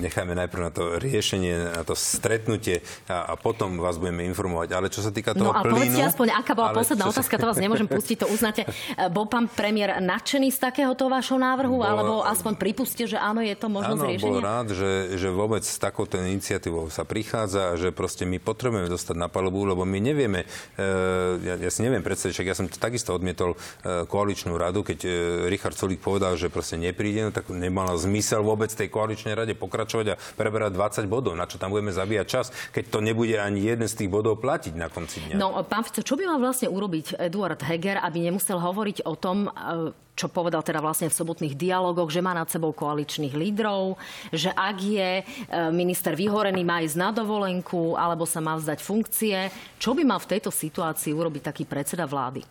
necháme 0.00 0.32
najprv 0.32 0.62
na 0.62 0.72
to 0.72 0.82
riešenie, 0.96 1.76
na 1.76 1.84
to 1.84 1.92
stretnutie 1.92 2.80
a, 3.06 3.27
a 3.28 3.36
potom 3.36 3.76
vás 3.76 4.00
budeme 4.00 4.24
informovať. 4.24 4.68
Ale 4.72 4.86
čo 4.88 5.04
sa 5.04 5.12
týka 5.12 5.36
toho 5.36 5.52
No 5.52 5.52
a 5.52 5.60
plynu... 5.60 5.76
povedzte 5.76 6.00
aspoň, 6.00 6.28
aká 6.32 6.52
bola 6.56 6.72
posledná 6.72 7.12
sa... 7.12 7.20
otázka, 7.20 7.36
to 7.36 7.44
vás 7.44 7.60
nemôžem 7.64 7.84
pustiť, 7.84 8.24
to 8.24 8.26
uznáte. 8.32 8.64
Bol 9.12 9.28
pán 9.28 9.52
premiér 9.52 10.00
nadšený 10.00 10.48
z 10.48 10.58
takéhoto 10.58 11.12
vášho 11.12 11.36
návrhu, 11.36 11.76
Bol- 11.76 11.84
alebo 11.84 12.14
aspoň 12.24 12.56
pripustíte, 12.56 13.04
že 13.12 13.18
áno, 13.20 13.44
je 13.44 13.52
to 13.52 13.68
možnosť 13.68 14.00
Áno, 14.00 14.08
riešenia? 14.08 14.32
bol 14.32 14.40
rád, 14.40 14.66
že, 14.72 15.20
že 15.20 15.28
vôbec 15.28 15.60
s 15.60 15.76
takouto 15.76 16.16
iniciatívou 16.16 16.88
sa 16.88 17.04
prichádza 17.04 17.72
a 17.72 17.78
že 17.78 17.92
proste 17.92 18.24
my 18.24 18.40
potrebujeme 18.40 18.88
dostať 18.88 19.16
na 19.20 19.28
palubu, 19.28 19.68
lebo 19.68 19.84
my 19.84 20.00
nevieme, 20.00 20.48
e, 20.80 20.86
ja, 21.44 21.54
ja 21.60 21.70
si 21.70 21.84
neviem 21.84 22.00
predstaviť, 22.00 22.32
však 22.32 22.48
ja 22.48 22.56
som 22.56 22.64
to 22.64 22.80
takisto 22.80 23.12
odmietol 23.12 23.52
e, 23.52 24.08
koaličnú 24.08 24.56
radu, 24.56 24.80
keď 24.80 24.98
e, 25.04 25.10
Richard 25.52 25.76
Solík 25.76 26.00
povedal, 26.00 26.40
že 26.40 26.48
proste 26.48 26.80
nepríde, 26.80 27.28
no, 27.28 27.30
tak 27.34 27.52
nemalo 27.52 27.92
zmysel 28.00 28.40
vôbec 28.40 28.72
tej 28.72 28.88
koaličnej 28.88 29.36
rade 29.36 29.52
pokračovať 29.52 30.06
a 30.16 30.18
preberať 30.38 30.72
20 30.72 31.10
bodov. 31.10 31.36
Na 31.36 31.44
čo 31.44 31.60
tam 31.60 31.74
budeme 31.74 31.92
zabíjať 31.92 32.26
čas, 32.26 32.46
keď 32.72 32.84
to 32.88 32.98
nebude 33.02 33.17
ani 33.38 33.66
jeden 33.66 33.88
z 33.88 34.04
tých 34.04 34.10
bodov 34.12 34.38
platiť 34.38 34.74
na 34.78 34.86
konci 34.86 35.24
dňa. 35.24 35.34
No, 35.40 35.58
pán 35.66 35.82
Fico, 35.82 36.04
čo 36.04 36.14
by 36.14 36.28
mal 36.28 36.38
vlastne 36.38 36.70
urobiť 36.70 37.18
Eduard 37.18 37.58
Heger, 37.64 37.98
aby 37.98 38.28
nemusel 38.28 38.60
hovoriť 38.62 39.02
o 39.08 39.14
tom, 39.18 39.48
e, 39.48 39.90
čo 40.14 40.30
povedal 40.30 40.62
teda 40.62 40.78
vlastne 40.78 41.10
v 41.10 41.18
sobotných 41.18 41.58
dialogoch, 41.58 42.10
že 42.10 42.22
má 42.22 42.34
nad 42.34 42.46
sebou 42.46 42.70
koaličných 42.70 43.34
lídrov, 43.34 43.98
že 44.30 44.54
ak 44.54 44.76
je 44.78 45.10
e, 45.20 45.24
minister 45.74 46.14
vyhorený, 46.14 46.62
má 46.62 46.82
ísť 46.82 46.98
na 46.98 47.10
dovolenku, 47.10 47.98
alebo 47.98 48.22
sa 48.28 48.38
má 48.38 48.54
vzdať 48.54 48.78
funkcie. 48.78 49.36
Čo 49.78 49.98
by 49.98 50.02
mal 50.06 50.22
v 50.22 50.38
tejto 50.38 50.54
situácii 50.54 51.10
urobiť 51.10 51.50
taký 51.50 51.64
predseda 51.66 52.06
vlády? 52.06 52.42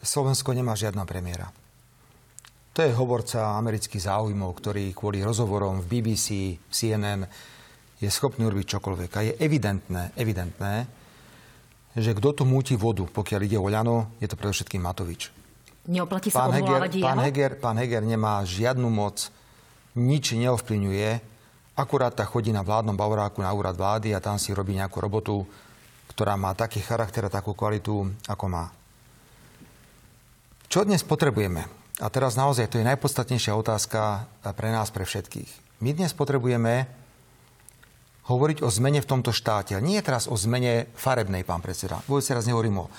Slovensko 0.00 0.56
nemá 0.56 0.72
žiadna 0.72 1.04
premiéra. 1.04 1.52
To 2.70 2.86
je 2.86 2.94
hovorca 2.94 3.58
amerických 3.58 4.06
záujmov, 4.06 4.54
ktorý 4.56 4.94
kvôli 4.94 5.20
rozhovorom 5.26 5.82
v 5.82 6.00
BBC, 6.00 6.56
CNN 6.70 7.26
je 8.00 8.08
schopný 8.08 8.48
urobiť 8.48 8.80
čokoľvek. 8.80 9.10
A 9.14 9.20
je 9.28 9.32
evidentné, 9.36 10.16
evidentné, 10.16 10.88
že 11.92 12.16
kto 12.16 12.42
tu 12.42 12.42
múti 12.48 12.74
vodu, 12.74 13.04
pokiaľ 13.04 13.40
ide 13.44 13.58
o 13.60 13.68
Ľano, 13.68 14.16
je 14.18 14.26
to 14.26 14.40
predovšetkým 14.40 14.80
Matovič. 14.80 15.28
Neoplatí 15.90 16.32
sa 16.32 16.48
Pán 16.48 16.56
Heger, 16.56 16.80
pán, 17.02 17.20
Heger, 17.20 17.52
pán 17.60 17.76
Heger 17.76 18.04
nemá 18.04 18.40
žiadnu 18.44 18.88
moc, 18.88 19.28
nič 19.96 20.32
neovplyvňuje, 20.32 21.10
akurát 21.76 22.14
tak 22.14 22.30
chodí 22.30 22.52
na 22.52 22.64
vládnom 22.64 22.94
bavoráku 22.94 23.42
na 23.42 23.50
úrad 23.50 23.74
vlády 23.74 24.14
a 24.14 24.22
tam 24.22 24.36
si 24.36 24.52
robí 24.52 24.76
nejakú 24.76 25.00
robotu, 25.00 25.44
ktorá 26.12 26.36
má 26.36 26.52
taký 26.52 26.84
charakter 26.84 27.26
a 27.26 27.32
takú 27.32 27.56
kvalitu, 27.56 28.12
ako 28.28 28.44
má. 28.48 28.70
Čo 30.70 30.86
dnes 30.86 31.02
potrebujeme? 31.02 31.66
A 31.98 32.06
teraz 32.08 32.38
naozaj 32.38 32.70
to 32.70 32.78
je 32.78 32.86
najpodstatnejšia 32.86 33.52
otázka 33.58 34.30
pre 34.54 34.70
nás, 34.70 34.94
pre 34.94 35.02
všetkých. 35.02 35.82
My 35.82 35.90
dnes 35.90 36.14
potrebujeme 36.14 36.86
hovoriť 38.30 38.62
o 38.62 38.70
zmene 38.70 39.02
v 39.02 39.10
tomto 39.10 39.34
štáte. 39.34 39.74
A 39.74 39.82
nie 39.82 39.98
je 39.98 40.06
teraz 40.06 40.30
o 40.30 40.38
zmene 40.38 40.86
farebnej, 40.94 41.42
pán 41.42 41.58
predseda. 41.58 41.98
Vôbec 42.06 42.22
teraz 42.22 42.46
nehovorím 42.46 42.86
o 42.86 42.90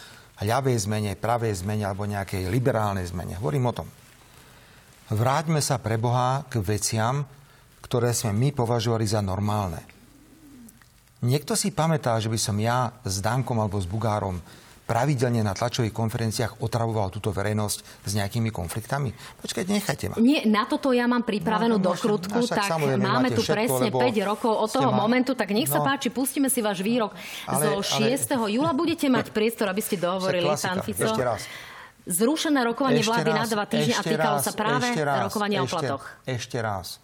ľavej 0.44 0.78
zmene, 0.84 1.16
pravej 1.16 1.64
zmene 1.64 1.88
alebo 1.88 2.04
nejakej 2.04 2.52
liberálnej 2.52 3.08
zmene. 3.08 3.40
Hovorím 3.40 3.72
o 3.72 3.78
tom. 3.78 3.88
Vráťme 5.12 5.64
sa 5.64 5.80
pre 5.80 5.96
Boha 5.96 6.44
k 6.52 6.60
veciam, 6.60 7.24
ktoré 7.80 8.12
sme 8.12 8.36
my 8.36 8.50
považovali 8.52 9.06
za 9.08 9.24
normálne. 9.24 9.84
Niekto 11.22 11.54
si 11.54 11.70
pamätá, 11.70 12.18
že 12.18 12.32
by 12.32 12.40
som 12.40 12.58
ja 12.58 12.90
s 13.06 13.22
Dankom 13.22 13.60
alebo 13.62 13.78
s 13.78 13.86
Bugárom 13.86 14.42
pravidelne 14.92 15.40
na 15.40 15.56
tlačových 15.56 15.96
konferenciách 15.96 16.60
otravoval 16.60 17.08
túto 17.08 17.32
verejnosť 17.32 17.78
s 18.04 18.12
nejakými 18.12 18.52
konfliktami? 18.52 19.16
Počkajte, 19.40 19.72
nechajte 19.72 20.06
ma. 20.12 20.16
Nie, 20.20 20.44
na 20.44 20.68
toto 20.68 20.92
ja 20.92 21.08
mám 21.08 21.24
pripravenú 21.24 21.80
No, 21.80 21.82
do 21.82 21.96
môžem. 21.96 22.04
krutku, 22.04 22.44
Až 22.44 22.52
tak 22.52 22.68
máme 22.98 23.32
tu 23.32 23.40
presne 23.42 23.88
lebo 23.88 24.04
5 24.04 24.20
rokov 24.28 24.52
od 24.52 24.68
toho 24.68 24.92
ma- 24.92 25.00
momentu, 25.00 25.32
tak 25.32 25.56
nech 25.56 25.72
sa 25.72 25.80
No. 25.80 25.88
páči, 25.88 26.12
pustíme 26.12 26.52
si 26.52 26.60
váš 26.60 26.84
výrok 26.84 27.16
Ale- 27.48 27.64
zo 27.64 27.72
ale- 27.80 28.12
6. 28.12 28.52
júla. 28.52 28.76
Budete 28.76 29.08
mať 29.08 29.32
priestor, 29.32 29.72
aby 29.72 29.80
ste 29.80 29.96
dohovorili, 29.96 30.52
pán 30.52 30.84
Fico. 30.84 31.08
Ešte 31.08 31.24
raz. 31.24 31.48
Zrušené 32.02 32.66
rokovanie 32.66 33.00
Ešte 33.00 33.14
vlády 33.14 33.30
raz, 33.30 33.38
na 33.38 33.46
dva 33.48 33.66
týždne 33.70 33.94
a 33.94 34.02
týkalo 34.02 34.38
raz, 34.42 34.44
sa 34.44 34.52
práve 34.52 34.88
rokovania 34.98 35.62
o 35.62 35.70
platoch. 35.70 36.04
Ešte 36.26 36.58
raz. 36.58 36.98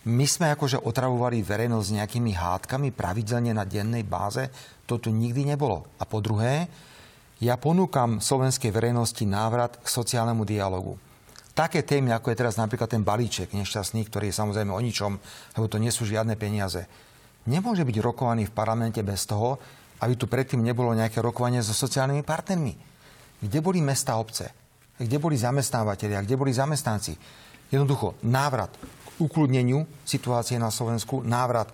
My 0.00 0.24
sme 0.24 0.48
akože 0.56 0.80
otravovali 0.80 1.44
verejnosť 1.44 1.88
nejakými 2.00 2.32
hádkami 2.32 2.88
pravidelne 2.88 3.52
na 3.52 3.68
dennej 3.68 4.00
báze. 4.00 4.48
To 4.88 4.96
tu 4.96 5.12
nikdy 5.12 5.44
nebolo. 5.44 5.84
A 6.00 6.08
po 6.08 6.24
druhé, 6.24 6.72
ja 7.44 7.60
ponúkam 7.60 8.16
slovenskej 8.16 8.72
verejnosti 8.72 9.20
návrat 9.28 9.76
k 9.76 9.84
sociálnemu 9.84 10.40
dialogu. 10.48 10.96
Také 11.52 11.84
témy, 11.84 12.16
ako 12.16 12.32
je 12.32 12.40
teraz 12.40 12.56
napríklad 12.56 12.88
ten 12.88 13.04
balíček 13.04 13.52
nešťastný, 13.52 14.08
ktorý 14.08 14.32
je 14.32 14.38
samozrejme 14.40 14.72
o 14.72 14.80
ničom, 14.80 15.20
lebo 15.56 15.66
to 15.68 15.76
nie 15.76 15.92
sú 15.92 16.08
žiadne 16.08 16.32
peniaze. 16.40 16.88
Nemôže 17.44 17.84
byť 17.84 17.96
rokovaný 18.00 18.48
v 18.48 18.56
parlamente 18.56 19.04
bez 19.04 19.28
toho, 19.28 19.60
aby 20.00 20.16
tu 20.16 20.24
predtým 20.24 20.64
nebolo 20.64 20.96
nejaké 20.96 21.20
rokovanie 21.20 21.60
so 21.60 21.76
sociálnymi 21.76 22.24
partnermi. 22.24 22.72
Kde 23.44 23.58
boli 23.60 23.84
mesta 23.84 24.16
obce? 24.16 24.48
Kde 24.96 25.20
boli 25.20 25.36
zamestnávateľia? 25.36 26.24
Kde 26.24 26.40
boli 26.40 26.56
zamestnanci? 26.56 27.12
Jednoducho, 27.68 28.16
návrat 28.24 28.72
ukludneniu 29.20 29.86
situácie 30.02 30.56
na 30.56 30.72
Slovensku, 30.72 31.22
návrat 31.22 31.70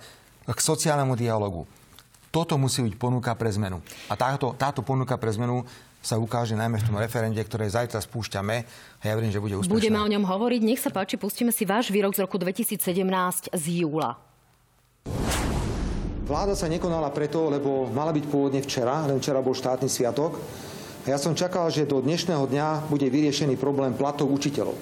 k 0.47 0.59
sociálnemu 0.61 1.15
dialogu. 1.17 1.65
Toto 2.35 2.61
musí 2.61 2.85
byť 2.85 2.95
ponuka 3.01 3.33
pre 3.33 3.49
zmenu. 3.55 3.81
A 4.11 4.15
táto, 4.19 4.53
táto 4.59 4.85
ponuka 4.85 5.17
pre 5.17 5.33
zmenu 5.33 5.65
sa 6.05 6.21
ukáže 6.21 6.55
najmä 6.55 6.79
v 6.79 6.87
tom 6.87 6.99
referende, 7.03 7.41
ktoré 7.43 7.67
zajtra 7.67 7.99
spúšťame 7.99 8.57
a 9.01 9.05
ja 9.09 9.15
verím, 9.19 9.35
že 9.35 9.43
bude 9.43 9.59
úspešné. 9.59 9.75
Budeme 9.75 9.99
o 9.99 10.07
ňom 10.07 10.23
hovoriť. 10.23 10.61
Nech 10.63 10.79
sa 10.79 10.95
páči, 10.95 11.19
pustíme 11.19 11.51
si 11.51 11.67
váš 11.67 11.91
výrok 11.91 12.15
z 12.15 12.23
roku 12.23 12.39
2017 12.39 12.79
z 13.51 13.65
júla. 13.83 14.15
Vláda 16.27 16.59
sa 16.59 16.67
nekonala 16.67 17.11
preto, 17.15 17.51
lebo 17.51 17.87
mala 17.91 18.11
byť 18.11 18.25
pôvodne 18.27 18.63
včera, 18.63 19.07
len 19.07 19.19
včera 19.23 19.43
bol 19.43 19.55
štátny 19.55 19.87
sviatok. 19.87 20.39
A 21.07 21.15
ja 21.15 21.19
som 21.23 21.39
čakal, 21.39 21.71
že 21.71 21.87
do 21.87 22.03
dnešného 22.03 22.51
dňa 22.51 22.91
bude 22.91 23.07
vyriešený 23.07 23.55
problém 23.59 23.95
platov 23.95 24.27
učiteľov. 24.35 24.75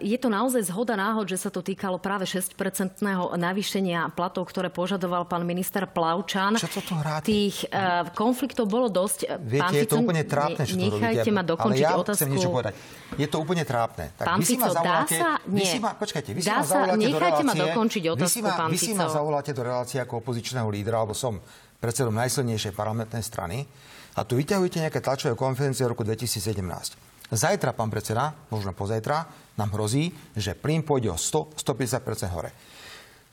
Je 0.00 0.16
to 0.16 0.32
naozaj 0.32 0.72
zhoda 0.72 0.96
náhod, 0.96 1.28
že 1.28 1.36
sa 1.36 1.52
to 1.52 1.60
týkalo 1.60 2.00
práve 2.00 2.24
6-percentného 2.24 3.36
navýšenia 3.36 4.08
platov, 4.16 4.48
ktoré 4.48 4.72
požadoval 4.72 5.28
pán 5.28 5.44
minister 5.44 5.84
Plavčan. 5.84 6.56
Čo 6.56 6.80
to 6.80 6.80
tu 6.80 6.94
hráte? 6.96 7.28
Tých 7.28 7.68
uh, 7.68 8.08
konfliktov 8.16 8.66
bolo 8.66 8.88
dosť. 8.88 9.36
Viete, 9.44 9.60
pán 9.60 9.72
je 9.76 9.84
to 9.84 9.96
úplne 10.00 10.24
trápne, 10.24 10.62
čo 10.64 10.74
tu 10.74 10.82
Nechajte 10.82 11.30
ma 11.30 11.42
dokončiť 11.44 11.84
Ale 11.84 11.92
ja 11.92 12.00
otázku. 12.00 12.16
chcem 12.16 12.30
niečo 12.32 12.48
povedať. 12.48 12.72
Je 13.20 13.26
to 13.28 13.36
úplne 13.36 13.64
trápne. 13.68 14.04
Tak 14.16 14.26
Pán 14.26 14.38
vy 14.40 14.44
si 14.44 14.54
Fico, 14.56 14.66
ma 14.66 14.82
dá 14.82 14.98
sa? 15.06 15.30
Vy 15.44 15.60
Nie. 15.60 15.70
si 15.70 15.78
ma, 15.78 15.90
počkajte, 15.94 16.30
vy 16.32 16.40
si 16.40 16.48
Dá 16.48 16.58
ma 16.58 16.64
zavoláte 16.66 16.96
do 16.96 17.04
Nechajte 17.06 17.42
ma 17.44 17.52
relácie. 17.52 17.62
dokončiť 17.70 18.02
vy 18.02 18.08
si 18.08 18.12
otázku, 18.16 18.40
ma, 18.42 18.52
pán 18.56 18.68
Vy 18.72 18.78
si 18.80 18.92
ma 18.96 19.06
zavoláte 19.06 19.50
do 19.52 19.62
relácie 19.62 19.98
ako 20.00 20.14
opozičného 20.24 20.68
lídra, 20.72 21.04
alebo 21.04 21.14
som 21.14 21.38
predsedom 21.78 22.16
najsilnejšej 22.16 22.72
parlamentnej 22.72 23.22
strany 23.22 23.68
a 24.16 24.24
tu 24.24 24.40
vyťahujete 24.40 24.80
nejaké 24.80 24.98
tlačové 25.04 25.36
konferencie 25.36 25.84
v 25.84 25.92
roku 25.92 26.02
2017. 26.02 27.05
Zajtra, 27.26 27.74
pán 27.74 27.90
predseda, 27.90 28.32
možno 28.48 28.70
pozajtra, 28.70 29.26
nám 29.56 29.70
hrozí, 29.74 30.08
že 30.32 30.54
plyn 30.54 30.82
pôjde 30.82 31.10
o 31.10 31.18
100-150% 31.18 32.30
hore. 32.30 32.50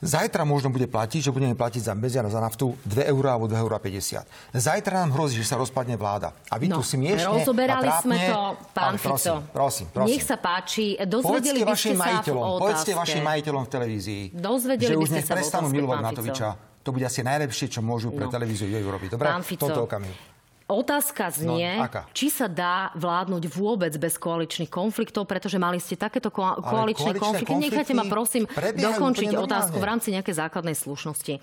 Zajtra 0.04 0.44
možno 0.44 0.68
bude 0.68 0.84
platiť, 0.84 1.24
že 1.24 1.32
budeme 1.32 1.56
platiť 1.56 1.88
za 1.88 1.94
beziar 1.96 2.28
za 2.28 2.36
naftu 2.36 2.76
2 2.84 3.08
eur 3.08 3.24
alebo 3.24 3.48
2,50 3.48 4.20
eur. 4.20 4.26
Zajtra 4.52 5.00
nám 5.00 5.16
hrozí, 5.16 5.40
že 5.40 5.48
sa 5.48 5.56
rozpadne 5.56 5.96
vláda. 5.96 6.36
A 6.52 6.60
vy 6.60 6.68
No, 6.68 6.76
tu 6.76 6.84
smiešne 6.84 7.24
rozoberali 7.24 7.88
a 7.88 8.02
trápne, 8.02 8.12
sme 8.12 8.18
to, 8.28 8.40
pán 8.76 8.84
ale 8.84 8.98
prosím, 9.00 9.32
Fico. 9.32 9.52
Prosím, 9.54 9.86
prosím. 9.88 10.10
Nech 10.12 10.24
sa 10.26 10.36
páči, 10.36 10.84
dozvedeli 11.08 11.64
Povedzte 11.64 11.64
by 11.64 11.72
ste 11.72 11.92
sa 11.96 12.10
v 12.20 12.60
povedzte 12.60 12.92
vašim 12.92 13.22
majiteľom 13.24 13.62
v 13.64 13.70
televízii, 13.70 14.22
Dozvedeli 14.36 14.90
že 14.92 14.94
už 15.00 15.08
nech 15.08 15.24
prestanú 15.24 15.72
milovať 15.72 15.96
Fico. 15.96 16.08
Matoviča. 16.12 16.48
To 16.84 16.92
bude 16.92 17.04
asi 17.08 17.24
najlepšie, 17.24 17.66
čo 17.72 17.80
môžu 17.80 18.12
pre 18.12 18.28
No. 18.28 18.32
televíziu 18.34 18.68
jej 18.68 18.84
urobiť. 18.84 19.16
Dobre? 19.16 19.24
Pán 19.24 19.40
Fico, 19.40 19.64
tomto 19.64 19.88
okamihu. 19.88 20.33
Otázka 20.64 21.28
znie, 21.28 21.76
No, 21.76 21.84
aká? 21.84 22.08
či 22.10 22.32
sa 22.32 22.48
dá 22.48 22.88
vládnuť 22.96 23.52
vôbec 23.52 23.92
bez 23.94 24.16
koaličných 24.16 24.66
konfliktov, 24.66 25.28
pretože 25.28 25.60
mali 25.60 25.76
ste 25.76 25.92
takéto 25.92 26.32
ko- 26.32 26.56
koaličné 26.56 27.12
koaličné 27.12 27.20
konflikty. 27.44 27.52
Nechajte 27.68 27.92
ma 27.92 28.04
prosím 28.04 28.48
dokončiť 28.72 29.28
otázku 29.34 29.76
v 29.76 29.84
rámci 29.84 30.08
nejakej 30.10 30.40
základnej 30.40 30.72
slušnosti. 30.72 31.36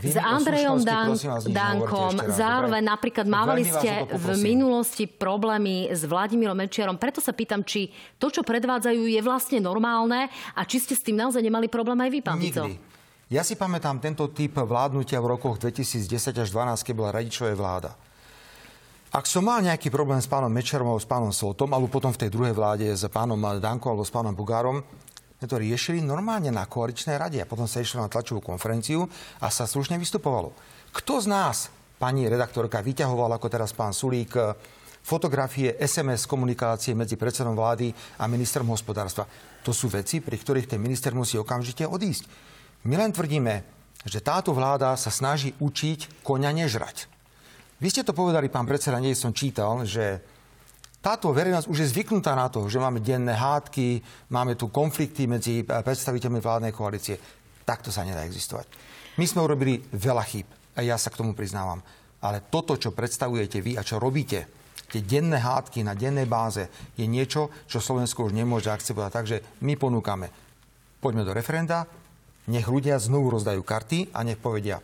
Vy 0.00 0.08
S 0.08 0.16
Andrejom 0.16 0.80
Dan- 0.80 1.12
vás, 1.12 1.44
Dankom 1.44 2.16
raz, 2.16 2.32
zároveň 2.32 2.80
dobre? 2.80 2.92
napríklad 2.96 3.26
mávali 3.28 3.62
ste 3.62 4.08
v 4.08 4.26
minulosti 4.40 5.04
problémy 5.04 5.92
s 5.92 6.00
Vladimírom 6.02 6.56
Mečiarom. 6.56 6.96
Preto 6.96 7.20
sa 7.20 7.30
pýtam, 7.30 7.60
či 7.60 7.92
to, 8.16 8.32
čo 8.32 8.40
predvádzajú, 8.40 9.04
je 9.04 9.20
vlastne 9.20 9.60
normálne 9.60 10.26
a 10.52 10.64
či 10.64 10.80
ste 10.80 10.96
s 10.96 11.04
tým 11.04 11.20
naozaj 11.20 11.44
nemali 11.44 11.68
problém 11.68 12.00
aj 12.00 12.10
vy, 12.10 12.20
pán. 12.22 12.40
Nikdy. 12.40 12.80
Ja 13.28 13.40
si 13.40 13.54
pamätám 13.54 14.00
tento 14.00 14.24
typ 14.26 14.56
vládnutia 14.56 15.16
v 15.16 15.26
rokoch 15.30 15.56
2010 15.58 16.08
až 16.34 16.48
2012, 16.48 16.80
keď 16.82 16.94
bola 16.94 17.10
radičová 17.12 17.52
vláda. 17.52 17.92
Ak 19.14 19.30
som 19.30 19.46
mal 19.46 19.62
nejaký 19.62 19.94
problém 19.94 20.18
s 20.18 20.26
pánom 20.26 20.50
Mečerom 20.50 20.90
alebo 20.90 20.98
s 20.98 21.06
pánom 21.06 21.30
Soltom, 21.30 21.70
alebo 21.70 21.86
potom 21.86 22.10
v 22.10 22.26
tej 22.26 22.34
druhej 22.34 22.50
vláde 22.50 22.90
s 22.90 23.06
pánom 23.06 23.38
Dankom 23.38 23.94
alebo 23.94 24.02
s 24.02 24.10
pánom 24.10 24.34
Bugárom, 24.34 24.82
sme 25.38 25.46
to 25.46 25.54
riešili 25.54 26.02
normálne 26.02 26.50
na 26.50 26.66
koaličnej 26.66 27.14
rade 27.14 27.38
a 27.38 27.46
potom 27.46 27.70
sa 27.70 27.78
išlo 27.78 28.02
na 28.02 28.10
tlačovú 28.10 28.42
konferenciu 28.42 29.06
a 29.38 29.54
sa 29.54 29.70
slušne 29.70 30.02
vystupovalo. 30.02 30.50
Kto 30.90 31.22
z 31.22 31.30
nás, 31.30 31.70
pani 31.94 32.26
redaktorka, 32.26 32.82
vyťahoval 32.82 33.38
ako 33.38 33.46
teraz 33.46 33.70
pán 33.70 33.94
Sulík, 33.94 34.34
fotografie 35.06 35.78
SMS 35.78 36.26
komunikácie 36.26 36.98
medzi 36.98 37.14
predsedom 37.14 37.54
vlády 37.54 37.94
a 38.18 38.26
ministrom 38.26 38.66
hospodárstva. 38.66 39.30
To 39.62 39.70
sú 39.70 39.94
veci, 39.94 40.26
pri 40.26 40.42
ktorých 40.42 40.74
ten 40.74 40.82
minister 40.82 41.14
musí 41.14 41.38
okamžite 41.38 41.86
odísť. 41.86 42.26
My 42.90 42.98
len 42.98 43.14
tvrdíme, 43.14 43.62
že 44.10 44.18
táto 44.18 44.50
vláda 44.50 44.98
sa 44.98 45.14
snaží 45.14 45.54
učiť 45.62 46.26
koňa 46.26 46.50
nežrať. 46.50 47.13
Vy 47.84 47.92
ste 47.92 48.00
to 48.00 48.16
povedali, 48.16 48.48
pán 48.48 48.64
predseda, 48.64 48.96
nie 48.96 49.12
som 49.12 49.36
čítal, 49.36 49.84
že 49.84 50.16
táto 51.04 51.36
verejnosť 51.36 51.68
už 51.68 51.84
je 51.84 51.92
zvyknutá 51.92 52.32
na 52.32 52.48
to, 52.48 52.64
že 52.64 52.80
máme 52.80 53.04
denné 53.04 53.36
hádky, 53.36 54.00
máme 54.32 54.56
tu 54.56 54.72
konflikty 54.72 55.28
medzi 55.28 55.60
predstaviteľmi 55.68 56.40
vládnej 56.40 56.72
koalície. 56.72 57.20
Takto 57.60 57.92
sa 57.92 58.08
nedá 58.08 58.24
existovať. 58.24 58.72
My 59.20 59.28
sme 59.28 59.44
urobili 59.44 59.84
veľa 59.92 60.24
chýb 60.24 60.48
a 60.72 60.80
ja 60.80 60.96
sa 60.96 61.12
k 61.12 61.20
tomu 61.20 61.36
priznávam. 61.36 61.84
Ale 62.24 62.40
toto, 62.48 62.80
čo 62.80 62.96
predstavujete 62.96 63.60
vy 63.60 63.76
a 63.76 63.84
čo 63.84 64.00
robíte, 64.00 64.48
tie 64.88 65.04
denné 65.04 65.36
hádky 65.36 65.84
na 65.84 65.92
dennej 65.92 66.24
báze, 66.24 66.72
je 66.96 67.04
niečo, 67.04 67.52
čo 67.68 67.84
Slovensko 67.84 68.24
už 68.24 68.32
nemôže 68.32 68.72
akceptovať. 68.72 69.12
Takže 69.12 69.36
my 69.60 69.76
ponúkame, 69.76 70.32
poďme 71.04 71.28
do 71.28 71.36
referenda, 71.36 71.84
nech 72.48 72.64
ľudia 72.64 72.96
znovu 72.96 73.28
rozdajú 73.36 73.60
karty 73.60 74.16
a 74.16 74.24
nech 74.24 74.40
povedia, 74.40 74.80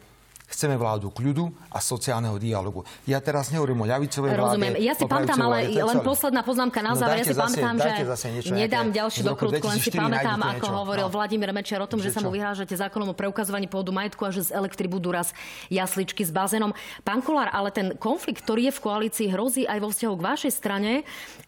Chceme 0.51 0.75
vládu 0.75 1.15
kľudu 1.15 1.47
a 1.71 1.79
sociálneho 1.79 2.35
dialogu. 2.35 2.83
Ja 3.07 3.23
teraz 3.23 3.55
nehovorím 3.55 3.83
o 3.83 3.87
ľavicovej 3.87 4.35
vláde. 4.35 4.59
Rozumiem. 4.59 4.75
Ja 4.83 4.99
si 4.99 5.07
pamätám, 5.07 5.39
ale 5.39 5.71
len 5.71 5.99
posledná 6.03 6.43
poznámka 6.43 6.83
na 6.83 6.93
no, 6.93 6.99
záver. 6.99 7.17
No, 7.17 7.21
ja 7.23 7.27
si 7.31 7.39
pamätám, 7.39 7.75
že 7.79 8.51
nedám 8.51 8.91
ďalšiu 8.91 9.23
dokrutku, 9.31 9.63
len 9.71 9.79
si 9.79 9.95
pamätám, 9.95 10.43
ako 10.43 10.67
niečo. 10.67 10.79
hovoril 10.83 11.07
no. 11.07 11.15
Vladimír 11.15 11.55
Mečer 11.55 11.79
o 11.79 11.87
tom, 11.87 12.03
že, 12.03 12.11
že 12.11 12.19
sa 12.19 12.21
mu 12.27 12.35
vyhrážate 12.35 12.75
zákonom 12.75 13.15
o 13.15 13.15
preukazovaní 13.15 13.71
pôdu 13.71 13.95
majetku 13.95 14.27
a 14.27 14.35
že 14.35 14.51
z 14.51 14.59
elektry 14.59 14.91
budú 14.91 15.15
raz 15.15 15.31
jasličky 15.71 16.27
s 16.27 16.35
bazénom. 16.35 16.75
Pán 17.07 17.23
Kolár, 17.23 17.55
ale 17.55 17.71
ten 17.71 17.95
konflikt, 17.95 18.43
ktorý 18.43 18.69
je 18.69 18.73
v 18.75 18.81
koalícii, 18.83 19.27
hrozí 19.31 19.71
aj 19.71 19.79
vo 19.79 19.95
vzťahu 19.95 20.15
k 20.19 20.27
vašej 20.35 20.53
strane 20.53 20.93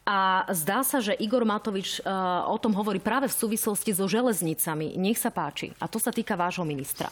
a 0.07 0.47
zdá 0.55 0.87
sa, 0.87 1.03
že 1.03 1.19
Igor 1.19 1.43
Matovič 1.43 1.99
uh, 2.07 2.47
o 2.47 2.59
tom 2.63 2.71
hovorí 2.79 3.03
práve 3.03 3.27
v 3.27 3.35
súvislosti 3.35 3.91
so 3.99 4.07
železnicami. 4.07 4.95
Nech 4.95 5.19
sa 5.19 5.35
páči. 5.35 5.75
A 5.83 5.91
to 5.91 5.99
sa 5.99 6.15
týka 6.15 6.39
vášho 6.39 6.63
ministra. 6.63 7.11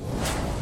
you 0.00 0.55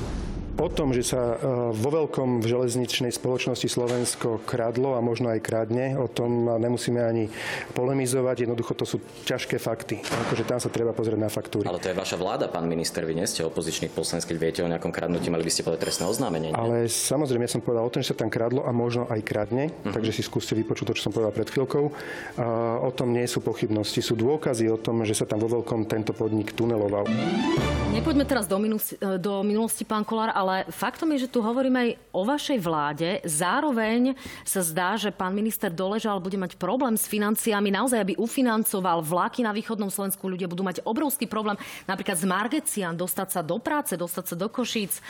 O 0.54 0.70
tom, 0.70 0.94
že 0.94 1.02
sa 1.02 1.34
e, 1.34 1.36
vo 1.74 1.90
veľkom 1.90 2.38
v 2.38 2.46
železničnej 2.46 3.10
spoločnosti 3.10 3.66
Slovensko 3.66 4.38
kradlo 4.46 4.94
a 4.94 5.02
možno 5.02 5.34
aj 5.34 5.42
kradne, 5.42 5.98
o 5.98 6.06
tom 6.06 6.46
nemusíme 6.46 7.02
ani 7.02 7.26
polemizovať. 7.74 8.46
Jednoducho 8.46 8.72
to 8.78 8.86
sú 8.86 9.02
ťažké 9.26 9.58
fakty. 9.58 9.98
Akože 10.00 10.46
tam 10.46 10.62
sa 10.62 10.70
treba 10.70 10.94
pozrieť 10.94 11.18
na 11.18 11.26
faktúry. 11.26 11.66
Ale 11.66 11.82
to 11.82 11.90
je 11.90 11.98
vaša 11.98 12.14
vláda, 12.14 12.46
pán 12.46 12.70
minister. 12.70 13.02
Vy 13.02 13.18
nie 13.18 13.26
ste 13.26 13.42
opozičný 13.42 13.90
poslanec, 13.90 14.30
keď 14.30 14.36
viete 14.38 14.60
o 14.62 14.70
nejakom 14.70 14.94
kradnutí, 14.94 15.26
mali 15.26 15.42
by 15.42 15.50
ste 15.50 15.66
povedať 15.66 15.90
trestné 15.90 16.06
oznámenie. 16.06 16.54
Nie? 16.54 16.56
Ale 16.56 16.86
samozrejme, 16.86 17.50
ja 17.50 17.52
som 17.58 17.62
povedal 17.62 17.82
o 17.82 17.90
tom, 17.90 18.06
že 18.06 18.14
sa 18.14 18.22
tam 18.22 18.30
kradlo 18.30 18.62
a 18.62 18.70
možno 18.70 19.10
aj 19.10 19.20
kradne. 19.26 19.74
Uh-huh. 19.74 19.90
Takže 19.90 20.14
si 20.14 20.22
skúste 20.22 20.54
vypočuť 20.54 20.94
to, 20.94 20.96
čo 20.96 21.10
som 21.10 21.12
povedal 21.12 21.34
pred 21.34 21.50
chvíľkou. 21.50 21.84
O 22.78 22.90
tom 22.94 23.10
nie 23.10 23.26
sú 23.26 23.42
pochybnosti. 23.42 23.98
Sú 23.98 24.14
dôkazy 24.14 24.70
o 24.70 24.78
tom, 24.78 25.02
že 25.02 25.18
sa 25.18 25.26
tam 25.26 25.42
vo 25.42 25.50
veľkom 25.50 25.90
tento 25.90 26.14
podnik 26.14 26.54
tuneloval. 26.54 27.10
Nepoďme 27.90 28.26
teraz 28.26 28.50
do, 28.50 28.58
minus, 28.58 28.90
do 28.98 29.46
minulosti, 29.46 29.86
pán 29.86 30.02
Kolár, 30.02 30.34
ale 30.44 30.68
faktom 30.68 31.08
je, 31.16 31.24
že 31.24 31.32
tu 31.32 31.40
hovoríme 31.40 31.78
aj 31.80 31.90
o 32.12 32.22
vašej 32.28 32.58
vláde. 32.60 33.08
Zároveň 33.24 34.12
sa 34.44 34.60
zdá, 34.60 35.00
že 35.00 35.08
pán 35.08 35.32
minister 35.32 35.72
Doležal 35.72 36.20
bude 36.20 36.36
mať 36.36 36.60
problém 36.60 37.00
s 37.00 37.08
financiami, 37.08 37.72
naozaj, 37.72 37.96
aby 38.04 38.14
ufinancoval 38.20 39.00
vlaky 39.00 39.40
na 39.40 39.56
východnom 39.56 39.88
Slovensku. 39.88 40.28
Ľudia 40.28 40.44
budú 40.44 40.60
mať 40.60 40.84
obrovský 40.84 41.24
problém 41.24 41.56
napríklad 41.88 42.20
z 42.20 42.28
Margecian 42.28 42.92
dostať 42.92 43.28
sa 43.32 43.40
do 43.40 43.56
práce, 43.56 43.96
dostať 43.96 44.24
sa 44.28 44.36
do 44.36 44.52
Košíc. 44.52 45.00
E, 45.00 45.02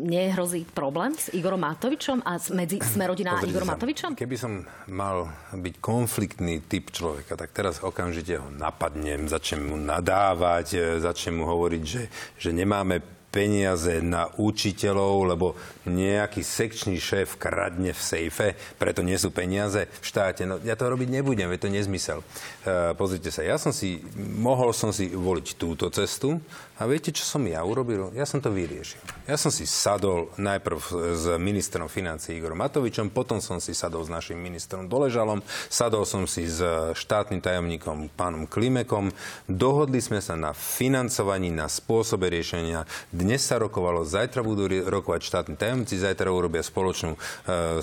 nehrozí 0.00 0.64
problém 0.64 1.12
s 1.12 1.28
Igorom 1.34 1.60
Matovičom 1.60 2.24
a 2.24 2.40
medzi 2.56 2.80
Smerodina 2.80 3.36
a 3.36 3.44
Igorom 3.44 3.68
Matovičom? 3.68 4.16
Keby 4.16 4.36
som 4.40 4.64
mal 4.88 5.28
byť 5.52 5.74
konfliktný 5.84 6.64
typ 6.64 6.94
človeka, 6.94 7.36
tak 7.36 7.52
teraz 7.52 7.84
okamžite 7.84 8.40
ho 8.40 8.48
napadnem, 8.48 9.28
začnem 9.28 9.68
mu 9.68 9.76
nadávať, 9.76 10.66
e, 10.72 10.80
začnem 11.04 11.42
mu 11.42 11.44
hovoriť, 11.44 11.82
že, 11.84 12.02
že 12.40 12.50
nemáme 12.56 13.19
peniaze 13.30 14.02
na 14.02 14.26
učiteľov, 14.36 15.14
lebo 15.30 15.46
nejaký 15.86 16.42
sekčný 16.42 16.98
šéf 16.98 17.38
kradne 17.38 17.94
v 17.94 18.00
sejfe, 18.02 18.48
preto 18.76 19.00
nie 19.06 19.16
sú 19.16 19.30
peniaze 19.30 19.86
v 19.86 20.04
štáte. 20.04 20.44
No 20.44 20.58
ja 20.60 20.74
to 20.74 20.90
robiť 20.90 21.08
nebudem, 21.08 21.48
je 21.54 21.62
to 21.62 21.70
nezmysel. 21.70 22.18
E, 22.66 22.92
pozrite 22.98 23.30
sa, 23.30 23.46
ja 23.46 23.56
som 23.56 23.70
si, 23.70 24.02
mohol 24.18 24.74
som 24.74 24.90
si 24.90 25.14
voliť 25.14 25.56
túto 25.56 25.86
cestu 25.94 26.42
a 26.80 26.88
viete, 26.90 27.14
čo 27.14 27.22
som 27.22 27.44
ja 27.46 27.62
urobil? 27.62 28.10
Ja 28.16 28.26
som 28.26 28.42
to 28.42 28.50
vyriešil. 28.50 28.98
Ja 29.30 29.38
som 29.38 29.54
si 29.54 29.68
sadol 29.68 30.32
najprv 30.40 30.78
s 31.14 31.24
ministrom 31.38 31.86
financí 31.92 32.34
Igorom 32.34 32.58
Matovičom, 32.58 33.14
potom 33.14 33.38
som 33.38 33.62
si 33.62 33.76
sadol 33.76 34.02
s 34.02 34.10
našim 34.10 34.40
ministrom 34.40 34.90
Doležalom, 34.90 35.44
sadol 35.68 36.02
som 36.02 36.26
si 36.26 36.48
s 36.48 36.58
štátnym 36.98 37.44
tajomníkom 37.44 38.10
pánom 38.16 38.48
Klimekom, 38.48 39.12
dohodli 39.46 40.00
sme 40.02 40.18
sa 40.24 40.34
na 40.34 40.56
financovaní, 40.56 41.52
na 41.52 41.68
spôsobe 41.68 42.32
riešenia 42.32 42.88
dnes 43.20 43.44
sa 43.44 43.60
rokovalo, 43.60 44.02
zajtra 44.08 44.40
budú 44.40 44.66
rokovať 44.66 45.20
štátni 45.20 45.54
tajomníci, 45.60 46.00
zajtra 46.00 46.32
urobia 46.32 46.64
spoločnú 46.64 47.14
e, 47.14 47.18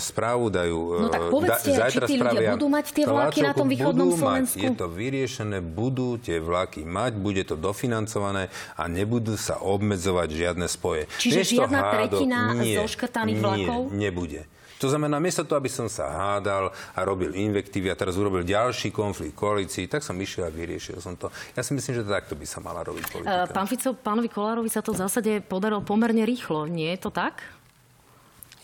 správu, 0.02 0.50
dajú... 0.50 0.78
No 1.06 1.08
tak 1.08 1.22
e, 1.22 1.30
povedzte, 1.30 1.70
da, 1.78 1.86
či 1.86 1.98
tí 2.04 2.14
ľudia 2.18 2.58
budú 2.58 2.66
mať 2.66 2.86
tie 2.90 3.04
vlaky 3.06 3.40
na 3.46 3.52
tom 3.54 3.70
východnom 3.70 4.10
Slovensku? 4.12 4.58
Mať, 4.58 4.66
je 4.66 4.70
to 4.74 4.86
vyriešené, 4.90 5.58
budú 5.62 6.18
tie 6.18 6.42
vlaky 6.42 6.82
mať, 6.82 7.12
bude 7.16 7.42
to 7.46 7.54
dofinancované 7.54 8.50
a 8.74 8.90
nebudú 8.90 9.38
sa 9.38 9.62
obmedzovať 9.62 10.28
žiadne 10.34 10.66
spoje. 10.66 11.06
Čiže 11.22 11.40
Miesto 11.40 11.54
žiadna 11.62 11.80
hádok, 11.80 11.94
tretina 11.94 12.40
nie, 12.58 12.74
zoškrtaných 12.74 13.38
vlakov? 13.38 13.80
Nie, 13.94 14.10
nebude. 14.10 14.40
To 14.78 14.86
znamená, 14.86 15.18
miesto 15.18 15.42
toho, 15.42 15.58
aby 15.58 15.70
som 15.70 15.90
sa 15.90 16.06
hádal 16.06 16.70
a 16.94 17.00
robil 17.02 17.34
invektívy 17.34 17.90
a 17.90 17.98
teraz 17.98 18.14
urobil 18.14 18.46
ďalší 18.46 18.94
konflikt 18.94 19.34
koalícií, 19.34 19.90
tak 19.90 20.06
som 20.06 20.14
išiel 20.14 20.46
a 20.46 20.54
vyriešil 20.54 21.02
som 21.02 21.18
to. 21.18 21.34
Ja 21.58 21.66
si 21.66 21.74
myslím, 21.74 21.98
že 21.98 22.02
takto 22.06 22.38
by 22.38 22.46
sa 22.46 22.62
mala 22.62 22.86
robiť 22.86 23.04
politika. 23.10 23.50
Pán 23.50 23.66
Fico, 23.66 23.90
pánovi 23.98 24.30
Kolárovi 24.30 24.70
sa 24.70 24.78
to 24.78 24.94
v 24.94 25.02
zásade 25.02 25.42
podarilo 25.42 25.82
pomerne 25.82 26.22
rýchlo. 26.22 26.70
Nie 26.70 26.94
je 26.94 27.00
to 27.04 27.10
tak? 27.10 27.57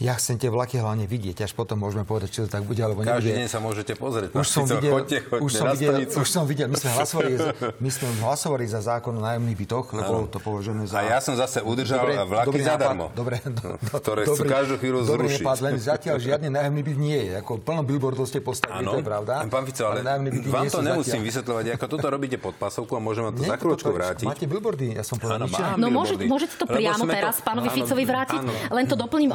Ja 0.03 0.19
chcem 0.19 0.35
tie 0.43 0.51
vlaky 0.51 0.83
hlavne 0.83 1.07
vidieť, 1.07 1.47
až 1.47 1.55
potom 1.55 1.79
môžeme 1.79 2.03
povedať, 2.03 2.35
či 2.35 2.39
to 2.43 2.49
tak 2.51 2.67
bude 2.67 2.83
alebo 2.83 3.07
nebude. 3.07 3.15
Každý 3.15 3.31
deň 3.31 3.47
sa 3.47 3.63
môžete 3.63 3.95
pozrieť. 3.95 4.35
Už 4.35 4.49
som, 4.51 4.67
videl, 4.67 4.91
chodte, 4.91 5.19
chodte 5.23 5.45
už, 5.47 5.51
som 5.55 5.67
videl, 5.71 5.95
už 6.03 6.29
som 6.29 6.45
videl, 6.51 6.67
my 6.67 6.75
sme 6.75 6.91
hlasovali, 6.99 7.31
my 7.79 7.91
sme 7.95 8.07
hlasovali 8.27 8.65
za 8.67 8.81
zákon 8.83 9.15
o 9.15 9.23
nájomných 9.23 9.55
bytoch, 9.55 9.95
lebo 9.95 10.27
ano. 10.27 10.27
to 10.27 10.43
považujeme 10.43 10.83
za... 10.91 10.99
A 10.99 11.15
ja 11.15 11.19
som 11.23 11.39
zase 11.39 11.63
udržal 11.63 12.11
dobre, 12.11 12.27
vlaky 12.27 12.47
dobrý 12.51 12.63
zadarmo. 12.67 13.07
Dobre, 13.15 13.39
do, 13.47 13.79
do, 13.79 13.97
ktoré 14.03 14.23
dobrý, 14.27 14.35
chcú 14.35 14.43
každú 14.51 14.75
chvíľu 14.83 14.99
dobrý 15.07 15.31
zrušiť. 15.31 15.47
Nápad, 15.47 15.59
len 15.63 15.75
zatiaľ 15.79 16.17
žiadny 16.19 16.49
nájomný 16.51 16.83
byt 16.83 16.99
nie 16.99 17.21
je. 17.31 17.33
Ako 17.39 17.53
plno 17.63 17.83
billboardov 17.87 18.27
ste 18.27 18.43
postavili, 18.43 18.91
to 18.91 18.99
je 18.99 19.07
pravda. 19.07 19.47
Pán 19.47 19.63
Fico, 19.63 19.83
ale, 19.87 20.03
ale 20.03 20.27
vám 20.51 20.67
to 20.75 20.83
nemusím 20.83 21.23
vysvetľovať, 21.23 21.65
ako 21.79 21.85
toto 21.87 22.07
robíte 22.11 22.37
pod 22.43 22.59
pasovku 22.59 22.99
a 22.99 23.01
môžeme 23.01 23.31
to 23.31 23.47
za 23.47 23.55
chvíľočku 23.63 23.95
vrátiť. 23.95 24.27
Máte 24.27 24.51
billboardy, 24.51 24.99
ja 24.99 25.07
som 25.07 25.23
povedal. 25.23 25.47
No 25.79 25.87
môžete 25.95 26.59
to 26.59 26.67
priamo 26.67 27.07
teraz 27.07 27.39
pánovi 27.47 27.71
Ficovi 27.71 28.03
vrátiť, 28.03 28.43
len 28.75 28.85
to 28.91 28.99
doplním 28.99 29.31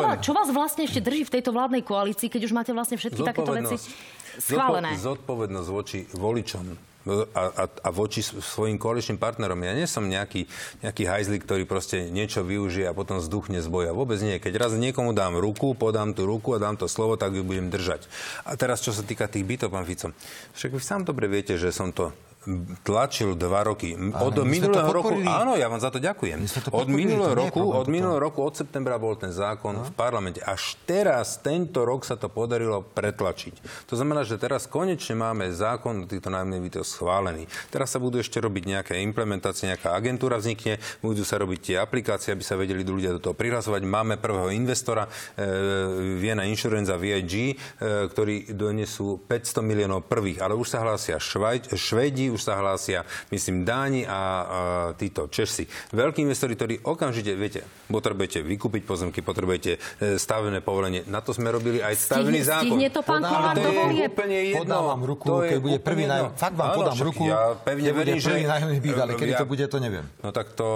o 0.00 0.04
otázku. 0.04 0.24
Čo 0.24 0.32
vás 0.32 0.48
vlastne 0.50 0.72
vlastne 0.72 0.88
ešte 0.88 1.04
drží 1.04 1.22
v 1.28 1.34
tejto 1.36 1.50
vládnej 1.52 1.82
koalícii, 1.84 2.32
keď 2.32 2.42
už 2.48 2.52
máte 2.56 2.72
vlastne 2.72 2.96
všetky 2.96 3.20
takéto 3.20 3.52
veci 3.52 3.76
schválené? 4.40 4.96
Zodpovednosť 4.96 5.68
voči 5.68 6.08
voličom 6.16 6.64
a, 7.34 7.42
a, 7.50 7.64
a 7.66 7.88
voči 7.90 8.22
svojim 8.22 8.78
koaličným 8.78 9.18
partnerom. 9.18 9.58
Ja 9.60 9.74
nie 9.74 9.90
som 9.90 10.06
nejaký, 10.06 10.46
nejaký 10.80 11.02
hajzlik, 11.04 11.42
ktorý 11.44 11.66
proste 11.66 12.08
niečo 12.08 12.40
využije 12.46 12.88
a 12.88 12.96
potom 12.96 13.18
zduchne 13.18 13.60
z 13.60 13.68
boja. 13.68 13.92
Vôbec 13.92 14.16
nie. 14.22 14.38
Keď 14.40 14.54
raz 14.56 14.72
niekomu 14.78 15.12
dám 15.12 15.36
ruku, 15.36 15.74
podám 15.74 16.14
tú 16.14 16.24
ruku 16.24 16.54
a 16.56 16.62
dám 16.62 16.78
to 16.80 16.86
slovo, 16.86 17.18
tak 17.18 17.34
ju 17.36 17.42
budem 17.42 17.68
držať. 17.68 18.06
A 18.48 18.54
teraz, 18.56 18.80
čo 18.80 18.94
sa 18.94 19.02
týka 19.04 19.26
tých 19.26 19.44
bytov, 19.44 19.74
pán 19.74 19.84
Fico, 19.84 20.14
však 20.56 20.72
vy 20.72 20.80
sám 20.80 21.02
dobre 21.04 21.26
viete, 21.26 21.58
že 21.58 21.74
som 21.74 21.90
to 21.90 22.14
tlačil 22.82 23.38
dva 23.38 23.62
roky. 23.62 23.94
Od 23.94 24.34
Ale 24.34 24.48
minulého 24.48 24.90
roku, 24.90 25.14
áno, 25.22 25.54
ja 25.54 25.70
vám 25.70 25.78
za 25.78 25.94
to 25.94 26.02
ďakujem. 26.02 26.42
To 26.66 26.74
od 26.74 26.90
minulého 26.90 27.34
roku, 27.38 27.62
od 27.70 27.86
minulého 27.86 28.18
roku, 28.18 28.42
od 28.42 28.54
septembra 28.58 28.98
bol 28.98 29.14
ten 29.14 29.30
zákon 29.30 29.78
no. 29.78 29.86
v 29.86 29.92
parlamente. 29.94 30.42
Až 30.42 30.74
teraz, 30.82 31.38
tento 31.38 31.86
rok 31.86 32.02
sa 32.02 32.18
to 32.18 32.26
podarilo 32.26 32.82
pretlačiť. 32.82 33.86
To 33.86 33.94
znamená, 33.94 34.26
že 34.26 34.42
teraz 34.42 34.66
konečne 34.66 35.14
máme 35.14 35.54
zákon 35.54 36.02
o 36.02 36.10
týchto 36.10 36.34
nájomných 36.34 36.62
bytoch 36.66 36.86
schválený. 36.86 37.46
Teraz 37.70 37.94
sa 37.94 38.02
budú 38.02 38.18
ešte 38.18 38.42
robiť 38.42 38.64
nejaké 38.66 38.94
implementácie, 39.06 39.70
nejaká 39.70 39.94
agentúra 39.94 40.42
vznikne, 40.42 40.82
budú 40.98 41.22
sa 41.22 41.38
robiť 41.38 41.58
tie 41.62 41.76
aplikácie, 41.78 42.34
aby 42.34 42.42
sa 42.42 42.58
vedeli 42.58 42.82
ľudia 42.82 43.14
do 43.14 43.22
toho 43.22 43.38
prihlasovať. 43.38 43.86
Máme 43.86 44.18
prvého 44.18 44.50
investora, 44.50 45.06
e, 45.38 46.18
Viena 46.18 46.42
Insurance 46.42 46.90
a 46.90 46.98
VIG, 46.98 47.54
e, 47.54 47.54
ktorí 48.10 48.50
donesú 48.50 49.22
500 49.30 49.62
miliónov 49.62 50.10
prvých, 50.10 50.42
ale 50.42 50.58
už 50.58 50.74
sa 50.74 50.82
hlásia 50.82 51.22
Švaj, 51.22 51.70
Švedi, 51.78 52.31
už 52.32 52.42
sa 52.42 52.56
hlásia, 52.56 53.04
myslím, 53.28 53.62
Dáni 53.62 54.02
a, 54.02 54.10
a 54.10 54.18
títo 54.92 55.28
Česi. 55.28 55.62
Veľkí 55.90 56.20
investori, 56.20 56.52
ktorí 56.52 56.74
okamžite, 56.82 57.32
viete, 57.32 57.60
potrebujete 57.86 58.40
vykúpiť 58.40 58.82
pozemky, 58.82 59.20
potrebujete 59.20 59.76
e, 59.76 59.78
stavebné 60.16 60.58
povolenie. 60.58 61.04
Na 61.04 61.20
to 61.20 61.30
sme 61.30 61.48
robili 61.48 61.78
aj 61.78 61.92
stavebný 61.94 62.40
Stihne, 62.40 62.48
zákon. 62.48 62.66
stihne 62.72 62.88
to 62.88 63.00
pán 63.02 63.20
Kolár 63.20 63.52
to 63.52 63.60
do 63.60 63.68
je 63.68 63.76
volieb? 63.78 64.10
úplne 64.10 64.38
jedno. 64.42 64.60
Podávam 64.64 65.00
ruku, 65.02 65.24
To 65.24 65.36
je 65.38 65.48
keď 65.48 65.58
bude 65.60 65.78
prvý 65.78 66.02
jedno. 66.02 66.14
nájom. 66.14 66.28
Fakt 66.34 66.54
vám 66.54 66.66
Áno, 66.66 66.78
podám 66.78 66.98
ruku, 66.98 67.22
Ja 67.22 67.40
pevne 67.54 67.82
keď 67.82 67.92
bude 67.92 68.02
verím, 68.02 68.18
že... 68.18 68.30
prvý 68.30 68.44
nájomný 68.46 68.78
byt, 68.80 68.96
ale 68.98 69.12
kedy 69.14 69.32
ja- 69.32 69.38
to 69.38 69.46
bude, 69.46 69.64
to 69.66 69.78
neviem. 69.78 70.06
No 70.18 70.30
tak 70.30 70.46
to 70.52 70.68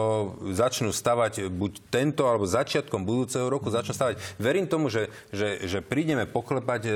začnú 0.46 0.90
stavať 0.90 1.32
buď 1.48 1.72
tento, 1.88 2.22
alebo 2.22 2.44
začiatkom 2.44 3.00
budúceho 3.00 3.46
roku 3.46 3.66
začnú 3.66 3.92
stavať. 3.92 4.14
Verím 4.36 4.66
tomu, 4.66 4.86
že, 4.86 5.06
že, 5.30 5.62
že 5.62 5.78
prídeme 5.80 6.26
poklepať 6.26 6.82
e, 6.82 6.90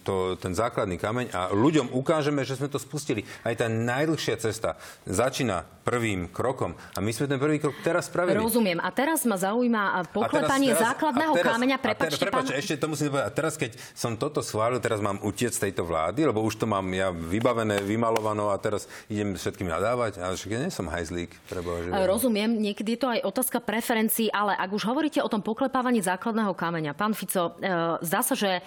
to, 0.00 0.14
ten 0.36 0.52
základný 0.52 0.96
kameň 0.96 1.26
a 1.30 1.48
ľuďom 1.50 1.90
ukážeme, 1.90 2.42
že 2.42 2.54
sme 2.54 2.66
to 2.66 2.76
spustili. 2.76 3.22
Aj 3.40 3.54
tá 3.54 3.70
najdlhšia 3.86 4.36
cesta 4.36 4.76
začína 5.06 5.64
prvým 5.88 6.28
krokom. 6.28 6.76
A 6.92 7.00
my 7.00 7.08
sme 7.16 7.24
ten 7.24 7.40
prvý 7.40 7.56
krok 7.56 7.72
teraz 7.80 8.12
spravili. 8.12 8.36
Rozumiem. 8.36 8.76
A 8.84 8.92
teraz 8.92 9.24
ma 9.24 9.40
zaujíma 9.40 10.04
poklepanie 10.12 10.76
základného 10.76 11.32
a 11.32 11.36
teraz- 11.40 11.52
kameňa. 11.56 11.76
a 11.76 11.80
teraz- 11.80 12.20
Prepačte, 12.20 12.28
pán... 12.28 12.60
ešte 12.60 12.74
to 12.76 12.86
musím 12.92 13.08
povedať. 13.16 13.24
A 13.24 13.32
teraz, 13.32 13.54
keď 13.56 13.72
som 13.96 14.12
toto 14.20 14.44
schválil, 14.44 14.76
teraz 14.84 15.00
mám 15.00 15.16
utiec 15.24 15.56
z 15.56 15.64
tejto 15.64 15.88
vlády, 15.88 16.28
lebo 16.28 16.44
už 16.44 16.60
to 16.60 16.68
mám 16.68 16.84
ja 16.92 17.08
vybavené, 17.08 17.80
vymalované 17.80 18.44
a 18.52 18.58
teraz 18.60 18.84
idem 19.08 19.32
všetkým 19.32 19.64
nadávať. 19.64 20.20
Ale 20.20 20.36
však 20.36 20.50
ja 20.52 20.60
nie 20.60 20.68
som 20.68 20.84
hajzlík, 20.84 21.32
preboha. 21.48 22.04
Rozumiem, 22.04 22.60
niekedy 22.60 22.94
je 22.94 23.00
to 23.00 23.08
aj 23.08 23.20
otázka 23.24 23.58
preferencií, 23.64 24.28
ale 24.28 24.52
ak 24.52 24.70
už 24.76 24.84
hovoríte 24.84 25.24
o 25.24 25.28
tom 25.32 25.40
poklepávaní 25.40 26.04
základného 26.04 26.52
kameňa, 26.52 26.92
pán 26.92 27.16
Fico, 27.16 27.56
e, 27.56 27.98
zdá 28.04 28.20
sa, 28.20 28.34
že 28.36 28.60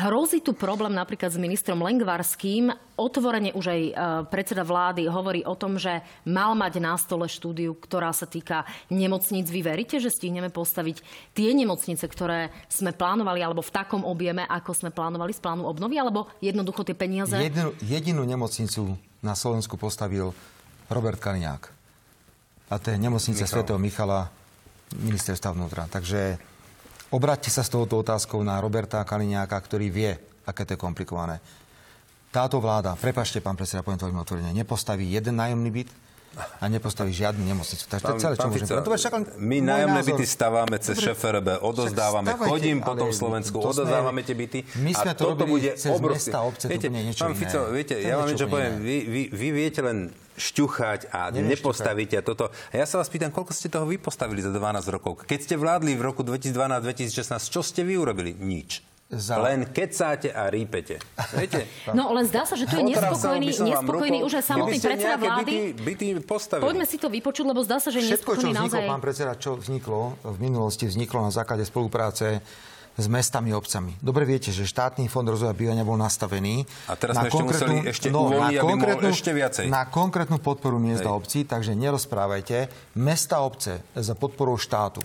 hrozí 0.00 0.40
tu 0.40 0.56
problém 0.56 0.94
napríklad 0.96 1.28
s 1.28 1.36
ministrom 1.36 1.82
Lengvarským. 1.82 2.72
Otvorene 2.96 3.50
už 3.52 3.66
aj 3.66 3.80
e, 3.82 3.92
predseda 4.30 4.62
vlády 4.62 5.08
hovorí 5.10 5.42
o 5.42 5.58
tom, 5.58 5.76
že 5.76 6.00
mal 6.24 6.54
mať 6.62 6.78
na 6.78 6.94
stole 6.94 7.26
štúdiu, 7.26 7.74
ktorá 7.74 8.14
sa 8.14 8.30
týka 8.30 8.62
nemocníc. 8.86 9.50
Vy 9.50 9.66
veríte, 9.66 9.98
že 9.98 10.14
stihneme 10.14 10.54
postaviť 10.54 11.02
tie 11.34 11.50
nemocnice, 11.50 12.06
ktoré 12.06 12.54
sme 12.70 12.94
plánovali, 12.94 13.42
alebo 13.42 13.66
v 13.66 13.74
takom 13.74 14.06
objeme, 14.06 14.46
ako 14.46 14.70
sme 14.70 14.94
plánovali 14.94 15.34
z 15.34 15.42
plánu 15.42 15.66
obnovy, 15.66 15.98
alebo 15.98 16.30
jednoducho 16.38 16.86
tie 16.86 16.94
peniaze? 16.94 17.34
Jednu, 17.34 17.74
jedinú 17.82 18.22
nemocnicu 18.22 18.94
na 19.18 19.34
Slovensku 19.34 19.74
postavil 19.74 20.30
Robert 20.86 21.18
Kaliňák. 21.18 21.62
A 22.70 22.78
to 22.78 22.94
je 22.94 22.96
nemocnica 22.96 23.42
Michal. 23.42 23.52
svätého 23.52 23.78
Michala, 23.82 24.30
ministerstva 24.92 25.50
vnútra. 25.52 25.90
Takže 25.90 26.38
obráťte 27.12 27.50
sa 27.50 27.66
s 27.66 27.72
touto 27.72 28.00
otázkou 28.00 28.40
na 28.46 28.62
Roberta 28.62 29.02
Kaliňáka, 29.02 29.58
ktorý 29.58 29.90
vie, 29.90 30.12
aké 30.46 30.64
to 30.64 30.76
je 30.76 30.80
komplikované. 30.80 31.42
Táto 32.32 32.64
vláda, 32.64 32.96
prepašte, 32.96 33.44
pán 33.44 33.60
predseda, 33.60 33.84
poviem 33.84 34.00
to 34.00 34.08
veľmi 34.08 34.22
otvorene, 34.24 34.56
nepostaví 34.56 35.04
jeden 35.04 35.36
nájomný 35.36 35.68
byt 35.68 35.90
a 36.32 36.64
nepostaví 36.66 37.10
žiadnu 37.10 37.42
nemocnicu. 37.42 37.84
Takže 37.84 38.02
to 38.02 38.10
je 38.10 38.20
celé, 38.20 38.34
čo 38.34 38.48
môžem 38.48 38.66
povedať. 38.66 38.84
To 38.84 38.92
my 39.38 39.56
nájomné 39.60 40.00
názor. 40.00 40.08
byty 40.10 40.24
stávame 40.24 40.76
cez 40.78 40.96
ŠFRB, 40.96 41.48
odozdávame, 41.60 42.28
stavajte, 42.28 42.50
chodím 42.50 42.78
po 42.80 42.92
tom 42.94 43.10
Slovensku, 43.10 43.56
to 43.58 43.68
sme- 43.68 43.84
odozdávame 43.84 44.20
tie 44.22 44.32
byty. 44.34 44.58
My 44.78 44.92
sme 44.92 45.12
to 45.12 45.22
robili 45.28 45.50
bude 45.50 45.70
cez 45.76 45.92
obrovské. 45.92 46.30
mesta, 46.30 46.38
obce, 46.40 46.64
to 46.64 46.70
viete, 46.70 46.86
úplne 46.86 47.00
niečo 47.04 47.22
pán 47.22 47.30
iné. 47.30 47.38
Fico, 47.38 47.60
viete, 47.68 47.94
To 47.94 48.02
ja 48.02 48.14
vám 48.16 48.28
niečo 48.28 48.46
poviem. 48.46 48.72
iné. 48.72 48.80
Vy, 48.80 48.96
vy, 49.04 49.22
vy 49.30 49.48
viete 49.50 49.80
len 49.80 49.98
šťuchať 50.32 51.00
a 51.12 51.28
Neviem 51.28 51.52
nepostavíte 51.52 52.16
a 52.16 52.22
toto. 52.24 52.44
A 52.48 52.74
ja 52.74 52.86
sa 52.88 52.96
vás 52.96 53.06
pýtam, 53.06 53.28
koľko 53.28 53.52
ste 53.52 53.68
toho 53.68 53.84
vy 53.84 54.00
postavili 54.00 54.40
za 54.40 54.48
12 54.48 54.88
rokov? 54.88 55.20
Keď 55.22 55.38
ste 55.38 55.54
vládli 55.54 55.92
v 55.92 56.02
roku 56.02 56.24
2012-2016, 56.24 57.12
čo 57.44 57.60
ste 57.60 57.84
vy 57.84 57.94
urobili? 57.94 58.32
Nič. 58.32 58.91
Za- 59.12 59.44
Len 59.44 59.68
kecáte 59.68 60.32
a 60.32 60.48
rípete. 60.48 60.96
Viete? 61.36 61.68
No 61.98 62.16
len 62.16 62.24
zdá 62.24 62.48
sa, 62.48 62.56
že 62.56 62.64
tu 62.64 62.80
je 62.80 62.84
nespokojný, 62.88 63.52
nespokojný 63.52 64.24
už 64.24 64.40
aj 64.40 64.44
samotný 64.48 64.78
predseda 64.80 65.16
vlády. 65.20 65.44
Byty, 65.44 65.58
byty 65.84 66.06
postavili. 66.24 66.64
Poďme 66.64 66.86
si 66.88 66.96
to 66.96 67.12
vypočuť, 67.12 67.44
lebo 67.44 67.60
zdá 67.60 67.76
sa, 67.76 67.92
že 67.92 68.00
je 68.00 68.16
Všetko, 68.16 68.32
čo 68.40 68.48
nespokojný 68.48 68.56
vzniklo, 68.56 68.80
naozaj. 68.80 68.88
pán 68.88 69.02
predseda, 69.04 69.32
čo 69.36 69.50
vzniklo 69.60 70.00
v 70.24 70.36
minulosti, 70.40 70.88
vzniklo 70.88 71.28
na 71.28 71.32
základe 71.34 71.68
spolupráce 71.68 72.40
s 72.92 73.06
mestami 73.08 73.52
a 73.52 73.56
obcami. 73.56 73.96
Dobre 74.00 74.28
viete, 74.28 74.52
že 74.52 74.68
štátny 74.68 75.08
fond 75.08 75.24
rozvoja 75.24 75.56
bývania 75.56 75.80
bol 75.80 75.96
nastavený 75.96 76.64
A 76.88 76.96
teraz 76.96 77.16
sme 77.16 77.28
ešte 77.28 77.44
museli 77.44 77.74
ešte 77.88 78.08
no, 78.12 78.28
uvoľniť, 78.28 78.56
aby 78.60 78.72
mohol 78.76 79.00
ešte 79.08 79.32
viacej. 79.32 79.64
na 79.72 79.88
konkrétnu 79.88 80.36
podporu 80.36 80.76
miest 80.76 81.04
a 81.04 81.12
obcí, 81.12 81.44
takže 81.44 81.72
nerozprávajte. 81.72 82.68
Mesta 82.96 83.40
a 83.40 83.48
obce 83.48 83.80
za 83.96 84.12
podporou 84.12 84.60
štátu 84.60 85.00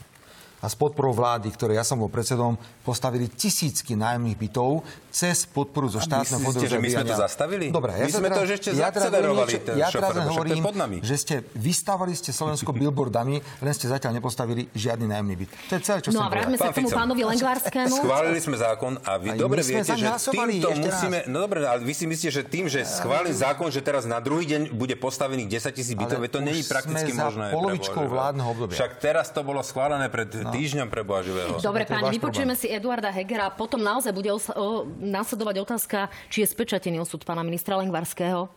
a 0.57 0.65
s 0.65 0.73
podporou 0.73 1.13
vlády, 1.13 1.53
ktoré 1.53 1.77
ja 1.77 1.85
som 1.85 2.01
bol 2.01 2.09
predsedom, 2.09 2.57
postavili 2.81 3.29
tisícky 3.29 3.93
nájomných 3.93 4.37
bytov 4.37 4.81
cez 5.13 5.45
podporu 5.45 5.85
zo 5.85 6.01
štátneho 6.01 6.41
fondu 6.41 6.65
že 6.65 6.81
my 6.81 6.89
sme 6.89 7.05
to 7.05 7.15
zastavili? 7.17 7.65
Dobre, 7.69 7.93
My 7.93 8.09
sme 8.09 8.29
to 8.33 8.41
už 8.41 8.51
ešte 8.57 8.69
ten 8.73 8.81
ja 8.81 8.89
teraz 8.89 9.09
šofér, 9.13 9.23
len 9.29 9.45
však 9.45 9.61
to 9.63 10.17
je 10.17 10.29
hovorím, 10.29 10.61
pod 10.65 10.77
nami. 10.77 10.97
že 11.05 11.15
ste 11.17 11.35
vystavali 11.53 12.13
ste 12.17 12.33
Slovensko 12.33 12.73
billboardami, 12.73 13.41
len 13.41 13.71
ste 13.73 13.85
zatiaľ 13.85 14.17
nepostavili 14.17 14.65
žiadny 14.73 15.05
nájomný 15.09 15.35
byt. 15.45 15.49
To 15.69 15.73
je 15.77 15.81
celé, 15.85 15.99
čo 16.01 16.09
No 16.13 16.21
chcem 16.21 16.25
a 16.25 16.29
vráťme 16.33 16.55
sa 16.57 16.69
k 16.69 16.75
tomu 16.81 16.89
pánovi 16.89 17.21
Lengvarskému. 17.33 17.95
Schválili 17.97 18.39
sme 18.41 18.55
zákon 18.57 18.93
a 19.05 19.11
vy 19.21 19.27
Aj 19.33 19.37
dobre 19.37 19.61
viete, 19.61 19.93
že 19.93 20.07
týmto 20.33 20.69
musíme... 20.73 21.17
No 21.29 21.37
dobre, 21.45 21.65
ale 21.65 21.85
vy 21.85 21.93
si 21.93 22.05
myslíte, 22.09 22.31
že 22.33 22.43
tým, 22.45 22.65
že 22.65 22.81
schválili 22.85 23.33
zákon, 23.33 23.69
že 23.69 23.81
teraz 23.85 24.09
na 24.09 24.17
druhý 24.17 24.45
deň 24.49 24.61
bude 24.73 24.97
postavených 24.97 25.61
10 25.61 25.77
tisíc 25.77 25.93
bytov, 25.93 26.21
to 26.29 26.41
není 26.41 26.61
prakticky 26.65 27.13
možné. 27.13 27.53
polovičkou 27.53 28.05
vládneho 28.09 28.49
obdobia. 28.49 28.75
Však 28.77 28.91
teraz 29.01 29.29
to 29.29 29.41
bolo 29.45 29.61
schválené 29.61 30.09
pred 30.09 30.46
týždňom 30.53 30.87
pre 30.87 31.01
Boha 31.03 31.21
živého. 31.23 31.59
Dobre, 31.59 31.83
páni, 31.83 32.15
vypočujeme 32.15 32.55
si 32.55 32.67
Eduarda 32.69 33.09
Hegera. 33.09 33.49
Potom 33.51 33.81
naozaj 33.81 34.11
bude 34.11 34.29
os- 34.31 34.51
o, 34.53 34.85
následovať 34.99 35.55
otázka, 35.63 36.07
či 36.27 36.43
je 36.43 36.47
spečatený 36.51 37.01
osud 37.01 37.23
pána 37.23 37.41
ministra 37.43 37.75
Lengvarského. 37.79 38.49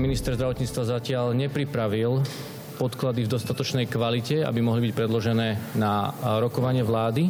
Minister 0.00 0.32
zdravotníctva 0.32 0.82
zatiaľ 0.96 1.36
nepripravil 1.36 2.24
podklady 2.80 3.28
v 3.28 3.32
dostatočnej 3.36 3.84
kvalite, 3.84 4.40
aby 4.40 4.64
mohli 4.64 4.88
byť 4.88 4.92
predložené 4.96 5.76
na 5.76 6.16
rokovanie 6.40 6.80
vlády. 6.80 7.28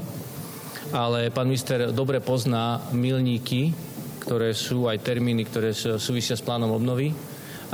Ale 0.95 1.35
pán 1.35 1.51
minister 1.51 1.91
dobre 1.91 2.23
pozná 2.23 2.83
milníky, 2.95 3.75
ktoré 4.23 4.55
sú 4.55 4.87
aj 4.87 5.03
termíny, 5.03 5.43
ktoré 5.47 5.75
sú- 5.75 5.99
súvisia 5.99 6.39
s 6.39 6.47
plánom 6.47 6.71
obnovy 6.71 7.11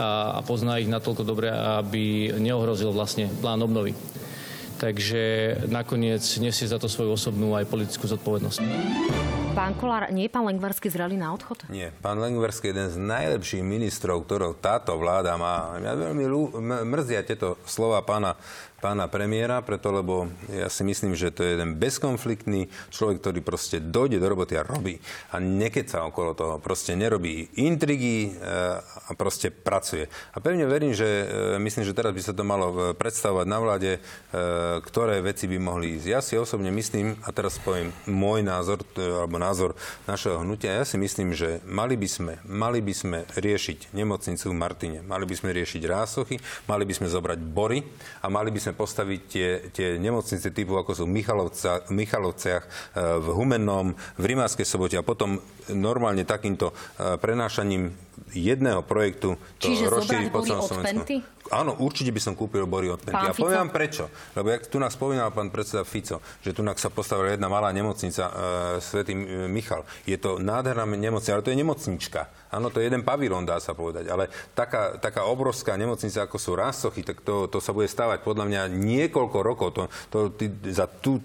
a, 0.00 0.36
a 0.36 0.40
pozná 0.40 0.80
ich 0.80 0.88
natoľko 0.88 1.24
dobre, 1.24 1.48
aby 1.52 2.32
neohrozil 2.40 2.92
vlastne 2.92 3.28
plán 3.40 3.60
obnovy. 3.60 3.92
Takže 4.76 5.22
nakoniec 5.72 6.20
nesie 6.36 6.68
za 6.68 6.76
to 6.76 6.84
svoju 6.84 7.16
osobnú 7.16 7.56
aj 7.56 7.64
politickú 7.64 8.04
zodpovednosť. 8.04 8.58
Pán 9.56 9.72
Kolár, 9.72 10.12
nie 10.12 10.28
je 10.28 10.32
pán 10.36 10.44
Lengvarský 10.44 10.92
zrelý 10.92 11.16
na 11.16 11.32
odchod? 11.32 11.64
Nie, 11.72 11.88
pán 11.88 12.20
Lengverský 12.20 12.68
je 12.68 12.72
jeden 12.76 12.88
z 12.92 13.00
najlepších 13.00 13.64
ministrov, 13.64 14.28
ktorou 14.28 14.52
táto 14.52 14.92
vláda 15.00 15.32
má. 15.40 15.80
Mňa 15.80 15.92
veľmi 15.96 16.24
mrzia 16.84 17.24
tieto 17.24 17.56
slova 17.64 18.04
pána, 18.04 18.36
pána 18.86 19.10
premiéra, 19.10 19.66
preto 19.66 19.90
lebo 19.90 20.30
ja 20.46 20.70
si 20.70 20.86
myslím, 20.86 21.18
že 21.18 21.34
to 21.34 21.42
je 21.42 21.58
jeden 21.58 21.74
bezkonfliktný 21.74 22.70
človek, 22.94 23.18
ktorý 23.18 23.42
proste 23.42 23.82
dojde 23.82 24.22
do 24.22 24.30
roboty 24.30 24.54
a 24.54 24.62
robí. 24.62 25.02
A 25.34 25.42
nekeca 25.42 26.06
okolo 26.06 26.38
toho. 26.38 26.62
Proste 26.62 26.94
nerobí 26.94 27.50
intrigy 27.58 28.30
e, 28.30 28.38
a 28.78 29.10
proste 29.18 29.50
pracuje. 29.50 30.06
A 30.06 30.38
pevne 30.38 30.70
verím, 30.70 30.94
že 30.94 31.02
e, 31.02 31.24
myslím, 31.58 31.82
že 31.82 31.98
teraz 31.98 32.14
by 32.14 32.22
sa 32.22 32.30
to 32.30 32.46
malo 32.46 32.70
e, 32.70 32.78
predstavovať 32.94 33.46
na 33.50 33.58
vláde, 33.58 33.98
ktoré 34.84 35.24
veci 35.24 35.48
by 35.48 35.56
mohli 35.56 35.96
ísť. 35.96 36.06
Ja 36.06 36.20
si 36.20 36.36
osobne 36.36 36.68
myslím, 36.68 37.16
a 37.24 37.32
teraz 37.32 37.56
poviem 37.56 37.90
môj 38.04 38.44
názor, 38.44 38.84
alebo 38.94 39.40
názor 39.40 39.72
našeho 40.04 40.44
hnutia, 40.44 40.76
ja 40.76 40.84
si 40.84 41.00
myslím, 41.00 41.32
že 41.32 41.64
mali 41.64 41.96
by 41.96 42.04
sme, 42.04 42.32
mali 42.44 42.84
by 42.84 42.92
sme 42.92 43.18
riešiť 43.32 43.96
nemocnicu 43.96 44.52
v 44.52 44.56
Martine, 44.60 44.98
mali 45.00 45.24
by 45.24 45.34
sme 45.34 45.56
riešiť 45.56 45.82
rásochy, 45.88 46.36
mali 46.68 46.84
by 46.84 46.92
sme 46.92 47.08
zobrať 47.08 47.38
bory 47.40 47.80
a 48.20 48.28
mali 48.28 48.52
by 48.52 48.60
sme 48.60 48.75
postaviť 48.76 49.20
tie, 49.24 49.48
tie 49.72 49.88
nemocnice 49.96 50.52
typu, 50.52 50.76
ako 50.76 50.92
sú 50.92 51.04
v 51.08 51.16
Michalovciach, 51.90 52.62
e, 52.62 52.68
v 53.18 53.26
Humennom, 53.32 53.96
v 53.96 54.24
Rimavskej 54.24 54.68
sobote 54.68 55.00
a 55.00 55.06
potom 55.06 55.40
normálne 55.72 56.28
takýmto 56.28 56.70
e, 56.70 56.74
prenášaním 57.16 58.05
jedného 58.32 58.80
projektu 58.84 59.36
to 59.60 59.68
Čiže 59.70 59.88
rozšíriť 59.88 60.28
po 60.32 60.40
celom 60.44 60.64
Slovensku. 60.64 61.04
Penty? 61.04 61.16
Áno, 61.46 61.78
určite 61.78 62.10
by 62.10 62.18
som 62.18 62.34
kúpil 62.34 62.66
bory 62.66 62.90
od 62.90 62.98
Penty. 62.98 63.14
Pán 63.14 63.30
A 63.30 63.38
poviem 63.38 63.60
vám 63.66 63.72
prečo. 63.72 64.10
Lebo 64.34 64.50
jak 64.50 64.66
tu 64.66 64.82
nás 64.82 64.98
spomínal 64.98 65.30
pán 65.30 65.54
predseda 65.54 65.86
Fico, 65.86 66.18
že 66.42 66.50
tu 66.50 66.66
sa 66.66 66.90
postavila 66.90 67.30
jedna 67.30 67.46
malá 67.46 67.70
nemocnica 67.70 68.24
e, 68.26 68.32
Svetý 68.82 69.14
e, 69.14 69.46
Michal. 69.46 69.86
Je 70.02 70.18
to 70.18 70.42
nádherná 70.42 70.82
nemocnica, 70.84 71.38
ale 71.38 71.46
to 71.46 71.54
je 71.54 71.60
nemocnička. 71.62 72.50
Áno, 72.50 72.74
to 72.74 72.82
je 72.82 72.90
jeden 72.90 73.06
pavilón, 73.06 73.46
dá 73.46 73.62
sa 73.62 73.78
povedať. 73.78 74.10
Ale 74.10 74.26
taká, 74.58 74.98
taká 74.98 75.22
obrovská 75.30 75.78
nemocnica, 75.78 76.26
ako 76.26 76.36
sú 76.40 76.58
Rásochy, 76.58 77.06
tak 77.06 77.22
to, 77.22 77.46
to 77.46 77.62
sa 77.62 77.70
bude 77.70 77.86
stávať 77.86 78.26
podľa 78.26 78.44
mňa 78.50 78.62
niekoľko 78.74 79.38
rokov. 79.44 79.68
To, 79.78 79.82
to, 80.10 80.18
ty, 80.34 80.50
za 80.74 80.90
tú 80.90 81.22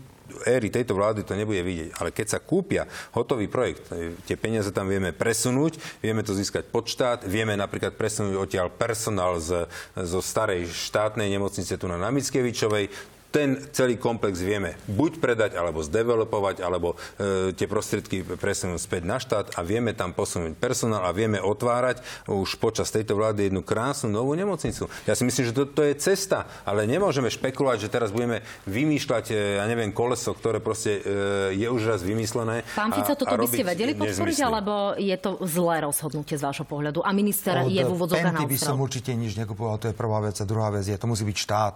éry 0.47 0.71
tejto 0.71 0.95
vlády 0.95 1.27
to 1.27 1.35
nebude 1.35 1.61
vidieť. 1.61 1.97
Ale 1.99 2.09
keď 2.15 2.27
sa 2.37 2.39
kúpia 2.39 2.87
hotový 3.13 3.51
projekt, 3.51 3.91
e, 3.91 4.15
tie 4.25 4.39
peniaze 4.39 4.71
tam 4.71 4.87
vieme 4.87 5.11
presunúť, 5.11 6.01
vieme 6.01 6.23
to 6.23 6.31
získať 6.35 6.67
pod 6.71 6.87
štát, 6.87 7.27
vieme 7.27 7.53
napríklad 7.55 7.95
presunúť 7.95 8.35
odtiaľ 8.39 8.71
personál 8.71 9.37
z, 9.37 9.67
zo 9.95 10.19
starej 10.23 10.67
štátnej 10.69 11.27
nemocnice 11.29 11.75
tu 11.75 11.85
na 11.91 11.99
Namickevičovej, 11.99 13.11
ten 13.31 13.57
celý 13.71 13.95
komplex 13.95 14.43
vieme 14.43 14.75
buď 14.91 15.23
predať, 15.23 15.51
alebo 15.55 15.79
zdevelopovať, 15.79 16.59
alebo 16.59 16.99
e, 17.17 17.55
tie 17.55 17.65
prostriedky 17.65 18.27
presunúť 18.27 18.83
späť 18.83 19.07
na 19.07 19.17
štát 19.17 19.55
a 19.55 19.63
vieme 19.63 19.95
tam 19.95 20.11
posunúť 20.11 20.59
personál 20.59 21.07
a 21.07 21.15
vieme 21.15 21.39
otvárať 21.39 22.03
už 22.27 22.59
počas 22.59 22.91
tejto 22.91 23.15
vlády 23.15 23.49
jednu 23.49 23.63
krásnu 23.63 24.11
novú 24.11 24.35
nemocnicu. 24.35 24.91
Ja 25.07 25.15
si 25.15 25.23
myslím, 25.23 25.47
že 25.47 25.55
to, 25.55 25.63
to 25.63 25.81
je 25.87 25.95
cesta, 25.95 26.45
ale 26.67 26.83
nemôžeme 26.85 27.31
špekulovať, 27.31 27.87
že 27.87 27.89
teraz 27.89 28.11
budeme 28.11 28.43
vymýšľať, 28.67 29.25
e, 29.31 29.63
ja 29.63 29.65
neviem, 29.65 29.95
koleso, 29.95 30.35
ktoré 30.35 30.59
proste 30.59 30.99
e, 30.99 31.55
je 31.55 31.67
už 31.71 31.81
raz 31.87 32.03
vymyslené. 32.03 32.67
Pán 32.75 32.91
Fico, 32.91 33.15
toto 33.15 33.39
by 33.39 33.47
ste 33.47 33.63
vedeli 33.63 33.95
podporiť, 33.95 34.37
alebo 34.43 34.99
je 34.99 35.15
to 35.15 35.39
zlé 35.47 35.87
rozhodnutie 35.87 36.35
z 36.35 36.43
vášho 36.43 36.67
pohľadu? 36.67 36.99
A 36.99 37.15
minister 37.15 37.63
Od 37.63 37.71
je 37.71 37.79
v 37.79 37.91
úvodzovkách 37.95 38.35
na 38.35 38.51
by 38.51 38.59
som 38.59 38.75
určite 38.83 39.15
nič 39.15 39.39
nekupoval, 39.39 39.79
to 39.79 39.87
je 39.87 39.95
prvá 39.95 40.19
vec. 40.19 40.35
A 40.43 40.45
druhá 40.45 40.67
vec 40.67 40.83
je, 40.83 40.99
to 40.99 41.07
musí 41.07 41.23
byť 41.23 41.37
štát 41.39 41.75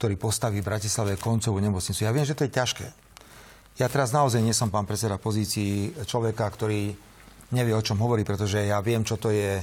ktorý 0.00 0.16
postaví 0.16 0.64
v 0.64 0.68
Bratislave 0.72 1.20
koncovú 1.20 1.60
nemocnicu. 1.60 2.08
Ja 2.08 2.16
viem, 2.16 2.24
že 2.24 2.32
to 2.32 2.48
je 2.48 2.56
ťažké. 2.56 2.88
Ja 3.76 3.84
teraz 3.92 4.16
naozaj 4.16 4.40
nie 4.40 4.56
som 4.56 4.72
pán 4.72 4.88
predseda 4.88 5.20
pozícii 5.20 5.92
človeka, 6.08 6.48
ktorý 6.48 6.96
nevie, 7.52 7.76
o 7.76 7.84
čom 7.84 8.00
hovorí, 8.00 8.24
pretože 8.24 8.64
ja 8.64 8.80
viem, 8.80 9.04
čo 9.04 9.20
to 9.20 9.28
je 9.28 9.60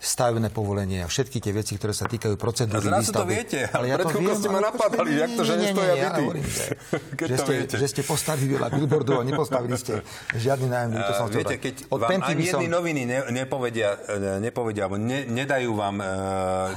stavebné 0.00 0.48
povolenie 0.48 1.04
a 1.04 1.06
všetky 1.12 1.44
tie 1.44 1.52
veci, 1.52 1.76
ktoré 1.76 1.92
sa 1.92 2.08
týkajú 2.08 2.40
procedúry 2.40 2.88
a 2.88 3.04
výstavby. 3.04 3.20
to 3.20 3.24
viete, 3.28 3.60
ale 3.68 3.92
ja 3.92 4.00
to 4.00 4.08
viem, 4.16 4.32
ste 4.32 4.48
ma 4.48 4.64
napadali, 4.64 5.12
jak 5.12 5.30
to, 5.36 5.42
že 5.44 5.54
nie, 5.60 5.70
nie, 5.70 5.76
nie, 5.76 6.00
ja 6.00 6.08
hovorím, 6.16 6.46
že, 6.48 6.66
že, 7.30 7.36
ste, 7.36 7.54
že 7.68 7.86
ste 7.92 8.02
postavili 8.08 8.56
veľa 8.56 8.72
billboardov 8.72 9.20
a 9.20 9.24
nepostavili 9.28 9.76
ste 9.76 10.00
žiadny 10.32 10.72
nájomný. 10.72 10.98
To 11.04 11.12
som 11.12 11.26
viete, 11.28 11.60
keď 11.60 11.74
Od 11.92 12.00
vám 12.00 12.16
ani 12.16 12.48
jedny 12.48 12.66
som... 12.66 12.80
noviny 12.80 13.02
ne, 13.04 13.18
nepovedia, 13.28 14.00
e, 14.08 14.40
nepovedia 14.40 14.88
alebo 14.88 14.96
ne, 14.96 15.28
nedajú 15.28 15.76
vám 15.76 15.96
uh, 16.00 16.08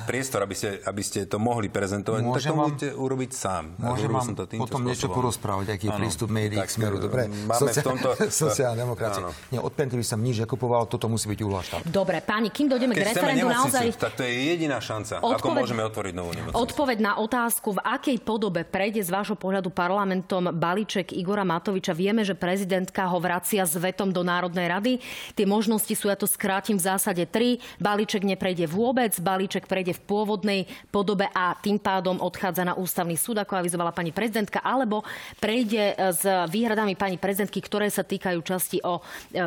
priestor, 0.03 0.43
aby 0.43 0.55
ste, 0.59 0.83
aby 0.83 0.99
ste 0.99 1.23
to 1.23 1.39
mohli 1.39 1.71
prezentovať, 1.71 2.19
no 2.19 2.35
môžem 2.35 2.51
tak 2.51 2.59
to 2.59 2.59
môžete 2.59 2.87
urobiť 2.91 3.31
sám. 3.31 3.63
Môžem 3.79 4.11
vám 4.11 4.25
som 4.27 4.35
to 4.35 4.43
potom 4.59 4.83
niečo 4.83 5.07
porozprávať, 5.07 5.79
aký 5.79 5.87
je 5.87 5.95
prístup 5.95 6.27
médií 6.27 6.59
k 6.59 6.67
smeru. 6.67 6.99
Dobre, 6.99 7.31
máme 7.31 7.71
v 7.71 7.79
tomto... 7.79 8.09
sociálna 8.43 8.83
demokracia. 8.83 9.31
Nie, 9.47 9.63
od 9.63 9.71
Penty 9.71 9.95
by 9.95 10.03
som 10.03 10.19
nič 10.19 10.43
nekupoval, 10.43 10.91
toto 10.91 11.07
musí 11.07 11.31
byť 11.31 11.39
úloha 11.39 11.63
štátu. 11.63 11.87
Dobre, 11.87 12.19
páni, 12.19 12.51
kým 12.51 12.67
dojdeme 12.67 12.91
k 12.91 13.12
referendu 13.13 13.47
naozaj... 13.47 13.85
Tak 13.95 14.17
to 14.17 14.25
je 14.25 14.33
jediná 14.33 14.81
šanca, 14.81 15.21
odpoveď, 15.21 15.37
ako 15.37 15.47
môžeme 15.53 15.83
otvoriť 15.85 16.13
novú 16.17 16.31
nemocnicu. 16.33 16.57
Odpoveď 16.57 16.97
na 16.99 17.13
otázku, 17.21 17.77
v 17.77 17.81
akej 17.85 18.17
podobe 18.25 18.65
prejde 18.65 19.05
z 19.05 19.13
vášho 19.13 19.37
pohľadu 19.37 19.69
parlamentom 19.69 20.49
balíček 20.49 21.13
Igora 21.13 21.45
Matoviča. 21.45 21.93
Vieme, 21.93 22.25
že 22.25 22.33
prezidentka 22.33 23.05
ho 23.05 23.21
vracia 23.21 23.61
s 23.61 23.77
vetom 23.77 24.09
do 24.09 24.25
Národnej 24.25 24.65
rady. 24.65 24.93
Tie 25.37 25.45
možnosti 25.45 25.93
sú, 25.93 26.09
ja 26.09 26.17
to 26.17 26.25
skrátim 26.25 26.81
v 26.81 26.89
zásade 26.89 27.23
tri. 27.29 27.61
Balíček 27.77 28.25
neprejde 28.25 28.65
vôbec, 28.65 29.13
balíček 29.21 29.69
prejde 29.69 29.93
v 29.93 30.01
pôvodnej 30.09 30.61
podobe 30.89 31.29
a 31.29 31.53
tým 31.59 31.77
pádom 31.77 32.17
odchádza 32.17 32.65
na 32.65 32.73
ústavný 32.73 33.13
súd, 33.13 33.37
ako 33.43 33.61
avizovala 33.61 33.93
pani 33.93 34.09
prezidentka, 34.09 34.63
alebo 34.63 35.05
prejde 35.37 35.93
s 36.15 36.23
výhradami 36.49 36.97
pani 36.97 37.19
prezidentky, 37.19 37.59
ktoré 37.61 37.91
sa 37.91 38.01
týkajú 38.01 38.39
časti 38.41 38.79
o 38.81 38.99
e, 38.99 39.01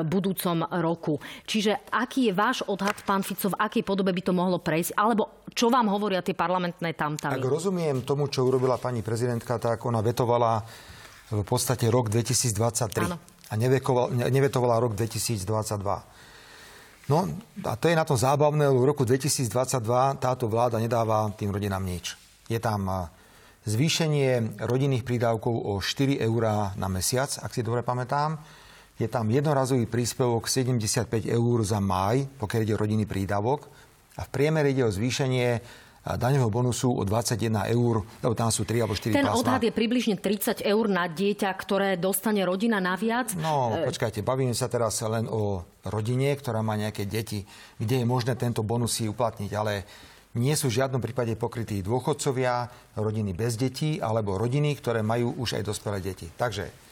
budúcom 0.04 0.68
roku. 0.84 1.18
Čiže 1.48 1.88
aký 1.90 2.30
je 2.30 2.32
váš 2.36 2.62
odhad, 2.68 3.00
pán 3.02 3.24
Fico, 3.24 3.48
v 3.50 3.55
akej 3.56 3.82
podobe 3.82 4.12
by 4.12 4.22
to 4.22 4.32
mohlo 4.36 4.60
prejsť? 4.60 4.94
Alebo 4.94 5.44
čo 5.50 5.72
vám 5.72 5.88
hovoria 5.88 6.20
tie 6.20 6.36
parlamentné 6.36 6.92
tamtamy? 6.94 7.40
Ak 7.40 7.44
rozumiem 7.44 8.04
tomu, 8.04 8.28
čo 8.28 8.44
urobila 8.44 8.76
pani 8.76 9.00
prezidentka, 9.00 9.56
tak 9.56 9.82
ona 9.88 10.04
vetovala 10.04 10.62
v 11.32 11.42
podstate 11.42 11.90
rok 11.90 12.12
2023. 12.12 13.08
Áno. 13.08 13.18
A 13.50 13.54
nevetovala 14.30 14.78
rok 14.78 14.94
2022. 14.94 15.42
No 17.06 17.18
a 17.62 17.72
to 17.78 17.86
je 17.86 17.94
na 17.94 18.02
tom 18.02 18.18
zábavné, 18.18 18.66
v 18.66 18.82
roku 18.82 19.06
2022 19.06 19.46
táto 20.18 20.50
vláda 20.50 20.82
nedáva 20.82 21.30
tým 21.38 21.54
rodinám 21.54 21.82
nič. 21.86 22.18
Je 22.50 22.58
tam 22.58 23.10
zvýšenie 23.66 24.62
rodinných 24.62 25.06
prídavkov 25.06 25.54
o 25.54 25.78
4 25.78 26.18
eurá 26.22 26.74
na 26.74 26.90
mesiac, 26.90 27.30
ak 27.42 27.54
si 27.54 27.62
dobre 27.62 27.86
pamätám 27.86 28.38
je 28.96 29.08
tam 29.08 29.28
jednorazový 29.28 29.84
príspevok 29.84 30.48
75 30.48 31.28
eur 31.28 31.58
za 31.64 31.80
máj, 31.84 32.24
pokiaľ 32.40 32.60
ide 32.64 32.74
o 32.74 32.80
rodinný 32.80 33.04
prídavok. 33.04 33.68
A 34.16 34.24
v 34.24 34.30
priemere 34.32 34.72
ide 34.72 34.88
o 34.88 34.90
zvýšenie 34.92 35.60
daňového 36.14 36.48
bonusu 36.54 36.94
o 36.94 37.02
21 37.02 37.66
eur, 37.74 38.06
lebo 38.22 38.34
tam 38.38 38.54
sú 38.54 38.62
3 38.62 38.86
alebo 38.86 38.94
4 38.94 39.10
Ten 39.10 39.26
pásma. 39.26 39.42
odhad 39.42 39.62
je 39.66 39.74
približne 39.74 40.14
30 40.14 40.62
eur 40.62 40.86
na 40.86 41.10
dieťa, 41.10 41.50
ktoré 41.50 41.98
dostane 41.98 42.46
rodina 42.46 42.78
naviac. 42.78 43.34
No, 43.34 43.74
e... 43.74 43.90
počkajte, 43.90 44.22
bavíme 44.22 44.54
sa 44.54 44.70
teraz 44.70 45.02
len 45.02 45.26
o 45.26 45.66
rodine, 45.82 46.30
ktorá 46.38 46.62
má 46.62 46.78
nejaké 46.78 47.10
deti, 47.10 47.42
kde 47.82 48.00
je 48.00 48.06
možné 48.06 48.38
tento 48.38 48.62
bonus 48.62 49.02
si 49.02 49.10
uplatniť, 49.10 49.50
ale 49.58 49.82
nie 50.38 50.54
sú 50.54 50.70
v 50.70 50.78
žiadnom 50.78 51.02
prípade 51.02 51.34
pokrytí 51.34 51.82
dôchodcovia, 51.82 52.70
rodiny 52.94 53.34
bez 53.34 53.58
detí 53.58 53.98
alebo 53.98 54.38
rodiny, 54.38 54.78
ktoré 54.78 55.02
majú 55.02 55.34
už 55.42 55.58
aj 55.58 55.62
dospelé 55.66 55.98
deti. 55.98 56.30
Takže 56.30 56.85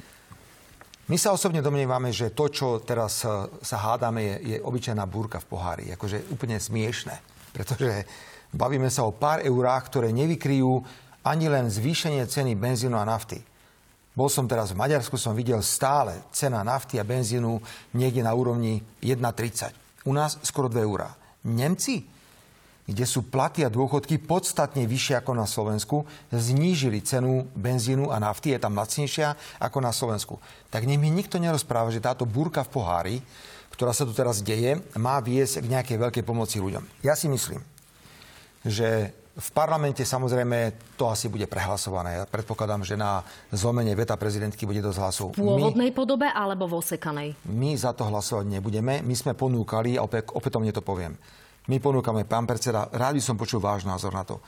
my 1.04 1.16
sa 1.20 1.36
osobne 1.36 1.60
domnievame, 1.60 2.08
že 2.16 2.32
to, 2.32 2.48
čo 2.48 2.80
teraz 2.80 3.28
e, 3.28 3.28
sa 3.60 3.76
hádame, 3.76 4.24
je, 4.24 4.34
je 4.40 4.56
obyčajná 4.64 5.04
búrka 5.04 5.36
v 5.36 5.48
pohári. 5.52 5.84
Akože 5.92 6.32
úplne 6.32 6.56
smiešne. 6.56 7.20
Pretože 7.52 8.08
bavíme 8.56 8.88
sa 8.88 9.04
o 9.04 9.12
pár 9.12 9.44
eurách, 9.44 9.92
ktoré 9.92 10.16
nevykryjú 10.16 10.80
ani 11.28 11.46
len 11.52 11.68
zvýšenie 11.68 12.24
ceny 12.24 12.56
benzínu 12.56 12.96
a 12.96 13.04
nafty. 13.04 13.44
Bol 14.14 14.30
som 14.30 14.48
teraz 14.48 14.72
v 14.72 14.80
Maďarsku, 14.80 15.18
som 15.20 15.36
videl 15.36 15.60
stále 15.60 16.24
cena 16.30 16.64
nafty 16.64 16.96
a 16.96 17.04
benzínu 17.04 17.58
niekde 17.92 18.22
na 18.22 18.32
úrovni 18.32 18.80
1,30. 19.02 20.08
U 20.08 20.12
nás 20.16 20.40
skoro 20.40 20.72
2 20.72 20.86
eurá. 20.86 21.12
Nemci 21.44 22.13
kde 22.84 23.04
sú 23.08 23.24
platy 23.24 23.64
a 23.64 23.72
dôchodky 23.72 24.20
podstatne 24.20 24.84
vyššie 24.84 25.24
ako 25.24 25.32
na 25.32 25.48
Slovensku, 25.48 26.04
znížili 26.28 27.00
cenu 27.00 27.48
benzínu 27.56 28.12
a 28.12 28.20
nafty, 28.20 28.52
je 28.52 28.60
tam 28.60 28.76
lacnejšia 28.76 29.36
ako 29.56 29.78
na 29.80 29.88
Slovensku. 29.88 30.36
Tak 30.68 30.84
nech 30.84 31.00
mi 31.00 31.08
nikto 31.08 31.40
nerozpráva, 31.40 31.88
že 31.88 32.04
táto 32.04 32.28
búrka 32.28 32.60
v 32.60 32.72
pohári, 32.72 33.16
ktorá 33.72 33.96
sa 33.96 34.04
tu 34.04 34.12
teraz 34.12 34.44
deje, 34.44 34.78
má 35.00 35.18
viesť 35.18 35.64
k 35.64 35.70
nejakej 35.72 35.96
veľkej 35.98 36.24
pomoci 36.28 36.60
ľuďom. 36.60 36.84
Ja 37.00 37.16
si 37.16 37.26
myslím, 37.26 37.64
že 38.62 39.16
v 39.34 39.50
parlamente 39.50 40.06
samozrejme 40.06 40.78
to 40.94 41.10
asi 41.10 41.26
bude 41.26 41.50
prehlasované. 41.50 42.22
Ja 42.22 42.24
predpokladám, 42.30 42.86
že 42.86 42.94
na 42.94 43.26
zlomenie 43.50 43.98
veta 43.98 44.14
prezidentky 44.14 44.62
bude 44.62 44.78
dosť 44.78 44.98
hlasov. 45.02 45.26
V 45.34 45.42
pôvodnej 45.42 45.90
my, 45.90 45.96
podobe 45.96 46.30
alebo 46.30 46.70
v 46.70 46.78
osekanej? 46.78 47.28
My 47.50 47.74
za 47.74 47.90
to 47.90 48.06
hlasovať 48.06 48.46
nebudeme. 48.46 49.02
My 49.02 49.14
sme 49.18 49.34
ponúkali, 49.34 49.98
a 49.98 50.06
opäť, 50.06 50.30
opätovne 50.30 50.70
to 50.70 50.86
poviem, 50.86 51.18
my 51.68 51.76
ponúkame, 51.80 52.28
pán 52.28 52.44
predseda, 52.44 52.92
rád 52.92 53.16
by 53.16 53.22
som 53.22 53.40
počul 53.40 53.60
váš 53.60 53.88
názor 53.88 54.12
na 54.12 54.24
to. 54.24 54.40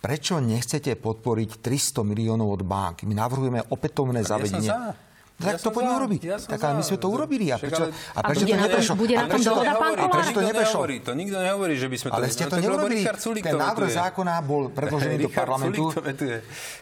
Prečo 0.00 0.40
nechcete 0.40 0.96
podporiť 0.96 1.60
300 1.60 2.02
miliónov 2.08 2.48
od 2.56 2.62
bank? 2.64 3.04
My 3.04 3.12
navrhujeme 3.12 3.68
opätovné 3.68 4.24
zavedenie. 4.24 4.72
Ja 4.72 4.96
tak 5.40 5.56
ja 5.56 5.58
to 5.58 5.70
poďme 5.72 5.94
urobiť. 5.96 6.20
Ja 6.28 6.36
tak 6.36 6.60
my 6.60 6.84
sme 6.84 6.98
to 7.00 7.08
urobili. 7.08 7.48
A 7.48 7.56
prečo, 7.56 7.88
a 7.88 8.20
prečo 8.20 8.44
to 8.44 8.56
neprešlo? 8.60 8.94
Bude 8.94 9.14
na 9.16 9.26
tom 9.26 9.40
dohoda, 9.40 9.72
pán 9.72 9.92
A 9.96 10.06
prečo 10.12 10.30
to 10.36 10.42
neprešlo? 10.44 10.80
To 11.00 11.12
nikto 11.16 11.36
nehovorí, 11.40 11.74
že 11.80 11.88
by 11.88 11.96
sme 11.96 12.08
to... 12.12 12.14
Ale 12.20 12.26
ste 12.28 12.44
to 12.44 12.56
neurobili. 12.60 13.00
Ten 13.40 13.56
návrh 13.72 13.90
zákona 13.96 14.34
bol 14.44 14.68
predložený 14.68 15.16
do 15.24 15.30
parlamentu. 15.32 15.82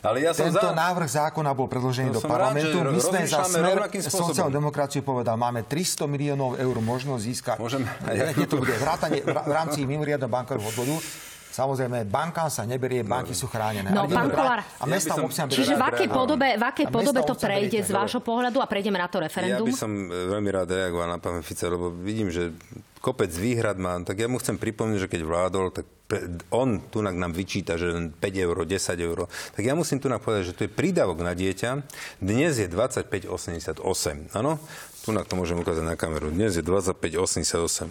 Ale 0.03 0.16
ja 0.27 0.35
Tento 0.35 0.68
návrh 0.75 1.09
zákona 1.09 1.51
bol 1.55 1.71
predložený 1.71 2.18
do 2.18 2.23
parlamentu. 2.27 2.83
My 2.83 2.99
sme 2.99 3.18
za 3.31 3.47
smer 3.47 3.79
sociálnu 4.11 4.51
demokraciu 4.51 5.07
povedal, 5.07 5.38
máme 5.38 5.62
300 5.62 6.11
miliónov 6.11 6.59
eur 6.59 6.77
možnosť 6.83 7.23
získať. 7.23 7.57
Môžem. 7.62 7.87
to 8.51 8.59
bude 8.59 8.75
v 8.75 9.53
rámci 9.55 9.87
mimoriadného 9.87 10.27
bankového 10.27 10.66
odvodu 10.66 10.99
Samozrejme, 11.59 12.07
bankám 12.07 12.47
sa 12.47 12.62
neberie, 12.62 13.03
banky 13.03 13.35
sú 13.35 13.51
chránené. 13.51 13.90
No, 13.90 14.07
pán 14.07 14.31
Kolár, 14.31 14.62
a 14.62 14.85
mesta 14.87 15.18
ja 15.18 15.51
Čiže 15.51 15.75
v 15.75 15.83
akej 15.83 16.07
podobe, 16.07 16.55
v 16.55 16.62
akej 16.62 16.87
podobe 16.87 17.18
to 17.27 17.35
prejde 17.35 17.83
z 17.83 17.90
vášho 17.90 18.23
pohľadu 18.23 18.62
a 18.62 18.66
prejdeme 18.71 18.94
na 18.94 19.11
to 19.11 19.18
referendum? 19.18 19.66
Ja 19.66 19.71
by 19.71 19.75
som 19.75 19.90
e, 19.90 20.38
veľmi 20.38 20.51
rád 20.55 20.71
reagoval 20.71 21.11
na 21.11 21.18
pána 21.18 21.42
Fica, 21.42 21.66
lebo 21.66 21.90
vidím, 21.90 22.31
že 22.31 22.55
kopec 23.03 23.35
výhrad 23.35 23.75
má, 23.75 23.99
tak 24.07 24.23
ja 24.23 24.31
mu 24.31 24.38
chcem 24.38 24.55
pripomínať, 24.55 25.03
že 25.03 25.11
keď 25.11 25.21
vládol, 25.27 25.66
tak 25.75 25.87
on 26.55 26.79
tu 26.88 27.03
nám 27.03 27.35
vyčíta, 27.35 27.75
že 27.75 27.90
len 27.90 28.14
5 28.14 28.44
eur, 28.47 28.57
10 28.62 28.79
eur. 29.03 29.18
Tak 29.29 29.62
ja 29.66 29.75
musím 29.75 29.99
tu 29.99 30.07
povedať, 30.07 30.55
že 30.55 30.55
to 30.55 30.62
je 30.64 30.71
prídavok 30.71 31.21
na 31.27 31.35
dieťa. 31.35 31.83
Dnes 32.23 32.55
je 32.55 32.71
25,88. 32.71 33.83
Áno? 34.33 34.62
Tu 35.03 35.11
to 35.11 35.35
môžem 35.35 35.57
ukázať 35.59 35.85
na 35.85 35.97
kameru. 35.99 36.31
Dnes 36.31 36.55
je 36.55 36.62
25,88. 36.62 37.91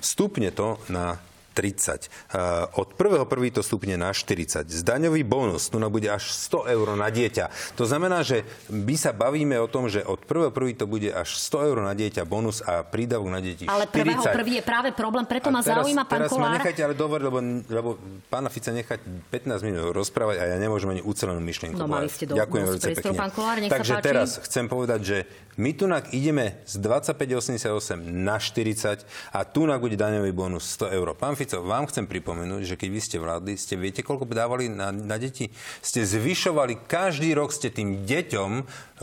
Stupne 0.00 0.48
to 0.54 0.80
na 0.86 1.20
30. 1.54 2.08
Eh, 2.08 2.80
od 2.80 2.94
1.1. 2.94 3.50
to 3.50 3.62
stupne 3.66 3.98
na 3.98 4.14
40. 4.14 4.68
Zdaňový 4.70 5.22
bonus 5.26 5.68
tu 5.72 5.80
bude 5.88 6.08
až 6.08 6.30
100 6.30 6.68
eur 6.70 6.88
na 6.94 7.08
dieťa. 7.08 7.74
To 7.80 7.84
znamená, 7.88 8.22
že 8.22 8.44
my 8.68 8.94
sa 8.94 9.10
bavíme 9.10 9.56
o 9.58 9.66
tom, 9.66 9.88
že 9.90 10.04
od 10.04 10.22
1.1. 10.22 10.76
to 10.78 10.86
bude 10.86 11.08
až 11.10 11.34
100 11.38 11.68
eur 11.72 11.78
na 11.82 11.92
dieťa 11.96 12.22
bonus 12.28 12.60
a 12.60 12.84
prídavok 12.84 13.28
na 13.32 13.40
deti 13.40 13.64
Ale 13.66 13.88
40. 13.88 14.36
prvý 14.36 14.60
je 14.60 14.64
práve 14.64 14.90
problém, 14.92 15.24
preto 15.24 15.48
ma 15.48 15.64
teraz, 15.64 15.84
zaujíma 15.84 16.04
pán 16.04 16.18
teraz 16.24 16.30
Kolár. 16.30 16.52
ma 16.52 16.56
nechajte 16.60 16.80
ale 16.84 16.94
dovoliť, 16.94 17.24
lebo, 17.24 17.38
lebo 17.70 17.88
pána 18.28 18.48
Fica 18.52 18.70
nechať 18.74 18.98
15 19.32 19.66
minút 19.66 19.94
rozprávať 19.96 20.36
a 20.42 20.44
ja 20.52 20.56
nemôžem 20.60 20.90
ani 20.92 21.02
ucelenú 21.02 21.40
myšlienku. 21.40 21.78
No 21.78 21.88
mali 21.88 22.10
ste 22.10 22.28
do, 22.28 22.36
Ďakujem 22.36 22.64
veľmi 22.68 22.82
pekne. 22.82 23.10
Pán 23.14 23.32
Kolár, 23.32 23.56
nech 23.58 23.72
Takže 23.72 23.92
sa 23.94 23.98
páči. 23.98 24.08
teraz 24.10 24.28
chcem 24.44 24.64
povedať, 24.66 25.00
že 25.02 25.18
my 25.58 25.74
tu 25.74 25.90
ideme 26.14 26.62
z 26.70 26.74
25,88 26.78 27.98
na 27.98 28.38
40 28.38 29.02
a 29.34 29.42
tu 29.42 29.66
bude 29.66 29.96
daňový 29.98 30.30
bonus 30.30 30.78
100 30.78 30.94
eur. 30.94 31.18
Pán 31.18 31.34
Fico, 31.38 31.62
vám 31.62 31.86
chcem 31.86 32.10
pripomenúť, 32.10 32.74
že 32.74 32.74
keď 32.74 32.88
vy 32.90 33.00
ste 33.00 33.22
vládli, 33.22 33.54
ste 33.54 33.78
viete, 33.78 34.02
koľko 34.02 34.26
dávali 34.26 34.66
na, 34.66 34.90
na 34.90 35.22
deti? 35.22 35.46
Ste 35.78 36.02
zvyšovali, 36.02 36.90
každý 36.90 37.30
rok 37.38 37.54
ste 37.54 37.70
tým 37.70 38.02
deťom, 38.02 38.50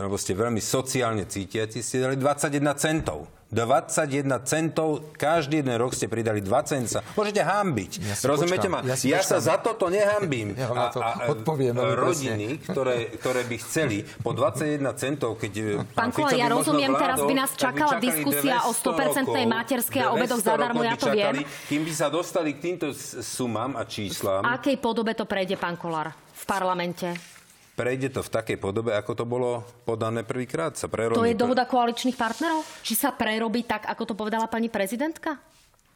lebo 0.04 0.20
ste 0.20 0.36
veľmi 0.36 0.60
sociálne 0.60 1.24
cítiaci, 1.24 1.80
ste 1.80 2.04
dali 2.04 2.20
21 2.20 2.60
centov. 2.76 3.35
21 3.46 4.26
centov, 4.42 5.14
každý 5.14 5.62
jeden 5.62 5.78
rok 5.78 5.94
ste 5.94 6.10
pridali 6.10 6.42
2 6.42 6.50
centa. 6.66 6.98
Môžete 7.14 7.46
hambiť. 7.46 7.90
Ja 8.02 8.14
Rozumiete 8.26 8.66
ma? 8.66 8.82
Ja, 8.82 8.98
ja 8.98 9.20
sa 9.22 9.38
za 9.38 9.54
toto 9.62 9.86
nehambím. 9.86 10.52
Ja 10.56 10.72
a, 10.72 10.88
a, 10.88 11.10
odpoviem 11.36 11.76
rodiny, 11.76 12.58
ktoré, 12.64 13.12
ktoré 13.20 13.44
by 13.44 13.56
chceli 13.60 14.02
po 14.24 14.32
21 14.32 14.82
centov, 14.96 15.36
keď 15.36 15.52
e, 15.52 15.64
pán, 15.92 16.08
pán 16.08 16.10
Kola, 16.10 16.32
ja 16.32 16.48
rozumiem, 16.48 16.90
vládol, 16.90 17.02
teraz 17.04 17.18
by 17.22 17.34
nás 17.36 17.50
čakala 17.54 17.92
by 18.00 18.02
diskusia 18.02 18.56
o 18.64 18.72
100% 18.72 19.30
materskej 19.30 20.00
a 20.00 20.08
obedoch 20.16 20.42
zadarmo, 20.42 20.80
ja 20.80 20.96
to 20.96 21.12
čakali, 21.12 21.44
viem. 21.44 21.68
Kým 21.68 21.82
by 21.86 21.92
sa 21.92 22.08
dostali 22.08 22.56
k 22.56 22.58
týmto 22.72 22.90
sumám 23.20 23.76
a 23.76 23.84
číslam. 23.84 24.42
V 24.42 24.48
akej 24.48 24.76
podobe 24.80 25.12
to 25.12 25.28
prejde, 25.28 25.60
pán 25.60 25.76
Kolár, 25.76 26.10
v 26.16 26.44
parlamente? 26.48 27.35
Prejde 27.76 28.08
to 28.08 28.24
v 28.24 28.30
takej 28.32 28.56
podobe, 28.56 28.96
ako 28.96 29.12
to 29.12 29.24
bolo 29.28 29.62
podané 29.84 30.24
prvýkrát. 30.24 30.72
Sa 30.74 30.88
prerobí. 30.88 31.20
To 31.20 31.28
je 31.28 31.36
dohoda 31.36 31.68
koaličných 31.68 32.16
partnerov? 32.16 32.64
Či 32.80 32.96
sa 32.96 33.12
prerobí 33.12 33.68
tak, 33.68 33.84
ako 33.84 34.02
to 34.10 34.14
povedala 34.16 34.48
pani 34.48 34.72
prezidentka? 34.72 35.36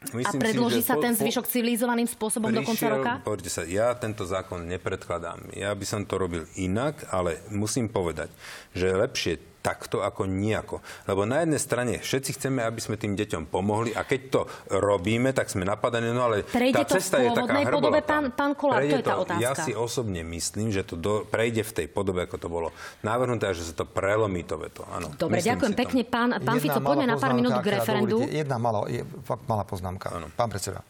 Myslím 0.01 0.24
a 0.24 0.33
predloží 0.33 0.81
si, 0.81 0.89
sa 0.89 0.97
po, 0.97 1.05
ten 1.05 1.12
zvyšok 1.12 1.45
civilizovaným 1.45 2.09
spôsobom 2.09 2.49
prišiel, 2.49 2.64
do 2.64 2.68
konca 2.68 2.87
roka? 2.89 3.12
Pozrite 3.20 3.53
sa, 3.53 3.68
ja 3.68 3.93
tento 3.93 4.24
zákon 4.24 4.64
nepredkladám. 4.64 5.53
Ja 5.53 5.76
by 5.76 5.85
som 5.85 6.09
to 6.09 6.16
robil 6.16 6.49
inak, 6.57 7.05
ale 7.12 7.45
musím 7.53 7.93
povedať, 7.93 8.33
že 8.72 8.97
lepšie 8.97 9.49
takto 9.61 10.00
ako 10.00 10.24
nejako. 10.24 10.80
Lebo 11.04 11.28
na 11.28 11.44
jednej 11.44 11.61
strane 11.61 11.92
všetci 12.00 12.40
chceme, 12.40 12.64
aby 12.64 12.80
sme 12.80 12.96
tým 12.96 13.12
deťom 13.16 13.52
pomohli 13.52 13.92
a 13.92 14.08
keď 14.08 14.20
to 14.32 14.40
robíme, 14.72 15.30
tak 15.36 15.52
sme 15.52 15.68
napadaní, 15.68 16.11
no 16.11 16.32
ale 16.32 16.42
prejde 16.48 16.80
tá 16.80 16.84
cesta 16.88 17.20
je 17.20 17.28
taká 17.32 17.68
podobe, 17.68 18.00
pán, 18.00 18.32
pán 18.32 18.52
Kolár, 18.56 18.80
to 18.82 18.96
je 18.96 19.04
tá 19.04 19.16
otázka. 19.20 19.44
Ja 19.44 19.52
si 19.52 19.72
osobne 19.76 20.24
myslím, 20.24 20.72
že 20.72 20.82
to 20.82 20.96
do, 20.96 21.28
prejde 21.28 21.62
v 21.62 21.72
tej 21.84 21.86
podobe, 21.92 22.24
ako 22.24 22.36
to 22.40 22.48
bolo 22.48 22.68
navrhnuté 23.04 23.48
a 23.48 23.54
že 23.54 23.68
sa 23.68 23.74
to 23.76 23.84
prelomí 23.84 24.42
to 24.48 24.56
veto. 24.56 24.82
Áno, 24.88 25.12
Dobre, 25.14 25.44
ďakujem 25.44 25.76
pekne. 25.76 26.02
Pán, 26.08 26.40
pán 26.40 26.56
Fico, 26.58 26.80
poďme 26.80 27.06
na 27.12 27.16
pár 27.20 27.36
minút 27.36 27.61
k 27.61 27.76
referendu. 27.76 28.24
Jedna 28.24 28.56
malá, 28.56 28.88
je, 28.88 29.04
fakt 29.28 29.44
malá 29.44 29.62
poznámka. 29.68 30.11
Áno. 30.16 30.32
Pán 30.32 30.48
predseda. 30.48 30.80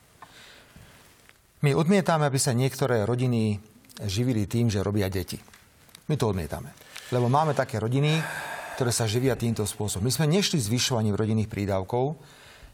My 1.60 1.76
odmietame, 1.76 2.24
aby 2.24 2.40
sa 2.40 2.56
niektoré 2.56 3.04
rodiny 3.04 3.60
živili 4.08 4.48
tým, 4.48 4.72
že 4.72 4.80
robia 4.80 5.12
deti. 5.12 5.36
My 6.08 6.16
to 6.16 6.32
odmietame. 6.32 6.72
Lebo 7.12 7.28
máme 7.28 7.52
také 7.52 7.76
rodiny, 7.76 8.16
ktoré 8.80 8.96
sa 8.96 9.04
živia 9.04 9.36
týmto 9.36 9.60
spôsobom. 9.68 10.08
My 10.08 10.12
sme 10.16 10.24
nešli 10.24 10.56
zvyšovaním 10.56 11.12
rodinných 11.12 11.52
prídavkov, 11.52 12.16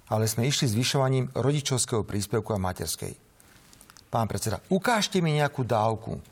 ale 0.07 0.31
sme 0.31 0.47
išli 0.47 0.71
zvyšovaním 0.71 1.35
rodičovského 1.35 2.07
príspevku 2.07 2.55
a 2.55 2.63
materskej. 2.63 3.11
Pán 4.07 4.31
predseda, 4.31 4.63
ukážte 4.71 5.19
mi 5.19 5.35
nejakú 5.35 5.67
dávku, 5.67 6.23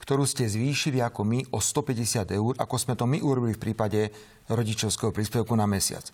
ktorú 0.00 0.24
ste 0.24 0.48
zvýšili 0.48 1.04
ako 1.04 1.20
my 1.28 1.52
o 1.52 1.60
150 1.60 2.32
eur, 2.32 2.56
ako 2.56 2.74
sme 2.80 2.96
to 2.96 3.04
my 3.04 3.20
urobili 3.20 3.52
v 3.52 3.60
prípade 3.60 4.08
rodičovského 4.48 5.12
príspevku 5.12 5.52
na 5.52 5.68
mesiac. 5.68 6.08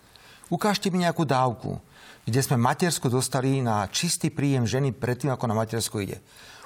Ukážte 0.51 0.91
mi 0.91 0.99
nejakú 0.99 1.23
dávku, 1.23 1.79
kde 2.27 2.43
sme 2.43 2.59
matersku 2.59 3.07
dostali 3.07 3.63
na 3.63 3.87
čistý 3.87 4.35
príjem 4.35 4.67
ženy 4.67 4.91
predtým, 4.91 5.31
ako 5.31 5.47
na 5.47 5.55
matersku 5.55 6.03
ide. 6.03 6.19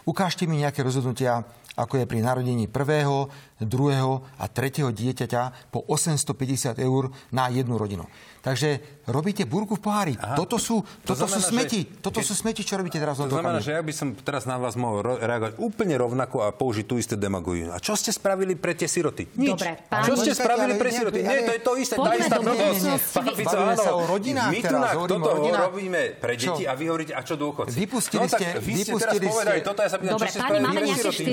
Ukážte 0.06 0.49
mi 0.49 0.62
nejaké 0.62 0.82
rozhodnutia 0.82 1.45
ako 1.80 2.04
je 2.04 2.10
pri 2.10 2.20
narodení 2.20 2.68
prvého, 2.68 3.32
druhého 3.62 4.28
a 4.39 4.45
tretieho 4.52 4.91
dieťaťa 4.91 5.72
po 5.72 5.88
850 5.88 6.76
eur 6.84 7.08
na 7.32 7.47
jednu 7.47 7.80
rodinu. 7.80 8.04
Takže 8.42 8.82
robíte 9.06 9.46
burku 9.46 9.78
v 9.78 9.82
pohári. 9.86 10.14
Aha. 10.18 10.34
Toto 10.34 10.58
sú, 10.58 10.82
to 11.06 11.14
toto 11.14 11.30
znamená, 11.30 11.38
sú 11.38 11.42
smeti. 11.54 11.80
Že, 11.86 12.02
toto 12.02 12.20
sú 12.26 12.34
smeti, 12.34 12.62
čo 12.66 12.74
robíte 12.74 12.98
teraz. 12.98 13.22
To 13.22 13.30
znamená, 13.30 13.62
že 13.62 13.78
ja 13.78 13.82
by 13.86 13.94
som 13.94 14.18
teraz 14.18 14.50
na 14.50 14.58
vás 14.58 14.74
mohol 14.74 15.22
reagovať 15.22 15.62
úplne 15.62 15.94
rovnako 15.94 16.42
a 16.42 16.50
použiť 16.50 16.86
tú 16.89 16.98
isté 16.98 17.14
demagogiu. 17.14 17.70
A 17.70 17.78
čo 17.78 17.94
ste 17.94 18.10
spravili 18.10 18.58
pre 18.58 18.74
tie 18.74 18.89
siroty? 18.89 19.30
Nič. 19.38 19.62
Dobre, 19.62 19.78
pán... 19.86 20.10
Čo 20.10 20.14
ste 20.18 20.34
spravili 20.34 20.74
pre 20.74 20.89
siroty? 20.89 21.22
Nie, 21.22 21.46
to 21.46 21.54
je 21.54 21.62
to 21.62 21.72
isté. 21.78 21.96
Tá 22.02 22.12
istá 22.18 22.38
Bavíme 22.42 23.78
sa 23.78 23.94
o 23.94 24.04
rodinách 24.10 24.50
My 24.50 24.60
tu 24.66 24.76
na 24.76 24.89
toto 25.06 25.30
robíme 25.38 26.02
pre 26.18 26.34
deti 26.34 26.66
a 26.66 26.74
vy 26.74 26.86
hovoríte, 26.89 27.14
a 27.14 27.22
čo 27.22 27.38
dôchodci? 27.38 27.78
Vypustili 27.78 28.26
no, 28.26 28.34
ste... 28.34 28.46
Vy 28.58 28.74
ste 28.82 28.94
teraz 28.98 29.14
povedali 29.22 29.60
toto, 29.62 29.80
ja 29.86 29.89
sa 29.94 29.98
pýtam, 30.02 30.18
čo 30.18 30.26
ste 30.26 30.39
spravili 30.42 30.66
pre 30.66 30.86
siroty? 30.98 31.24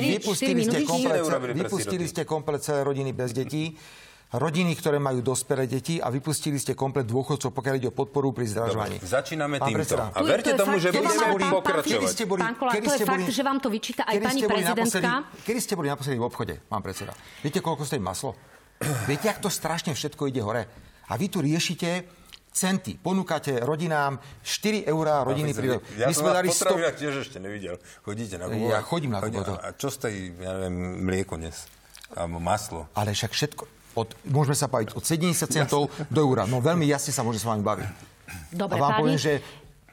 Vypustili 1.57 2.05
ste 2.05 2.23
komplet 2.29 2.61
celé 2.61 2.85
rodiny 2.85 3.17
bez 3.17 3.33
detí 3.33 3.73
rodiny, 4.29 4.77
ktoré 4.77 5.01
majú 5.01 5.25
dospelé 5.25 5.65
deti 5.65 5.97
a 5.97 6.13
vypustili 6.13 6.61
ste 6.61 6.77
komplet 6.77 7.09
dôchodcov, 7.09 7.49
pokiaľ 7.49 7.75
ide 7.81 7.89
o 7.89 7.95
podporu 7.97 8.37
pri 8.37 8.45
zdražovaní. 8.45 9.01
Dobre, 9.01 9.09
začíname 9.09 9.57
pán 9.57 9.73
týmto. 9.73 9.79
Predseda. 9.81 10.05
A 10.13 10.21
verte 10.21 10.53
tomu, 10.53 10.77
že 10.77 10.93
budeme 10.93 11.49
pokračovať. 11.49 11.89
Kedy 11.89 12.07
ste 12.13 12.25
boli, 12.29 12.41
pán 12.45 12.57
Kolár, 12.61 12.77
to 12.77 12.93
je 12.93 13.09
fakt, 13.09 13.29
že 13.33 13.43
vám 13.43 13.59
to 13.65 13.69
vyčíta 13.73 14.05
aj 14.05 14.17
pani 14.21 14.41
prezidentka. 14.45 15.11
Kedy 15.49 15.61
ste 15.65 15.75
boli 15.81 15.89
naposledy 15.89 16.21
v 16.21 16.25
obchode, 16.29 16.55
pán 16.69 16.85
predseda? 16.85 17.17
Viete, 17.41 17.65
koľko 17.65 17.89
stojí 17.89 18.05
maslo? 18.05 18.37
Viete, 19.09 19.33
ak 19.33 19.41
to 19.41 19.49
strašne 19.49 19.97
všetko 19.97 20.29
ide 20.29 20.45
hore? 20.45 20.69
A 21.09 21.17
vy 21.17 21.33
tu 21.33 21.41
riešite 21.41 22.05
centy. 22.53 23.01
Ponúkate 23.01 23.65
rodinám 23.65 24.21
4 24.45 24.85
eurá 24.93 25.25
rodiny 25.25 25.57
pri... 25.57 25.81
Ja 25.97 26.13
My 26.13 26.13
som 26.13 26.29
vás 26.29 26.45
100... 26.45 27.01
tiež 27.01 27.15
ešte 27.25 27.41
nevidel. 27.41 27.81
Chodíte 28.05 28.37
na 28.37 28.45
Google. 28.53 28.77
Ja 28.77 28.85
chodím 28.85 29.17
na 29.17 29.25
Google. 29.25 29.57
A 29.57 29.73
čo 29.73 29.89
stojí, 29.89 30.37
ja 30.37 30.53
neviem, 30.53 31.01
mlieko 31.09 31.41
dnes? 31.41 31.65
Alebo 32.13 32.37
maslo? 32.45 32.85
Ale 32.93 33.17
však 33.17 33.33
všetko 33.33 33.78
od, 33.99 34.09
môžeme 34.31 34.55
sa 34.55 34.71
baviť 34.71 34.95
od 34.95 35.03
70 35.03 35.51
centov 35.51 35.91
do 36.07 36.19
eura. 36.23 36.47
No 36.47 36.63
veľmi 36.63 36.87
jasne 36.87 37.11
sa 37.11 37.27
môže 37.27 37.43
s 37.43 37.47
vami 37.47 37.63
baviť. 37.63 37.89
Dobre, 38.53 38.77
a 38.77 38.81
vám 38.81 38.93
páni, 38.95 39.01
poviem, 39.03 39.19
že 39.21 39.33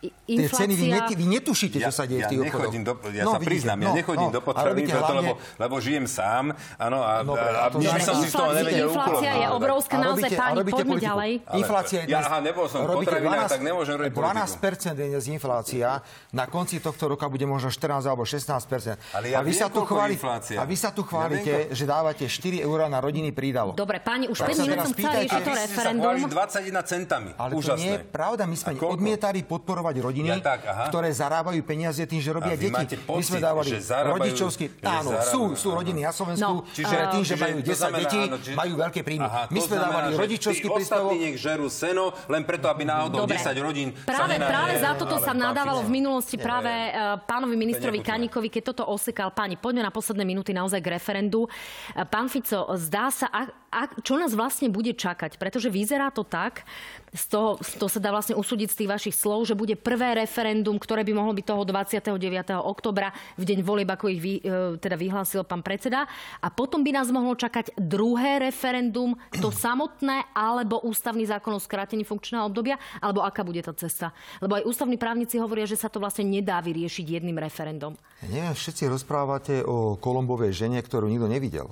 Inflácia... 0.04 0.26
Tie 0.26 0.50
ceny, 0.50 0.74
vy, 0.76 0.88
net, 0.92 1.08
vy 1.14 1.26
netušíte, 1.40 1.78
čo 1.80 1.94
sa 1.94 2.04
deje 2.04 2.22
ja, 2.22 2.28
v 2.28 2.32
tých 2.34 2.42
obchodoch. 2.50 2.74
Do, 2.76 2.94
ja 3.14 3.24
no, 3.26 3.32
sa 3.32 3.40
vidíte, 3.40 3.50
priznám, 3.50 3.78
no, 3.80 3.86
ja 3.86 3.92
nechodím 3.96 4.30
no, 4.30 4.36
do 4.36 4.42
potravín, 4.44 4.86
preto, 4.86 5.02
hlavne... 5.02 5.22
lebo, 5.22 5.32
lebo 5.38 5.76
žijem 5.82 6.06
sám, 6.06 6.46
áno, 6.78 7.00
a, 7.02 7.14
no, 7.22 7.34
a, 7.38 7.46
a 7.46 7.78
nič 7.78 7.90
by 7.90 8.02
som 8.04 8.16
si 8.22 8.28
z 8.30 8.34
toho 8.36 8.52
nevedel 8.54 8.88
Inflácia 8.92 9.32
je 9.34 9.48
obrovská, 9.50 9.96
naozaj, 9.98 10.30
páni, 10.36 10.58
poďme 10.68 10.96
ďalej. 11.00 11.32
Inflácia 11.58 11.98
je 12.04 12.06
dnes... 12.12 12.16
Ja, 12.18 12.28
aha, 12.28 12.38
nebol 12.44 12.66
som 12.68 12.80
potravinách, 12.86 13.50
tak 13.50 13.62
nemôžem 13.64 13.96
robiť 13.96 14.12
12% 14.14 15.00
je 15.00 15.08
dnes 15.16 15.26
inflácia, 15.32 15.88
na 16.36 16.46
konci 16.46 16.84
tohto 16.84 17.06
roka 17.08 17.26
bude 17.32 17.46
možno 17.48 17.72
14 17.72 18.06
alebo 18.06 18.28
16%. 18.28 19.16
Ale 19.16 19.26
ja 19.32 19.40
a 19.40 19.48
vy 19.48 19.54
sa 19.56 19.72
tu 19.72 19.82
chváli, 19.88 20.20
A 20.60 20.64
vy 20.68 20.76
sa 20.76 20.90
tu 20.92 21.02
chválite, 21.08 21.72
že 21.72 21.84
dávate 21.88 22.28
4 22.28 22.62
eurá 22.62 22.92
na 22.92 23.00
rodiny 23.00 23.32
prídavok. 23.32 23.78
Dobre, 23.78 24.04
páni, 24.04 24.28
už 24.28 24.42
5 24.44 24.62
minút 24.66 24.78
som 24.86 24.94
chcela 24.94 25.14
riešiť 25.24 25.42
to 25.42 25.54
referendum. 25.54 26.14
21 26.26 26.84
centami. 26.84 27.30
Ale 27.38 27.52
to 27.56 27.74
nie 27.78 27.94
je 27.96 28.00
pravda, 28.10 28.44
my 28.44 28.58
sme 28.58 28.72
odmietali 28.76 29.46
podporovať 29.46 29.85
rodiny, 29.94 30.30
Aha. 30.42 30.90
ktoré 30.90 31.12
zarábajú 31.12 31.62
peniaze 31.62 32.02
tým, 32.08 32.24
že 32.24 32.32
robia 32.34 32.56
deti. 32.58 32.74
Pocit, 32.74 33.06
My 33.06 33.24
sme 33.24 33.40
dávali 33.44 33.70
že 33.70 33.80
zarábajú, 33.84 34.16
rodičovský... 34.24 34.66
Že 34.80 34.88
áno, 34.88 35.10
zarábajú, 35.14 35.32
sú, 35.32 35.42
sú 35.54 35.68
rodiny 35.76 36.00
na 36.02 36.12
Slovensku, 36.16 36.54
no, 36.64 36.66
čiže 36.72 36.96
tým, 37.12 37.24
že 37.28 37.36
majú 37.36 37.58
10 37.62 37.76
znamená, 37.76 38.00
detí, 38.00 38.22
áno, 38.26 38.38
čiže, 38.40 38.56
majú 38.56 38.74
veľké 38.80 39.00
príjmy. 39.06 39.28
Aha, 39.28 39.42
My 39.52 39.60
sme 39.60 39.76
dávali 39.78 40.08
rodičovský 40.16 40.68
príspevok. 40.72 41.12
Nech 41.16 41.38
žerú 41.38 41.68
seno, 41.68 42.16
len 42.32 42.42
preto, 42.48 42.66
aby 42.72 42.84
náhodou 42.88 43.26
Dobre. 43.28 43.38
10 43.38 43.54
rodín 43.60 43.90
práve, 44.06 44.36
sa 44.40 44.48
práve 44.48 44.74
za 44.80 44.92
toto 44.96 45.16
sa 45.20 45.34
nadávalo 45.36 45.82
v 45.84 45.92
minulosti 45.92 46.38
práve 46.40 46.70
uh, 46.70 47.20
pánovi 47.26 47.56
ministrovi 47.58 48.00
Kaníkovi, 48.00 48.48
keď 48.48 48.64
toto 48.72 48.84
osekal. 48.88 49.34
Páni, 49.34 49.60
poďme 49.60 49.84
na 49.84 49.92
posledné 49.92 50.24
minúty 50.24 50.56
naozaj 50.56 50.80
k 50.80 50.96
referendu. 50.96 51.46
Uh, 51.46 52.06
pán 52.08 52.32
Fico, 52.32 52.70
zdá 52.78 53.12
sa, 53.12 53.28
a, 53.76 53.84
a, 53.84 53.92
čo 54.00 54.16
nás 54.16 54.32
vlastne 54.32 54.72
bude 54.72 54.96
čakať? 54.96 55.36
Pretože 55.36 55.68
vyzerá 55.68 56.08
to 56.16 56.24
tak, 56.24 56.64
z 57.12 57.26
toho, 57.28 57.60
to 57.80 57.92
sa 57.92 58.00
dá 58.00 58.12
vlastne 58.12 58.36
usúdiť 58.36 58.72
z 58.72 58.78
tých 58.84 58.92
vašich 58.92 59.16
slov, 59.16 59.48
že 59.48 59.56
bude 59.56 59.76
prvé 59.76 60.16
referendum, 60.20 60.80
ktoré 60.80 61.04
by 61.04 61.12
mohlo 61.16 61.36
byť 61.36 61.46
toho 61.48 61.64
29. 61.68 62.20
oktobra, 62.64 63.12
v 63.40 63.44
deň 63.44 63.60
volieb, 63.64 63.88
ako 63.92 64.06
ich 64.12 64.20
vy, 64.24 64.34
e, 64.44 64.80
teda 64.80 64.96
vyhlásil 65.00 65.44
pán 65.48 65.64
predseda. 65.64 66.08
A 66.44 66.48
potom 66.48 66.84
by 66.84 66.92
nás 66.96 67.08
mohlo 67.12 67.36
čakať 67.36 67.76
druhé 67.80 68.44
referendum, 68.44 69.16
to 69.40 69.52
samotné, 69.52 70.32
alebo 70.36 70.84
ústavný 70.84 71.24
zákon 71.28 71.56
o 71.56 71.60
skrátení 71.60 72.04
funkčného 72.04 72.48
obdobia, 72.48 72.80
alebo 73.00 73.24
aká 73.24 73.44
bude 73.44 73.64
tá 73.64 73.72
cesta. 73.76 74.12
Lebo 74.44 74.60
aj 74.60 74.68
ústavní 74.68 75.00
právnici 75.00 75.40
hovoria, 75.40 75.68
že 75.68 75.80
sa 75.80 75.88
to 75.88 76.00
vlastne 76.04 76.28
nedá 76.28 76.60
vyriešiť 76.60 77.20
jedným 77.20 77.40
referendum. 77.40 77.96
Ja 78.28 78.52
všetci 78.52 78.92
rozprávate 78.92 79.64
o 79.64 79.96
Kolombovej 79.96 80.52
žene, 80.52 80.84
ktorú 80.84 81.08
nikto 81.08 81.32
nevidel. 81.32 81.72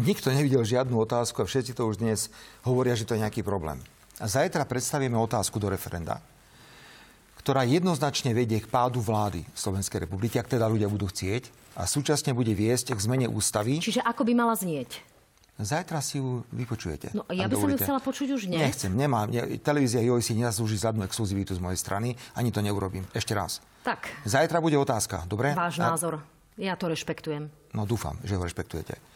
Nikto 0.00 0.32
nevidel 0.32 0.64
žiadnu 0.64 0.96
otázku 0.96 1.44
a 1.44 1.48
všetci 1.48 1.76
to 1.76 1.84
už 1.84 2.00
dnes 2.00 2.32
hovoria, 2.64 2.96
že 2.96 3.04
to 3.04 3.12
je 3.12 3.20
nejaký 3.20 3.44
problém. 3.44 3.76
A 4.16 4.24
zajtra 4.24 4.64
predstavíme 4.64 5.12
otázku 5.20 5.60
do 5.60 5.68
referenda, 5.68 6.24
ktorá 7.36 7.68
jednoznačne 7.68 8.32
vedie 8.32 8.62
k 8.62 8.70
pádu 8.72 9.04
vlády 9.04 9.44
Slovenskej 9.52 10.08
republiky, 10.08 10.40
ak 10.40 10.48
teda 10.48 10.64
ľudia 10.64 10.88
budú 10.88 11.12
chcieť, 11.12 11.52
a 11.76 11.84
súčasne 11.84 12.32
bude 12.32 12.52
viesť 12.56 12.96
k 12.96 13.00
zmene 13.00 13.28
ústavy. 13.28 13.80
Čiže 13.80 14.04
ako 14.04 14.28
by 14.28 14.32
mala 14.32 14.56
znieť? 14.56 15.04
Zajtra 15.60 16.00
si 16.00 16.16
ju 16.16 16.40
vypočujete. 16.48 17.12
No, 17.12 17.28
ja 17.28 17.44
by 17.44 17.54
som 17.60 17.68
ju 17.68 17.76
chcela 17.76 18.00
počuť 18.00 18.28
už 18.32 18.48
nie. 18.48 18.56
Nechcem, 18.56 18.92
nemám. 18.96 19.28
Televízia 19.60 20.00
Joj 20.00 20.24
si 20.24 20.32
nezaslúži 20.32 20.80
zadnú 20.80 21.04
exkluzivitu 21.04 21.52
z 21.52 21.60
mojej 21.60 21.76
strany, 21.76 22.16
ani 22.32 22.48
to 22.48 22.64
neurobím. 22.64 23.04
Ešte 23.12 23.36
raz. 23.36 23.60
Tak. 23.84 24.08
Zajtra 24.24 24.64
bude 24.64 24.80
otázka, 24.80 25.28
dobre? 25.28 25.52
Váš 25.52 25.76
a... 25.84 25.92
názor. 25.92 26.24
Ja 26.56 26.76
to 26.80 26.88
rešpektujem. 26.88 27.52
No 27.76 27.84
dúfam, 27.84 28.16
že 28.24 28.36
ho 28.36 28.42
rešpektujete. 28.44 29.11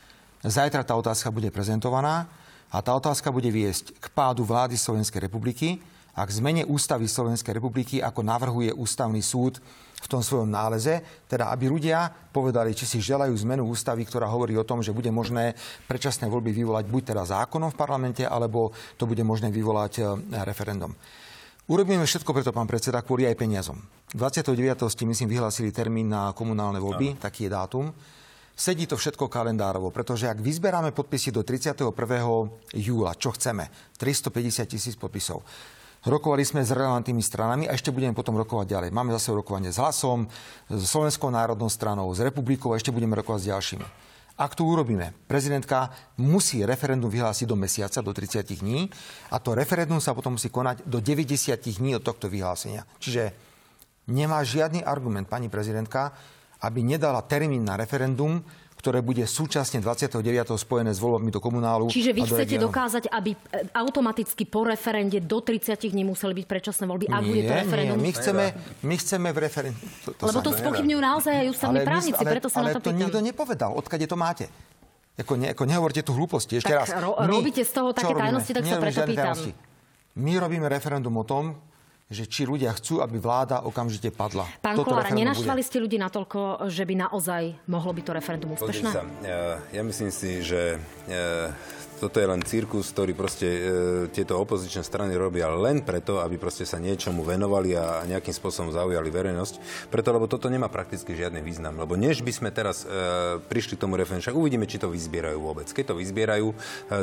Zajtra 0.46 0.86
tá 0.86 0.94
otázka 0.94 1.34
bude 1.34 1.50
prezentovaná 1.50 2.30
a 2.70 2.78
tá 2.78 2.94
otázka 2.94 3.34
bude 3.34 3.50
viesť 3.50 3.98
k 3.98 4.06
pádu 4.14 4.46
vlády 4.46 4.78
Slovenskej 4.78 5.26
republiky 5.26 5.82
a 6.14 6.22
k 6.22 6.30
zmene 6.38 6.62
ústavy 6.62 7.10
Slovenskej 7.10 7.58
republiky, 7.58 7.98
ako 7.98 8.22
navrhuje 8.22 8.70
ústavný 8.70 9.18
súd 9.26 9.58
v 9.98 10.06
tom 10.06 10.22
svojom 10.22 10.46
náleze, 10.46 11.02
teda 11.26 11.50
aby 11.50 11.66
ľudia 11.66 12.06
povedali, 12.30 12.78
či 12.78 12.86
si 12.86 13.02
želajú 13.02 13.34
zmenu 13.42 13.66
ústavy, 13.66 14.06
ktorá 14.06 14.30
hovorí 14.30 14.54
o 14.54 14.62
tom, 14.62 14.86
že 14.86 14.94
bude 14.94 15.10
možné 15.10 15.58
predčasné 15.90 16.30
voľby 16.30 16.54
vyvolať 16.54 16.84
buď 16.86 17.02
teda 17.10 17.22
zákonom 17.26 17.74
v 17.74 17.80
parlamente, 17.82 18.22
alebo 18.22 18.70
to 18.94 19.10
bude 19.10 19.26
možné 19.26 19.50
vyvolať 19.50 19.92
e, 19.98 20.02
referendum. 20.46 20.94
Urobíme 21.66 22.06
všetko 22.06 22.30
preto, 22.30 22.54
pán 22.54 22.70
predseda, 22.70 23.02
kvôli 23.02 23.26
aj 23.26 23.34
peniazom. 23.34 23.82
29. 24.14 24.54
ste, 24.86 25.02
myslím, 25.02 25.34
vyhlásili 25.34 25.74
termín 25.74 26.06
na 26.06 26.30
komunálne 26.30 26.78
voľby, 26.78 27.18
no. 27.18 27.26
taký 27.26 27.50
je 27.50 27.50
dátum. 27.50 27.90
Sedí 28.56 28.88
to 28.88 28.96
všetko 28.96 29.28
kalendárovo, 29.28 29.92
pretože 29.92 30.32
ak 30.32 30.40
vyzberáme 30.40 30.96
podpisy 30.96 31.28
do 31.28 31.44
31. 31.44 31.92
júla, 32.72 33.12
čo 33.20 33.36
chceme, 33.36 33.68
350 34.00 34.64
tisíc 34.64 34.96
podpisov, 34.96 35.44
Rokovali 36.06 36.46
sme 36.46 36.62
s 36.62 36.70
relevantnými 36.70 37.18
stranami 37.18 37.66
a 37.66 37.74
ešte 37.74 37.90
budeme 37.90 38.14
potom 38.14 38.38
rokovať 38.38 38.66
ďalej. 38.70 38.90
Máme 38.94 39.10
zase 39.18 39.34
rokovanie 39.34 39.74
s 39.74 39.82
hlasom, 39.82 40.30
s 40.70 40.82
Slovenskou 40.86 41.34
národnou 41.34 41.66
stranou, 41.66 42.06
s 42.14 42.22
republikou 42.22 42.70
a 42.70 42.78
ešte 42.78 42.94
budeme 42.94 43.18
rokovať 43.18 43.40
s 43.42 43.50
ďalšími. 43.50 43.86
Ak 44.38 44.54
to 44.54 44.62
urobíme, 44.68 45.16
prezidentka 45.26 45.90
musí 46.22 46.62
referendum 46.62 47.10
vyhlásiť 47.10 47.50
do 47.50 47.58
mesiaca, 47.58 48.06
do 48.06 48.14
30 48.14 48.38
dní 48.62 48.86
a 49.34 49.42
to 49.42 49.58
referendum 49.58 49.98
sa 49.98 50.14
potom 50.14 50.38
musí 50.38 50.46
konať 50.46 50.86
do 50.86 51.02
90 51.02 51.58
dní 51.58 51.98
od 51.98 52.06
tohto 52.06 52.30
vyhlásenia. 52.30 52.86
Čiže 53.02 53.34
nemá 54.06 54.46
žiadny 54.46 54.86
argument 54.86 55.26
pani 55.26 55.50
prezidentka, 55.50 56.14
aby 56.62 56.80
nedala 56.80 57.20
termín 57.24 57.64
na 57.64 57.76
referendum, 57.76 58.40
ktoré 58.76 59.02
bude 59.02 59.26
súčasne 59.26 59.82
29. 59.82 60.22
spojené 60.54 60.94
s 60.94 61.02
voľbami 61.02 61.34
do 61.34 61.42
komunálu. 61.42 61.90
Čiže 61.90 62.14
vy 62.14 62.22
chcete 62.22 62.54
regionu. 62.54 62.70
dokázať, 62.70 63.04
aby 63.10 63.34
e, 63.34 63.38
automaticky 63.74 64.46
po 64.46 64.62
referende 64.62 65.18
do 65.18 65.42
30 65.42 65.74
dní 65.90 66.06
museli 66.06 66.38
byť 66.38 66.46
predčasné 66.46 66.84
voľby, 66.86 67.10
ak 67.10 67.22
nie, 67.24 67.28
bude 67.34 67.42
to 67.50 67.54
referendum? 67.66 67.98
Nie, 67.98 68.04
my 68.06 68.10
chceme, 68.14 68.44
my 68.86 68.94
chceme 69.00 69.28
v 69.34 69.38
referendu... 69.42 69.78
To, 70.06 70.08
to 70.14 70.22
Lebo 70.30 70.38
to 70.38 70.50
spochybňujú 70.54 71.00
naozaj 71.02 71.34
aj 71.34 71.46
ústavní 71.50 71.80
právnici, 71.82 72.20
ale, 72.22 72.30
preto 72.30 72.46
sa 72.46 72.58
ale 72.62 72.68
na 72.70 72.74
to, 72.78 72.86
to 72.86 72.94
nikto 72.94 73.18
nepovedal, 73.18 73.74
odkade 73.74 74.06
to 74.06 74.14
máte. 74.14 74.46
Ako, 75.16 75.34
ne, 75.34 75.56
ako 75.56 75.64
nehovorte 75.64 76.04
tu 76.04 76.12
hlúposti. 76.12 76.60
Ešte 76.60 76.76
tak 76.76 76.86
raz. 76.86 76.88
Ro- 77.00 77.16
robíte 77.16 77.64
z 77.64 77.72
toho 77.72 77.96
také 77.96 78.12
tajnosti, 78.12 78.52
tak 78.52 78.64
sa 78.68 78.76
preto 78.76 79.00
pýtam. 79.02 79.34
Tajnosti. 79.34 79.50
My 80.20 80.32
robíme 80.36 80.68
referendum 80.68 81.16
o 81.16 81.24
tom, 81.24 81.56
že 82.06 82.22
či 82.30 82.46
ľudia 82.46 82.70
chcú, 82.70 83.02
aby 83.02 83.18
vláda 83.18 83.66
okamžite 83.66 84.14
padla. 84.14 84.46
Pán 84.62 84.78
Toto 84.78 84.94
Kolára, 84.94 85.10
nenaštvali 85.10 85.58
bude. 85.58 85.66
ste 85.66 85.78
ľudí 85.82 85.98
natoľko, 85.98 86.70
že 86.70 86.86
by 86.86 86.94
naozaj 87.02 87.42
mohlo 87.66 87.90
byť 87.90 88.04
to 88.06 88.12
referendum 88.14 88.50
úspešné? 88.54 88.90
Sa, 88.94 89.02
ja, 89.26 89.58
ja 89.74 89.82
myslím 89.82 90.14
si, 90.14 90.38
že 90.38 90.78
e, 91.10 91.18
toto 91.96 92.20
je 92.20 92.28
len 92.28 92.44
cirkus, 92.44 92.92
ktorý 92.92 93.16
proste 93.16 93.48
e, 93.48 93.60
tieto 94.12 94.36
opozičné 94.38 94.84
strany 94.84 95.16
robia 95.16 95.48
len 95.50 95.82
preto, 95.82 96.20
aby 96.20 96.36
proste 96.36 96.68
sa 96.68 96.76
niečomu 96.76 97.24
venovali 97.24 97.74
a 97.74 98.04
nejakým 98.04 98.32
spôsobom 98.32 98.70
zaujali 98.70 99.08
verejnosť. 99.08 99.88
Preto, 99.88 100.12
lebo 100.12 100.28
toto 100.28 100.52
nemá 100.52 100.68
prakticky 100.68 101.16
žiadny 101.16 101.40
význam. 101.40 101.76
Lebo 101.80 101.96
než 101.96 102.20
by 102.20 102.32
sme 102.32 102.50
teraz 102.52 102.84
e, 102.84 103.40
prišli 103.40 103.78
k 103.78 103.82
tomu 103.86 103.96
referendu, 103.96 104.36
uvidíme, 104.36 104.68
či 104.68 104.80
to 104.80 104.92
vyzbierajú 104.92 105.38
vôbec. 105.40 105.68
Keď 105.70 105.84
to 105.92 105.94
vyzbierajú, 105.96 106.48
e, 106.52 106.56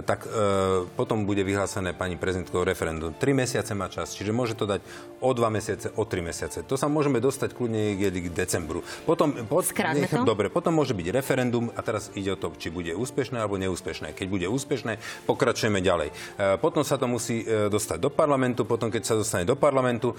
tak 0.05 0.27
e, 0.27 0.85
potom 0.93 1.25
bude 1.25 1.41
vyhlásené 1.41 1.95
pani 1.95 2.19
prezidentkou 2.19 2.61
referendum. 2.67 3.15
Tri 3.15 3.33
mesiace 3.33 3.73
má 3.73 3.87
čas, 3.87 4.13
čiže 4.13 4.35
môže 4.35 4.53
to 4.53 4.69
dať 4.69 4.83
o 5.23 5.31
dva 5.31 5.47
mesiace, 5.47 5.89
o 5.95 6.03
tri 6.03 6.19
mesiace. 6.19 6.67
To 6.67 6.75
sa 6.75 6.91
môžeme 6.91 7.23
dostať 7.23 7.55
kľudne 7.55 7.95
k 7.95 8.27
decembru. 8.27 8.83
Potom, 9.07 9.31
pod, 9.47 9.63
nech? 9.95 10.11
Dobre, 10.27 10.51
potom 10.51 10.75
môže 10.75 10.91
byť 10.91 11.07
referendum 11.15 11.71
a 11.73 11.81
teraz 11.81 12.11
ide 12.13 12.35
o 12.35 12.37
to, 12.37 12.51
či 12.59 12.67
bude 12.67 12.91
úspešné 12.91 13.39
alebo 13.39 13.55
neúspešné. 13.55 14.11
Keď 14.11 14.27
bude 14.27 14.47
úspešné, 14.51 14.82
úspešné, 14.83 14.99
pokračujeme 15.23 15.79
ďalej. 15.79 16.09
E, 16.11 16.57
potom 16.59 16.83
sa 16.83 16.99
to 16.99 17.07
musí 17.07 17.47
e, 17.47 17.71
dostať 17.71 17.97
do 18.03 18.11
parlamentu, 18.11 18.67
potom 18.67 18.91
keď 18.91 19.03
sa 19.07 19.15
dostane 19.15 19.47
do 19.47 19.55
parlamentu, 19.55 20.11
e, 20.11 20.15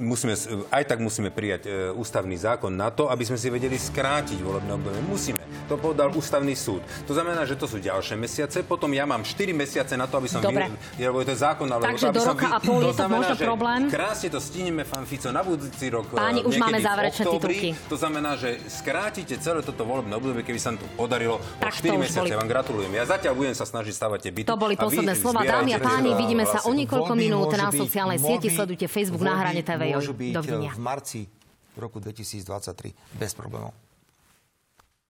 musíme, 0.00 0.32
aj 0.72 0.84
tak 0.88 0.98
musíme 1.04 1.28
prijať 1.28 1.92
ústavný 1.94 2.34
zákon 2.40 2.72
na 2.72 2.88
to, 2.88 3.12
aby 3.12 3.24
sme 3.28 3.36
si 3.36 3.52
vedeli 3.52 3.76
skrátiť 3.76 4.40
volebné 4.40 4.72
obdobie. 4.72 5.00
Musíme. 5.04 5.38
To 5.68 5.76
povedal 5.76 6.12
ústavný 6.12 6.56
súd. 6.56 6.80
To 7.04 7.12
znamená, 7.12 7.44
že 7.44 7.56
to 7.56 7.68
sú 7.68 7.80
ďalšie 7.80 8.16
mesiace, 8.16 8.64
potom 8.64 8.88
ja 8.92 9.04
mám 9.04 9.20
4 9.24 9.52
mesiace 9.52 9.94
na 9.96 10.08
to, 10.08 10.20
aby 10.20 10.28
som... 10.28 10.40
Dobre. 10.40 10.68
Vy, 10.96 11.08
lebo 11.08 11.20
je 11.24 11.28
to 11.32 11.36
zákon, 11.36 11.68
ale 11.68 11.82
Takže 11.84 12.12
to, 12.12 12.16
do 12.16 12.22
roka 12.24 12.48
vy, 12.48 12.52
a 12.52 12.58
pol 12.60 12.80
je 12.80 12.84
to 12.84 12.92
znamená, 12.96 13.16
možno 13.20 13.34
problém. 13.40 13.80
Krásne 13.88 14.28
to 14.28 14.40
stíneme, 14.40 14.82
Fico, 15.04 15.28
na 15.32 15.40
budúci 15.44 15.88
rok. 15.88 16.08
Páni, 16.12 16.44
už 16.44 16.56
máme 16.60 16.80
záverečné 16.80 17.24
titulky. 17.24 17.68
To 17.88 17.96
znamená, 17.96 18.36
že 18.36 18.60
skrátite 18.68 19.36
celé 19.40 19.60
toto 19.64 19.84
volebné 19.84 20.12
obdobie, 20.16 20.44
keby 20.44 20.60
sa 20.60 20.72
to 20.76 20.84
podarilo 20.96 21.40
tak 21.58 21.74
o 21.74 21.96
4 21.96 22.04
mesiace. 22.04 22.30
Ja 22.30 22.38
vám 22.38 22.50
gratulujem. 22.50 22.92
Ja 22.94 23.04
zatiaľ 23.08 23.33
budem 23.34 23.52
sa 23.52 23.68
snažiť 23.68 23.92
stavať 23.92 24.18
tie 24.24 24.32
byty. 24.32 24.48
To 24.48 24.56
boli 24.56 24.78
posledné 24.78 25.14
slova. 25.18 25.44
Dámy 25.44 25.76
a 25.76 25.80
páni, 25.82 26.16
vidíme 26.16 26.48
sa 26.48 26.64
o 26.64 26.72
niekoľko 26.72 27.12
minút 27.12 27.52
na 27.52 27.68
sociálnej 27.68 28.22
sieti. 28.22 28.48
Sledujte 28.48 28.88
Facebook 28.88 29.20
na 29.20 29.36
hrane 29.36 29.60
TV. 29.60 29.92
Dovidenia. 30.32 30.72
v 30.72 30.80
marci 30.80 31.20
roku 31.74 31.98
2023 31.98 33.18
bez 33.18 33.34
problémov. 33.34 33.83